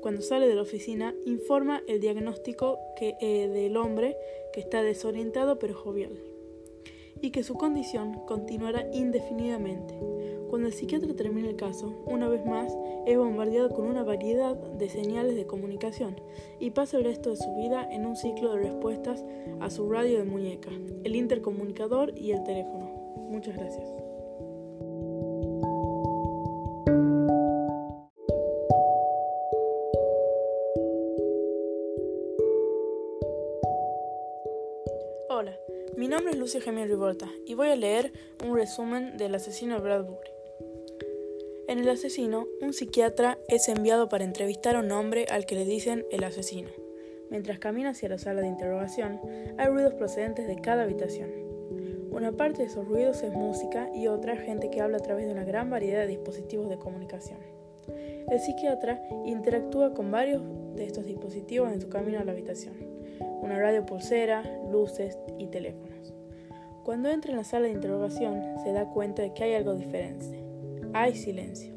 Cuando 0.00 0.22
sale 0.22 0.48
de 0.48 0.54
la 0.54 0.62
oficina, 0.62 1.14
informa 1.26 1.82
el 1.86 2.00
diagnóstico 2.00 2.78
que, 2.96 3.14
eh, 3.20 3.48
del 3.48 3.76
hombre 3.76 4.16
que 4.54 4.60
está 4.60 4.82
desorientado 4.82 5.58
pero 5.58 5.74
jovial 5.74 6.18
y 7.20 7.30
que 7.30 7.42
su 7.42 7.54
condición 7.54 8.20
continuará 8.26 8.86
indefinidamente. 8.92 9.98
Cuando 10.48 10.68
el 10.68 10.72
psiquiatra 10.72 11.14
termina 11.14 11.48
el 11.48 11.56
caso, 11.56 11.92
una 12.06 12.28
vez 12.28 12.44
más 12.46 12.72
es 13.06 13.18
bombardeado 13.18 13.70
con 13.70 13.86
una 13.86 14.02
variedad 14.02 14.56
de 14.56 14.88
señales 14.88 15.36
de 15.36 15.46
comunicación 15.46 16.20
y 16.58 16.70
pasa 16.70 16.96
el 16.96 17.04
resto 17.04 17.30
de 17.30 17.36
su 17.36 17.54
vida 17.54 17.86
en 17.90 18.06
un 18.06 18.16
ciclo 18.16 18.52
de 18.52 18.62
respuestas 18.62 19.24
a 19.60 19.68
su 19.68 19.90
radio 19.90 20.18
de 20.18 20.24
muñeca, 20.24 20.70
el 21.04 21.16
intercomunicador 21.16 22.16
y 22.16 22.32
el 22.32 22.42
teléfono. 22.44 22.90
Muchas 23.28 23.56
gracias. 23.56 24.07
Es 36.38 36.40
Lucia 36.40 36.60
Gemini 36.60 36.86
Rivolta 36.86 37.26
y 37.46 37.54
voy 37.54 37.68
a 37.68 37.74
leer 37.74 38.12
un 38.46 38.54
resumen 38.54 39.16
del 39.16 39.34
asesino 39.34 39.80
Bradbury. 39.80 40.30
En 41.66 41.80
El 41.80 41.88
asesino, 41.88 42.46
un 42.60 42.72
psiquiatra 42.72 43.38
es 43.48 43.68
enviado 43.68 44.08
para 44.08 44.22
entrevistar 44.22 44.76
a 44.76 44.78
un 44.78 44.92
hombre 44.92 45.26
al 45.30 45.46
que 45.46 45.56
le 45.56 45.64
dicen 45.64 46.06
el 46.12 46.22
asesino. 46.22 46.70
Mientras 47.28 47.58
camina 47.58 47.90
hacia 47.90 48.08
la 48.08 48.18
sala 48.18 48.40
de 48.40 48.46
interrogación, 48.46 49.20
hay 49.58 49.66
ruidos 49.66 49.94
procedentes 49.94 50.46
de 50.46 50.60
cada 50.60 50.84
habitación. 50.84 51.28
Una 52.12 52.30
parte 52.30 52.62
de 52.62 52.68
esos 52.68 52.86
ruidos 52.86 53.22
es 53.24 53.32
música 53.32 53.90
y 53.92 54.06
otra 54.06 54.36
gente 54.36 54.70
que 54.70 54.80
habla 54.80 54.98
a 54.98 55.02
través 55.02 55.26
de 55.26 55.32
una 55.32 55.44
gran 55.44 55.70
variedad 55.70 56.02
de 56.02 56.06
dispositivos 56.06 56.68
de 56.68 56.78
comunicación. 56.78 57.38
El 58.30 58.38
psiquiatra 58.38 59.02
interactúa 59.26 59.92
con 59.92 60.12
varios 60.12 60.42
de 60.76 60.84
estos 60.84 61.04
dispositivos 61.04 61.72
en 61.72 61.80
su 61.80 61.88
camino 61.88 62.20
a 62.20 62.24
la 62.24 62.30
habitación. 62.30 62.76
Una 63.42 63.58
radio 63.58 63.84
pulsera, 63.84 64.44
luces 64.70 65.18
y 65.38 65.48
teléfonos. 65.48 65.97
Cuando 66.88 67.10
entra 67.10 67.32
en 67.32 67.36
la 67.36 67.44
sala 67.44 67.66
de 67.66 67.74
interrogación, 67.74 68.42
se 68.64 68.72
da 68.72 68.86
cuenta 68.86 69.20
de 69.20 69.34
que 69.34 69.44
hay 69.44 69.52
algo 69.52 69.74
diferente. 69.74 70.42
Hay 70.94 71.16
silencio. 71.16 71.74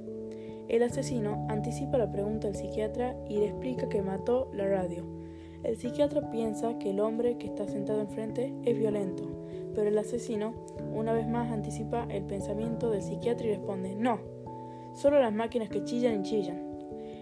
El 0.69 0.83
asesino 0.83 1.47
anticipa 1.49 1.97
la 1.97 2.13
pregunta 2.13 2.47
del 2.47 2.55
psiquiatra 2.55 3.17
y 3.27 3.39
le 3.39 3.47
explica 3.47 3.89
que 3.89 4.01
mató 4.01 4.49
la 4.53 4.65
radio. 4.65 5.03
El 5.63 5.75
psiquiatra 5.75 6.31
piensa 6.31 6.79
que 6.79 6.91
el 6.91 7.01
hombre 7.01 7.37
que 7.37 7.47
está 7.47 7.67
sentado 7.67 7.99
enfrente 7.99 8.53
es 8.63 8.79
violento, 8.79 9.27
pero 9.75 9.89
el 9.89 9.97
asesino 9.97 10.53
una 10.95 11.11
vez 11.11 11.27
más 11.27 11.51
anticipa 11.51 12.07
el 12.09 12.23
pensamiento 12.23 12.89
del 12.89 13.03
psiquiatra 13.03 13.47
y 13.47 13.49
responde, 13.49 13.95
no, 13.95 14.21
solo 14.93 15.19
las 15.19 15.33
máquinas 15.33 15.67
que 15.67 15.83
chillan 15.83 16.21
y 16.21 16.23
chillan. 16.23 16.71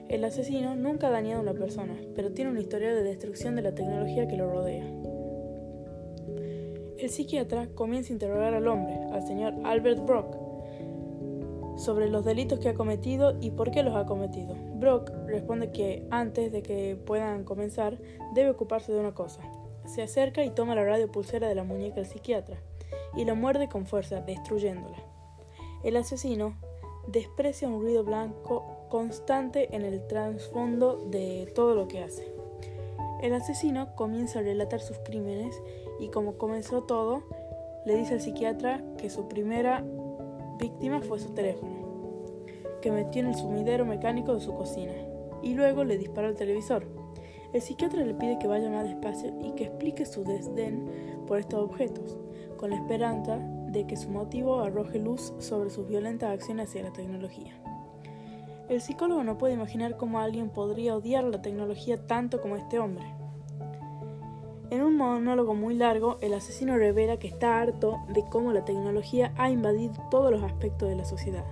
El 0.10 0.24
asesino 0.26 0.76
nunca 0.76 1.08
ha 1.08 1.12
dañado 1.12 1.40
a 1.40 1.42
una 1.42 1.54
persona, 1.56 1.96
pero 2.14 2.34
tiene 2.34 2.52
una 2.52 2.62
historia 2.62 2.94
de 2.94 3.02
destrucción 3.02 3.56
de 3.56 3.64
la 3.64 3.74
tecnología 3.74 4.28
que 4.28 4.38
lo 4.38 4.48
rodea. 4.48 4.99
El 7.00 7.10
psiquiatra 7.10 7.70
comienza 7.76 8.10
a 8.10 8.14
interrogar 8.14 8.54
al 8.54 8.68
hombre, 8.68 8.94
al 9.14 9.26
señor 9.26 9.54
Albert 9.64 10.06
Brock, 10.06 10.36
sobre 11.78 12.10
los 12.10 12.26
delitos 12.26 12.60
que 12.60 12.68
ha 12.68 12.74
cometido 12.74 13.38
y 13.40 13.52
por 13.52 13.72
qué 13.72 13.84
los 13.84 13.96
ha 13.96 14.06
cometido. 14.06 14.54
Brock 14.76 15.10
responde 15.26 15.72
que 15.72 16.06
antes 16.12 16.52
de 16.52 16.62
que 16.62 16.98
puedan 16.98 17.46
comenzar 17.46 17.98
debe 18.34 18.50
ocuparse 18.50 18.92
de 18.92 19.00
una 19.00 19.14
cosa. 19.14 19.42
Se 19.86 20.02
acerca 20.02 20.44
y 20.44 20.50
toma 20.50 20.76
la 20.76 20.84
radio 20.84 21.10
pulsera 21.10 21.48
de 21.48 21.56
la 21.56 21.64
muñeca 21.64 21.96
del 21.96 22.06
psiquiatra 22.06 22.58
y 23.16 23.24
lo 23.24 23.38
muerde 23.38 23.70
con 23.70 23.86
fuerza, 23.86 24.20
destruyéndola. 24.20 24.98
El 25.86 25.96
asesino 25.96 26.58
desprecia 27.08 27.70
un 27.70 27.82
ruido 27.82 28.04
blanco 28.04 28.88
constante 28.90 29.74
en 29.74 29.84
el 29.84 30.06
trasfondo 30.08 30.98
de 31.10 31.50
todo 31.56 31.76
lo 31.76 31.88
que 31.88 32.04
hace. 32.04 32.30
El 33.22 33.34
asesino 33.34 33.96
comienza 33.96 34.40
a 34.40 34.44
relatar 34.44 34.82
sus 34.82 34.98
crímenes 35.00 35.62
y 36.00 36.10
como 36.10 36.38
comenzó 36.38 36.84
todo, 36.84 37.24
le 37.86 37.96
dice 37.96 38.16
al 38.16 38.22
psiquiatra 38.22 38.84
que 38.98 39.10
su 39.10 39.28
primera 39.28 39.84
víctima 40.58 41.02
fue 41.02 41.20
su 41.20 41.34
teléfono, 41.34 41.74
que 42.82 42.92
metió 42.92 43.22
en 43.22 43.30
el 43.30 43.36
sumidero 43.36 43.86
mecánico 43.86 44.34
de 44.34 44.42
su 44.42 44.54
cocina, 44.54 44.94
y 45.42 45.54
luego 45.54 45.84
le 45.84 45.98
disparó 45.98 46.28
al 46.28 46.36
televisor. 46.36 46.86
El 47.54 47.62
psiquiatra 47.62 48.04
le 48.04 48.14
pide 48.14 48.38
que 48.38 48.48
vaya 48.48 48.70
más 48.70 48.86
despacio 48.86 49.34
y 49.42 49.52
que 49.54 49.66
explique 49.66 50.06
su 50.06 50.24
desdén 50.24 51.24
por 51.26 51.40
estos 51.40 51.64
objetos, 51.64 52.18
con 52.58 52.70
la 52.70 52.76
esperanza 52.76 53.38
de 53.68 53.88
que 53.88 53.98
su 53.98 54.10
motivo 54.10 54.60
arroje 54.60 55.00
luz 55.00 55.34
sobre 55.40 55.70
sus 55.70 55.88
violentas 55.88 56.32
acciones 56.32 56.70
hacia 56.70 56.84
la 56.84 56.94
tecnología. 56.94 57.54
El 58.68 58.82
psicólogo 58.82 59.24
no 59.24 59.38
puede 59.38 59.56
imaginar 59.56 59.98
cómo 59.98 60.20
alguien 60.20 60.50
podría 60.50 60.96
odiar 60.96 61.24
la 61.24 61.42
tecnología 61.42 62.06
tanto 62.06 62.40
como 62.40 62.56
este 62.56 62.78
hombre. 62.78 63.19
En 64.72 64.84
un 64.84 64.98
monólogo 64.98 65.56
muy 65.56 65.74
largo, 65.74 66.20
el 66.22 66.34
asesino 66.36 66.78
revela 66.78 67.18
que 67.18 67.28
está 67.28 67.60
harto 67.60 67.98
de 68.14 68.24
cómo 68.30 68.54
la 68.54 68.66
tecnología 68.66 69.34
ha 69.36 69.50
invadido 69.50 69.94
todos 70.12 70.32
los 70.32 70.44
aspectos 70.44 70.88
de 70.90 70.96
la 70.96 71.06
sociedad. 71.06 71.46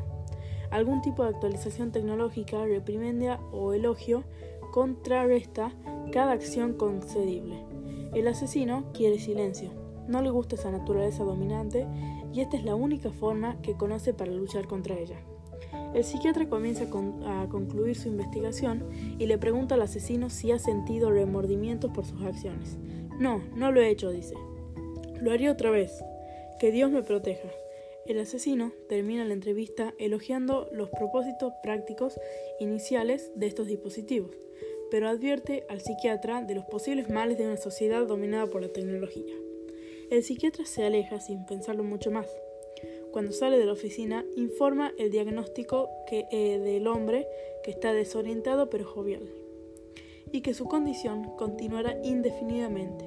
Algún 0.70 1.01
tipo 1.01 1.24
de 1.24 1.30
actualización 1.30 1.91
tecnológica, 1.91 2.63
reprimendia 2.65 3.39
o 3.51 3.74
elogio 3.74 4.24
contrarresta 4.72 5.72
cada 6.11 6.34
acción 6.34 6.74
concedible. 6.74 7.63
El 8.13 8.28
asesino 8.28 8.91
quiere 8.93 9.18
silencio, 9.18 9.72
no 10.07 10.22
le 10.22 10.30
gusta 10.30 10.55
esa 10.55 10.72
naturaleza 10.72 11.24
dominante 11.24 11.88
y 12.34 12.41
esta 12.41 12.55
es 12.55 12.65
la 12.65 12.76
única 12.76 13.09
forma 13.09 13.59
que 13.63 13.76
conoce 13.76 14.13
para 14.13 14.32
luchar 14.32 14.68
contra 14.68 14.95
ella. 14.95 15.18
El 15.93 16.03
psiquiatra 16.03 16.47
comienza 16.47 16.84
a 16.84 17.47
concluir 17.49 17.95
su 17.95 18.09
investigación 18.09 18.84
y 19.18 19.26
le 19.26 19.38
pregunta 19.38 19.76
al 19.76 19.82
asesino 19.82 20.30
si 20.30 20.51
ha 20.51 20.59
sentido 20.59 21.09
remordimientos 21.09 21.91
por 21.91 22.05
sus 22.05 22.22
acciones. 22.22 22.78
No, 23.20 23.43
no 23.55 23.72
lo 23.72 23.82
he 23.82 23.89
hecho, 23.89 24.11
dice. 24.11 24.36
Lo 25.20 25.32
haría 25.32 25.51
otra 25.51 25.72
vez. 25.72 26.03
Que 26.59 26.72
Dios 26.72 26.91
me 26.91 27.01
proteja. 27.01 27.49
El 28.05 28.20
asesino 28.20 28.72
termina 28.88 29.26
la 29.26 29.34
entrevista 29.34 29.95
elogiando 29.97 30.70
los 30.72 30.89
propósitos 30.89 31.51
prácticos 31.63 32.20
iniciales 32.59 33.32
de 33.36 33.47
estos 33.47 33.68
dispositivos, 33.68 34.32
pero 34.91 35.09
advierte 35.09 35.65
al 35.68 35.82
psiquiatra 35.82 36.43
de 36.43 36.55
los 36.55 36.65
posibles 36.65 37.09
males 37.09 37.39
de 37.39 37.45
una 37.45 37.57
sociedad 37.57 38.05
dominada 38.05 38.47
por 38.47 38.61
la 38.61 38.70
tecnología. 38.70 39.34
El 40.11 40.24
psiquiatra 40.24 40.65
se 40.65 40.86
aleja 40.86 41.20
sin 41.20 41.45
pensarlo 41.45 41.84
mucho 41.84 42.11
más. 42.11 42.28
Cuando 43.11 43.32
sale 43.32 43.57
de 43.57 43.65
la 43.65 43.74
oficina, 43.74 44.26
informa 44.36 44.93
el 44.99 45.09
diagnóstico 45.09 45.89
que, 46.07 46.28
eh, 46.32 46.59
del 46.59 46.88
hombre 46.88 47.28
que 47.63 47.72
está 47.72 47.93
desorientado 47.93 48.70
pero 48.70 48.86
jovial 48.86 49.28
y 50.32 50.41
que 50.41 50.53
su 50.53 50.65
condición 50.65 51.32
continuará 51.38 51.97
indefinidamente. 52.03 53.05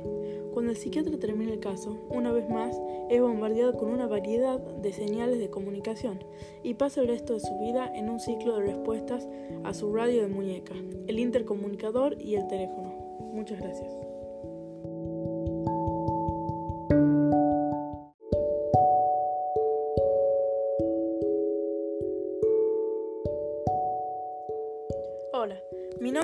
Cuando 0.53 0.73
el 0.73 0.77
psiquiatra 0.77 1.17
termina 1.19 1.53
el 1.53 1.61
caso, 1.61 1.97
una 2.09 2.33
vez 2.33 2.49
más 2.49 2.77
es 3.09 3.21
bombardeado 3.21 3.77
con 3.77 3.91
una 3.91 4.07
variedad 4.07 4.59
de 4.59 4.93
señales 4.93 5.39
de 5.39 5.51
comunicación 5.51 6.25
y 6.63 6.75
pasa 6.75 7.01
el 7.01 7.09
resto 7.09 7.35
de 7.35 7.41
su 7.41 7.59
vida 7.59 7.91
en 7.95 8.09
un 8.11 8.21
ciclo 8.21 8.57
de 8.57 8.67
respuestas 8.67 9.29
a 9.65 9.75
su 9.75 9.95
radio 9.95 10.23
de 10.23 10.29
muñeca, 10.29 10.75
el 11.07 11.19
intercomunicador 11.19 12.21
y 12.21 12.35
el 12.35 12.49
teléfono. 12.49 12.91
Muchas 13.33 13.61
gracias. 13.61 14.10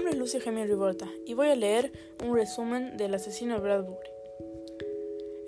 Nombre 0.06 0.18
es 0.18 0.20
Lucia 0.20 0.40
Gemini 0.40 0.68
Rivolta 0.68 1.08
y 1.24 1.34
voy 1.34 1.48
a 1.48 1.56
leer 1.56 1.90
un 2.24 2.36
resumen 2.36 2.96
del 2.96 3.12
asesino 3.14 3.60
Bradbury. 3.60 4.08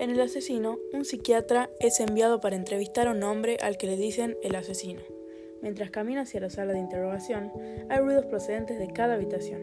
En 0.01 0.11
El 0.11 0.21
asesino, 0.21 0.79
un 0.93 1.05
psiquiatra 1.05 1.71
es 1.79 2.01
enviado 2.01 2.41
para 2.41 2.57
entrevistar 2.57 3.07
a 3.07 3.13
un 3.13 3.23
hombre 3.23 3.59
al 3.63 3.77
que 3.77 3.87
le 3.87 3.97
dicen 3.97 4.37
el 4.43 4.57
asesino. 4.57 5.01
Mientras 5.63 5.91
camina 5.93 6.23
hacia 6.23 6.41
la 6.41 6.51
sala 6.51 6.73
de 6.73 6.81
interrogación, 6.81 7.53
hay 7.89 7.99
ruidos 8.01 8.27
procedentes 8.27 8.81
de 8.81 8.89
cada 8.89 9.15
habitación. 9.15 9.63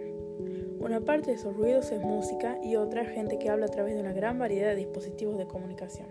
Una 0.79 1.01
parte 1.01 1.31
de 1.31 1.35
esos 1.35 1.57
ruidos 1.57 1.91
es 1.91 1.99
música 1.99 2.57
y 2.63 2.77
otra 2.77 3.03
gente 3.03 3.37
que 3.37 3.49
habla 3.49 3.65
a 3.65 3.71
través 3.71 3.95
de 3.95 3.99
una 3.99 4.13
gran 4.13 4.39
variedad 4.39 4.69
de 4.69 4.77
dispositivos 4.77 5.37
de 5.37 5.45
comunicación. 5.45 6.07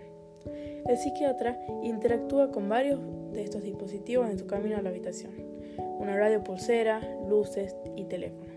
El 0.86 0.98
psiquiatra 0.98 1.58
interactúa 1.82 2.50
con 2.50 2.68
varios 2.68 3.00
de 3.32 3.44
estos 3.44 3.62
dispositivos 3.62 4.28
en 4.28 4.38
su 4.38 4.46
camino 4.46 4.76
a 4.76 4.82
la 4.82 4.90
habitación 4.90 5.54
una 6.04 6.16
radio 6.16 6.42
pulsera, 6.44 7.00
luces 7.28 7.74
y 7.96 8.04
teléfonos. 8.04 8.53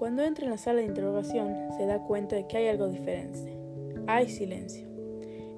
Cuando 0.00 0.22
entra 0.22 0.46
en 0.46 0.50
la 0.50 0.56
sala 0.56 0.80
de 0.80 0.86
interrogación, 0.86 1.54
se 1.76 1.84
da 1.84 1.98
cuenta 1.98 2.34
de 2.34 2.46
que 2.46 2.56
hay 2.56 2.68
algo 2.68 2.88
diferente. 2.88 3.54
Hay 4.06 4.30
silencio. 4.30 4.88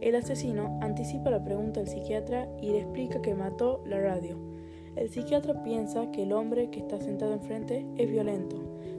El 0.01 0.17
asesino 0.17 0.81
anticipa 0.83 1.31
la 1.31 1.45
pregunta 1.45 1.79
del 1.79 1.89
psiquiatra 1.89 2.49
y 2.61 2.71
le 2.71 2.81
explica 2.81 3.23
que 3.23 3.37
mató 3.37 3.85
la 3.87 4.01
radio. 4.01 4.37
El 4.97 5.11
psiquiatra 5.11 5.63
piensa 5.63 6.11
que 6.11 6.25
el 6.25 6.33
hombre 6.33 6.71
que 6.71 6.81
está 6.81 6.99
sentado 6.99 7.35
enfrente 7.35 7.87
es 7.97 8.11
violento, 8.11 8.57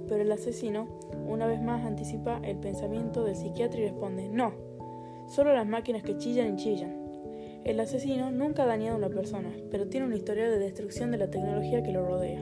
pero 0.08 0.22
el 0.22 0.32
asesino 0.32 0.88
una 1.28 1.46
vez 1.46 1.62
más 1.62 1.86
anticipa 1.86 2.39
el 2.46 2.56
pensamiento 2.60 3.26
del 3.26 3.36
psiquiatra 3.36 3.82
y 3.82 3.84
responde, 3.84 4.30
no, 4.30 4.54
solo 5.28 5.54
las 5.54 5.68
máquinas 5.68 6.04
que 6.04 6.16
chillan 6.16 6.54
y 6.54 6.56
chillan. 6.56 7.04
El 7.66 7.82
asesino 7.82 8.32
nunca 8.32 8.64
ha 8.64 8.68
dañado 8.68 8.96
a 8.96 9.00
una 9.00 9.10
persona, 9.10 9.52
pero 9.70 9.89
tiene 9.89 10.06
una 10.06 10.16
historia 10.16 10.50
de 10.50 10.58
destrucción 10.58 11.12
de 11.12 11.18
la 11.18 11.30
tecnología 11.30 11.84
que 11.84 11.91
lo 11.91 12.06
rodea. 12.06 12.39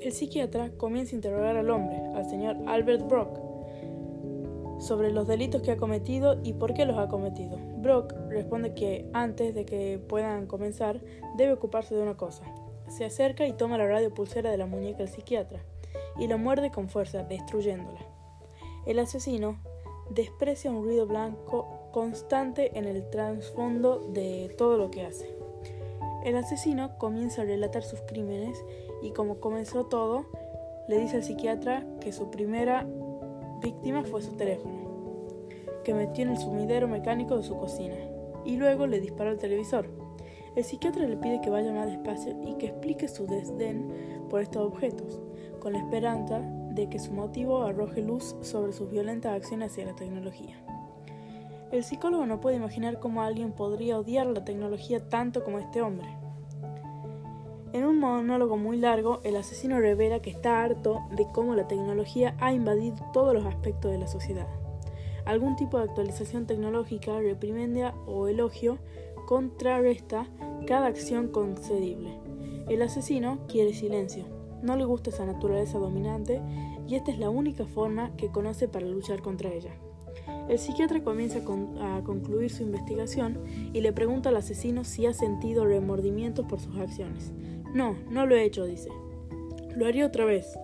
El 0.00 0.12
psiquiatra 0.12 0.70
comienza 0.78 1.12
a 1.12 1.16
interrogar 1.16 1.58
al 1.58 1.68
hombre, 1.68 2.00
al 2.14 2.28
señor 2.28 2.56
Albert 2.66 3.06
Brock, 3.06 3.38
sobre 4.80 5.12
los 5.12 5.26
delitos 5.26 5.60
que 5.60 5.72
ha 5.72 5.76
cometido 5.76 6.40
y 6.42 6.54
por 6.54 6.72
qué 6.72 6.86
los 6.86 6.96
ha 6.96 7.08
cometido. 7.08 7.58
Brock 7.76 8.14
responde 8.30 8.72
que 8.72 9.10
antes 9.12 9.54
de 9.54 9.66
que 9.66 9.98
puedan 9.98 10.46
comenzar 10.46 11.02
debe 11.36 11.52
ocuparse 11.52 11.94
de 11.94 12.02
una 12.02 12.16
cosa. 12.16 12.44
Se 12.88 13.04
acerca 13.04 13.46
y 13.46 13.52
toma 13.52 13.76
la 13.76 13.86
radio 13.86 14.14
pulsera 14.14 14.50
de 14.50 14.56
la 14.56 14.64
muñeca 14.64 14.98
del 14.98 15.08
psiquiatra 15.08 15.60
y 16.18 16.28
lo 16.28 16.38
muerde 16.38 16.70
con 16.70 16.88
fuerza, 16.88 17.22
destruyéndola. 17.22 18.00
El 18.86 18.98
asesino 19.00 19.58
desprecia 20.08 20.70
un 20.70 20.82
ruido 20.82 21.06
blanco 21.06 21.90
constante 21.92 22.76
en 22.78 22.86
el 22.86 23.08
trasfondo 23.10 23.98
de 24.14 24.54
todo 24.56 24.78
lo 24.78 24.90
que 24.90 25.04
hace. 25.04 25.30
El 26.24 26.36
asesino 26.36 26.96
comienza 26.98 27.42
a 27.42 27.44
relatar 27.44 27.82
sus 27.82 28.00
crímenes 28.02 28.62
y 29.02 29.12
como 29.12 29.40
comenzó 29.40 29.86
todo, 29.86 30.26
le 30.88 30.98
dice 30.98 31.16
al 31.16 31.22
psiquiatra 31.22 31.86
que 32.00 32.12
su 32.12 32.30
primera 32.30 32.86
víctima 33.62 34.02
fue 34.04 34.22
su 34.22 34.36
teléfono, 34.36 34.74
que 35.84 35.94
metió 35.94 36.24
en 36.24 36.30
el 36.30 36.38
sumidero 36.38 36.88
mecánico 36.88 37.36
de 37.36 37.42
su 37.42 37.56
cocina 37.56 37.96
y 38.44 38.56
luego 38.56 38.86
le 38.86 39.00
disparó 39.00 39.30
al 39.30 39.38
televisor. 39.38 39.88
El 40.56 40.64
psiquiatra 40.64 41.06
le 41.06 41.16
pide 41.16 41.40
que 41.40 41.50
vaya 41.50 41.72
más 41.72 41.86
despacio 41.86 42.36
y 42.44 42.54
que 42.54 42.66
explique 42.66 43.06
su 43.06 43.26
desdén 43.26 44.26
por 44.28 44.40
estos 44.40 44.66
objetos, 44.66 45.20
con 45.60 45.72
la 45.72 45.78
esperanza 45.78 46.40
de 46.40 46.88
que 46.88 46.98
su 46.98 47.12
motivo 47.12 47.62
arroje 47.62 48.02
luz 48.02 48.36
sobre 48.40 48.72
sus 48.72 48.90
violentas 48.90 49.36
acciones 49.36 49.72
hacia 49.72 49.86
la 49.86 49.94
tecnología. 49.94 50.56
El 51.70 51.84
psicólogo 51.84 52.26
no 52.26 52.40
puede 52.40 52.56
imaginar 52.56 52.98
cómo 52.98 53.22
alguien 53.22 53.52
podría 53.52 53.98
odiar 53.98 54.26
la 54.26 54.44
tecnología 54.44 55.08
tanto 55.08 55.44
como 55.44 55.60
este 55.60 55.82
hombre. 55.82 56.08
En 57.72 57.84
un 57.84 58.00
monólogo 58.00 58.56
muy 58.56 58.76
largo, 58.78 59.20
el 59.22 59.36
asesino 59.36 59.78
revela 59.78 60.20
que 60.20 60.30
está 60.30 60.62
harto 60.62 61.02
de 61.16 61.26
cómo 61.32 61.54
la 61.54 61.68
tecnología 61.68 62.34
ha 62.40 62.52
invadido 62.52 62.96
todos 63.12 63.32
los 63.32 63.46
aspectos 63.46 63.92
de 63.92 63.98
la 63.98 64.08
sociedad. 64.08 64.48
Algún 65.24 65.54
tipo 65.54 65.78
de 65.78 65.84
actualización 65.84 66.46
tecnológica, 66.46 67.20
reprimendia 67.20 67.94
o 68.06 68.26
elogio 68.26 68.78
contrarresta 69.26 70.26
cada 70.66 70.88
acción 70.88 71.28
concedible. 71.28 72.18
El 72.68 72.82
asesino 72.82 73.38
quiere 73.46 73.72
silencio, 73.72 74.24
no 74.62 74.76
le 74.76 74.84
gusta 74.84 75.10
esa 75.10 75.24
naturaleza 75.24 75.78
dominante 75.78 76.42
y 76.88 76.96
esta 76.96 77.12
es 77.12 77.18
la 77.18 77.30
única 77.30 77.66
forma 77.66 78.16
que 78.16 78.32
conoce 78.32 78.66
para 78.66 78.86
luchar 78.86 79.22
contra 79.22 79.52
ella. 79.52 79.70
El 80.48 80.58
psiquiatra 80.58 81.04
comienza 81.04 81.38
a 81.38 82.02
concluir 82.02 82.50
su 82.50 82.64
investigación 82.64 83.38
y 83.72 83.80
le 83.80 83.92
pregunta 83.92 84.30
al 84.30 84.36
asesino 84.36 84.82
si 84.82 85.06
ha 85.06 85.14
sentido 85.14 85.64
remordimientos 85.64 86.44
por 86.46 86.58
sus 86.58 86.76
acciones. 86.76 87.32
No, 87.72 87.96
no 88.10 88.26
lo 88.26 88.34
he 88.34 88.44
hecho, 88.44 88.64
dice. 88.64 88.88
Lo 89.76 89.86
haría 89.86 90.06
otra 90.06 90.24
vez. 90.24 90.58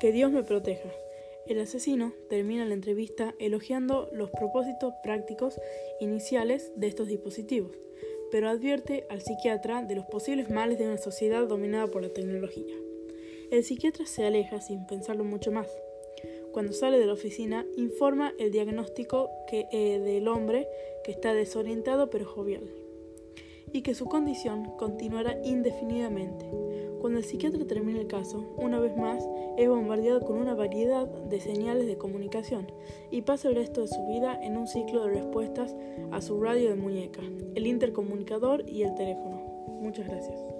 Que 0.00 0.10
Dios 0.10 0.32
me 0.32 0.42
proteja. 0.42 0.88
El 1.46 1.60
asesino 1.60 2.14
termina 2.30 2.64
la 2.64 2.72
entrevista 2.72 3.34
elogiando 3.38 4.08
los 4.12 4.30
propósitos 4.30 4.94
prácticos 5.02 5.60
iniciales 6.00 6.72
de 6.74 6.86
estos 6.86 7.08
dispositivos, 7.08 7.72
pero 8.30 8.48
advierte 8.48 9.06
al 9.10 9.20
psiquiatra 9.20 9.82
de 9.82 9.96
los 9.96 10.06
posibles 10.06 10.50
males 10.50 10.78
de 10.78 10.86
una 10.86 10.96
sociedad 10.96 11.46
dominada 11.46 11.88
por 11.88 12.02
la 12.02 12.08
tecnología. 12.08 12.74
El 13.50 13.62
psiquiatra 13.62 14.06
se 14.06 14.24
aleja 14.24 14.60
sin 14.60 14.86
pensarlo 14.86 15.24
mucho 15.24 15.52
más. 15.52 15.68
Cuando 16.52 16.72
sale 16.72 16.98
de 16.98 17.06
la 17.06 17.12
oficina, 17.12 17.66
informa 17.76 18.32
el 18.38 18.50
diagnóstico 18.50 19.30
que, 19.46 19.68
eh, 19.72 20.00
del 20.00 20.26
hombre 20.26 20.66
que 21.04 21.12
está 21.12 21.34
desorientado 21.34 22.08
pero 22.08 22.24
jovial 22.24 22.64
y 23.72 23.82
que 23.82 23.94
su 23.94 24.06
condición 24.06 24.72
continuará 24.76 25.38
indefinidamente. 25.44 26.50
Cuando 27.00 27.18
el 27.18 27.24
psiquiatra 27.24 27.64
termina 27.66 28.00
el 28.00 28.06
caso, 28.06 28.52
una 28.56 28.80
vez 28.80 28.96
más 28.96 29.22
es 29.56 29.68
bombardeado 29.68 30.20
con 30.22 30.38
una 30.38 30.54
variedad 30.54 31.06
de 31.06 31.40
señales 31.40 31.86
de 31.86 31.98
comunicación 31.98 32.72
y 33.10 33.22
pasa 33.22 33.48
el 33.48 33.54
resto 33.54 33.82
de 33.82 33.88
su 33.88 34.06
vida 34.06 34.38
en 34.42 34.56
un 34.56 34.66
ciclo 34.66 35.04
de 35.04 35.14
respuestas 35.14 35.76
a 36.10 36.20
su 36.20 36.40
radio 36.40 36.70
de 36.70 36.76
muñeca, 36.76 37.22
el 37.54 37.66
intercomunicador 37.66 38.68
y 38.68 38.82
el 38.82 38.94
teléfono. 38.94 39.36
Muchas 39.80 40.08
gracias. 40.08 40.55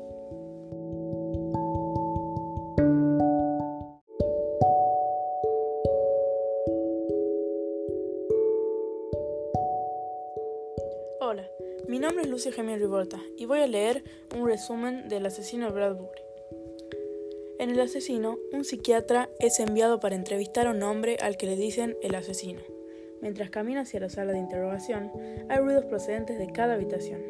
Lucio 12.37 12.53
Gemio 12.53 12.77
Rivolta 12.77 13.19
y 13.39 13.47
voy 13.47 13.61
a 13.61 13.67
leer 13.67 14.05
un 14.39 14.47
resumen 14.47 15.09
del 15.09 15.25
asesino 15.25 15.73
Bradbury. 15.73 16.21
En 17.59 17.71
El 17.71 17.81
asesino, 17.81 18.37
un 18.53 18.63
psiquiatra 18.63 19.31
es 19.41 19.59
enviado 19.59 20.01
para 20.01 20.17
entrevistar 20.17 20.67
a 20.67 20.73
un 20.73 20.83
hombre 20.83 21.17
al 21.23 21.39
que 21.39 21.47
le 21.47 21.57
dicen 21.57 21.97
el 22.03 22.15
asesino. 22.15 22.61
Mientras 23.23 23.49
camina 23.49 23.81
hacia 23.81 24.01
la 24.01 24.11
sala 24.11 24.33
de 24.33 24.39
interrogación, 24.39 25.11
hay 25.49 25.61
ruidos 25.61 25.87
procedentes 25.87 26.39
de 26.39 26.53
cada 26.53 26.75
habitación. 26.75 27.23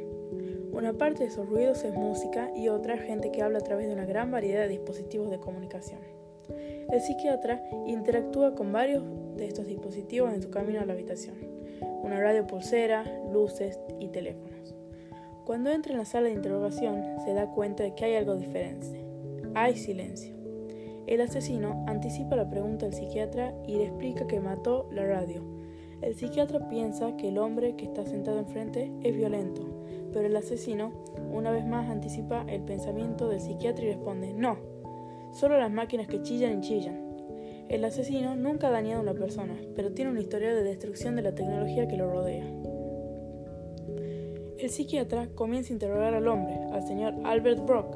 Una 0.72 0.92
parte 0.94 1.20
de 1.20 1.28
esos 1.28 1.48
ruidos 1.48 1.84
es 1.84 1.94
música 1.94 2.50
y 2.56 2.66
otra 2.66 2.98
gente 2.98 3.30
que 3.30 3.42
habla 3.42 3.58
a 3.58 3.64
través 3.64 3.86
de 3.86 3.92
una 3.92 4.06
gran 4.06 4.32
variedad 4.32 4.62
de 4.62 4.70
dispositivos 4.70 5.30
de 5.30 5.38
comunicación. 5.38 6.00
El 6.90 7.00
psiquiatra 7.00 7.62
interactúa 7.86 8.56
con 8.56 8.72
varios 8.72 9.04
de 9.36 9.46
estos 9.46 9.68
dispositivos 9.68 10.34
en 10.34 10.42
su 10.42 10.50
camino 10.50 10.80
a 10.80 10.84
la 10.84 10.94
habitación 10.94 11.56
una 12.06 12.20
radio 12.20 12.46
pulsera, 12.46 13.04
luces 13.32 13.78
y 13.98 14.08
teléfonos. 14.08 14.55
Cuando 15.46 15.70
entra 15.70 15.92
en 15.92 15.98
la 15.98 16.04
sala 16.04 16.26
de 16.26 16.34
interrogación, 16.34 17.04
se 17.24 17.32
da 17.32 17.52
cuenta 17.52 17.84
de 17.84 17.94
que 17.94 18.04
hay 18.04 18.16
algo 18.16 18.34
diferente. 18.34 19.06
Hay 19.54 19.76
silencio. 19.76 20.34
El 21.06 21.20
asesino 21.20 21.84
anticipa 21.86 22.34
la 22.34 22.50
pregunta 22.50 22.84
del 22.84 22.94
psiquiatra 22.96 23.54
y 23.64 23.76
le 23.76 23.84
explica 23.84 24.26
que 24.26 24.40
mató 24.40 24.88
la 24.90 25.06
radio. 25.06 25.44
El 26.02 26.16
psiquiatra 26.16 26.68
piensa 26.68 27.16
que 27.16 27.28
el 27.28 27.38
hombre 27.38 27.76
que 27.76 27.84
está 27.84 28.04
sentado 28.04 28.40
enfrente 28.40 28.90
es 29.04 29.16
violento, 29.16 29.62
pero 30.12 30.26
el 30.26 30.34
asesino 30.34 30.90
una 31.30 31.52
vez 31.52 31.64
más 31.64 31.88
anticipa 31.88 32.44
el 32.48 32.62
pensamiento 32.62 33.28
del 33.28 33.40
psiquiatra 33.40 33.84
y 33.84 33.90
responde, 33.90 34.32
no, 34.32 34.58
solo 35.32 35.56
las 35.58 35.70
máquinas 35.70 36.08
que 36.08 36.22
chillan 36.22 36.58
y 36.58 36.60
chillan. 36.62 37.06
El 37.68 37.84
asesino 37.84 38.34
nunca 38.34 38.66
ha 38.66 38.72
dañado 38.72 38.98
a 38.98 39.02
una 39.02 39.14
persona, 39.14 39.54
pero 39.76 39.92
tiene 39.92 40.10
una 40.10 40.20
historia 40.20 40.52
de 40.52 40.64
destrucción 40.64 41.14
de 41.14 41.22
la 41.22 41.36
tecnología 41.36 41.86
que 41.86 41.96
lo 41.96 42.10
rodea. 42.10 42.65
El 44.58 44.70
psiquiatra 44.70 45.28
comienza 45.34 45.70
a 45.70 45.74
interrogar 45.74 46.14
al 46.14 46.28
hombre, 46.28 46.54
al 46.72 46.86
señor 46.86 47.14
Albert 47.24 47.66
Brock, 47.66 47.94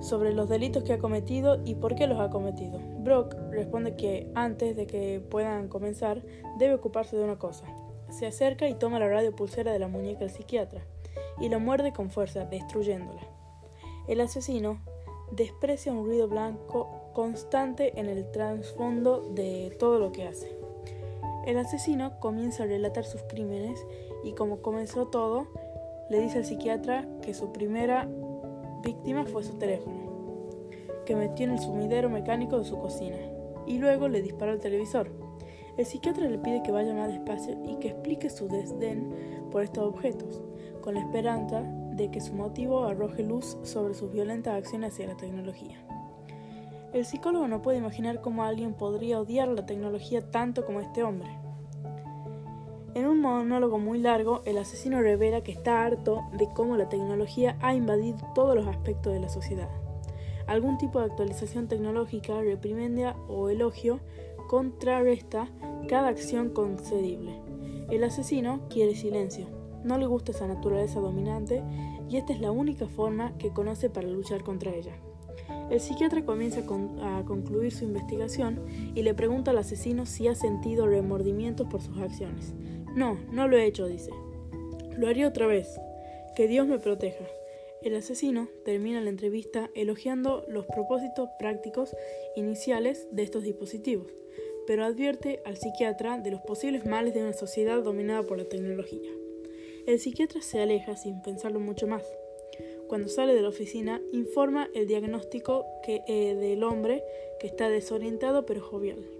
sobre 0.00 0.32
los 0.32 0.48
delitos 0.48 0.82
que 0.82 0.94
ha 0.94 0.98
cometido 0.98 1.60
y 1.64 1.74
por 1.74 1.94
qué 1.94 2.06
los 2.06 2.18
ha 2.20 2.30
cometido. 2.30 2.80
Brock 3.00 3.34
responde 3.50 3.96
que 3.96 4.30
antes 4.34 4.76
de 4.76 4.86
que 4.86 5.20
puedan 5.20 5.68
comenzar 5.68 6.22
debe 6.58 6.74
ocuparse 6.74 7.18
de 7.18 7.24
una 7.24 7.38
cosa. 7.38 7.66
Se 8.08 8.26
acerca 8.26 8.66
y 8.66 8.74
toma 8.74 8.98
la 8.98 9.08
radio 9.08 9.36
pulsera 9.36 9.72
de 9.72 9.78
la 9.78 9.88
muñeca 9.88 10.20
del 10.20 10.30
psiquiatra 10.30 10.86
y 11.38 11.50
la 11.50 11.58
muerde 11.58 11.92
con 11.92 12.10
fuerza, 12.10 12.46
destruyéndola. 12.46 13.22
El 14.08 14.22
asesino 14.22 14.80
desprecia 15.32 15.92
un 15.92 16.06
ruido 16.06 16.28
blanco 16.28 17.12
constante 17.12 17.98
en 18.00 18.06
el 18.06 18.30
trasfondo 18.30 19.20
de 19.34 19.76
todo 19.78 19.98
lo 19.98 20.12
que 20.12 20.24
hace. 20.24 20.50
El 21.46 21.58
asesino 21.58 22.18
comienza 22.20 22.64
a 22.64 22.66
relatar 22.66 23.04
sus 23.04 23.22
crímenes 23.22 23.84
y 24.24 24.32
como 24.32 24.62
comenzó 24.62 25.06
todo, 25.06 25.46
le 26.08 26.20
dice 26.20 26.38
al 26.38 26.44
psiquiatra 26.44 27.06
que 27.22 27.34
su 27.34 27.52
primera 27.52 28.08
víctima 28.82 29.24
fue 29.24 29.44
su 29.44 29.54
teléfono, 29.58 29.98
que 31.06 31.16
metió 31.16 31.46
en 31.46 31.52
el 31.52 31.58
sumidero 31.58 32.10
mecánico 32.10 32.58
de 32.58 32.64
su 32.64 32.78
cocina, 32.78 33.16
y 33.66 33.78
luego 33.78 34.08
le 34.08 34.22
disparó 34.22 34.52
al 34.52 34.60
televisor. 34.60 35.10
El 35.76 35.86
psiquiatra 35.86 36.28
le 36.28 36.38
pide 36.38 36.62
que 36.62 36.72
vaya 36.72 36.94
más 36.94 37.08
despacio 37.08 37.56
y 37.64 37.76
que 37.76 37.88
explique 37.88 38.28
su 38.28 38.48
desdén 38.48 39.48
por 39.50 39.62
estos 39.62 39.84
objetos, 39.84 40.42
con 40.80 40.94
la 40.94 41.00
esperanza 41.00 41.62
de 41.92 42.10
que 42.10 42.20
su 42.20 42.34
motivo 42.34 42.84
arroje 42.84 43.22
luz 43.22 43.58
sobre 43.62 43.94
sus 43.94 44.10
violentas 44.10 44.54
acciones 44.54 44.92
hacia 44.92 45.06
la 45.06 45.16
tecnología. 45.16 45.78
El 46.92 47.04
psicólogo 47.04 47.46
no 47.46 47.62
puede 47.62 47.78
imaginar 47.78 48.20
cómo 48.20 48.42
alguien 48.42 48.74
podría 48.74 49.20
odiar 49.20 49.48
la 49.48 49.64
tecnología 49.64 50.28
tanto 50.30 50.64
como 50.64 50.80
este 50.80 51.04
hombre. 51.04 51.28
En 52.94 53.06
un 53.06 53.20
monólogo 53.20 53.78
muy 53.78 53.98
largo, 54.00 54.42
el 54.46 54.58
asesino 54.58 55.00
revela 55.00 55.42
que 55.42 55.52
está 55.52 55.84
harto 55.84 56.22
de 56.36 56.48
cómo 56.54 56.76
la 56.76 56.88
tecnología 56.88 57.56
ha 57.60 57.74
invadido 57.74 58.18
todos 58.34 58.56
los 58.56 58.66
aspectos 58.66 59.12
de 59.12 59.20
la 59.20 59.28
sociedad. 59.28 59.68
Algún 60.48 60.76
tipo 60.76 60.98
de 60.98 61.06
actualización 61.06 61.68
tecnológica, 61.68 62.40
reprimendia 62.40 63.14
o 63.28 63.48
elogio 63.48 64.00
contrarresta 64.48 65.48
cada 65.88 66.08
acción 66.08 66.50
concedible. 66.50 67.40
El 67.90 68.02
asesino 68.02 68.66
quiere 68.68 68.96
silencio, 68.96 69.46
no 69.84 69.96
le 69.96 70.06
gusta 70.06 70.32
esa 70.32 70.48
naturaleza 70.48 70.98
dominante 70.98 71.62
y 72.08 72.16
esta 72.16 72.32
es 72.32 72.40
la 72.40 72.50
única 72.50 72.88
forma 72.88 73.36
que 73.38 73.52
conoce 73.52 73.88
para 73.88 74.08
luchar 74.08 74.42
contra 74.42 74.74
ella. 74.74 74.96
El 75.70 75.80
psiquiatra 75.80 76.24
comienza 76.24 76.60
a 76.60 77.24
concluir 77.24 77.72
su 77.72 77.84
investigación 77.84 78.60
y 78.94 79.02
le 79.02 79.14
pregunta 79.14 79.52
al 79.52 79.58
asesino 79.58 80.04
si 80.04 80.26
ha 80.26 80.34
sentido 80.34 80.88
remordimientos 80.88 81.68
por 81.68 81.80
sus 81.80 81.96
acciones. 81.98 82.54
No, 82.94 83.20
no 83.30 83.46
lo 83.46 83.56
he 83.56 83.66
hecho, 83.66 83.86
dice. 83.86 84.10
Lo 84.96 85.06
haría 85.06 85.28
otra 85.28 85.46
vez. 85.46 85.78
Que 86.34 86.48
Dios 86.48 86.66
me 86.66 86.78
proteja. 86.78 87.24
El 87.82 87.94
asesino 87.94 88.48
termina 88.64 89.00
la 89.00 89.10
entrevista 89.10 89.70
elogiando 89.74 90.44
los 90.48 90.66
propósitos 90.66 91.28
prácticos 91.38 91.96
iniciales 92.34 93.06
de 93.12 93.22
estos 93.22 93.42
dispositivos, 93.44 94.12
pero 94.66 94.84
advierte 94.84 95.40
al 95.46 95.56
psiquiatra 95.56 96.18
de 96.18 96.30
los 96.32 96.40
posibles 96.42 96.84
males 96.84 97.14
de 97.14 97.22
una 97.22 97.32
sociedad 97.32 97.82
dominada 97.82 98.22
por 98.24 98.38
la 98.38 98.44
tecnología. 98.44 99.10
El 99.86 99.98
psiquiatra 99.98 100.42
se 100.42 100.60
aleja 100.60 100.96
sin 100.96 101.22
pensarlo 101.22 101.60
mucho 101.60 101.86
más. 101.86 102.04
Cuando 102.88 103.08
sale 103.08 103.34
de 103.34 103.42
la 103.42 103.48
oficina, 103.48 104.02
informa 104.12 104.68
el 104.74 104.86
diagnóstico 104.86 105.64
que, 105.84 106.02
eh, 106.06 106.34
del 106.34 106.64
hombre 106.64 107.02
que 107.38 107.46
está 107.46 107.70
desorientado 107.70 108.44
pero 108.44 108.60
jovial 108.60 109.19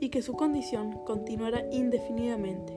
y 0.00 0.08
que 0.08 0.22
su 0.22 0.32
condición 0.34 1.00
continuará 1.04 1.66
indefinidamente. 1.70 2.76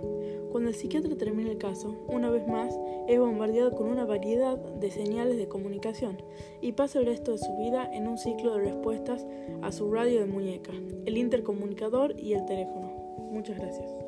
Cuando 0.51 0.70
el 0.70 0.76
psiquiatra 0.76 1.18
termina 1.18 1.51
el 1.51 1.57
caso, 1.57 1.95
una 2.07 2.30
vez 2.30 2.47
más 2.47 2.74
es 3.07 3.20
bombardeado 3.20 3.76
con 3.76 3.89
una 3.89 4.05
variedad 4.05 4.57
de 4.57 4.89
señales 4.89 5.38
de 5.38 5.49
comunicación 5.49 6.22
y 6.61 6.72
pasa 6.72 6.99
el 6.99 7.07
resto 7.07 7.34
de 7.34 7.39
su 7.39 7.57
vida 7.57 7.89
en 7.93 8.07
un 8.07 8.18
ciclo 8.18 8.53
de 8.53 8.63
respuestas 8.63 9.26
a 9.61 9.72
su 9.72 9.91
radio 9.91 10.22
de 10.22 10.28
muñeca, 10.28 10.72
el 11.05 11.18
intercomunicador 11.18 12.18
y 12.18 12.34
el 12.34 12.45
teléfono. 12.45 12.93
Muchas 13.32 13.57
gracias. 13.57 14.04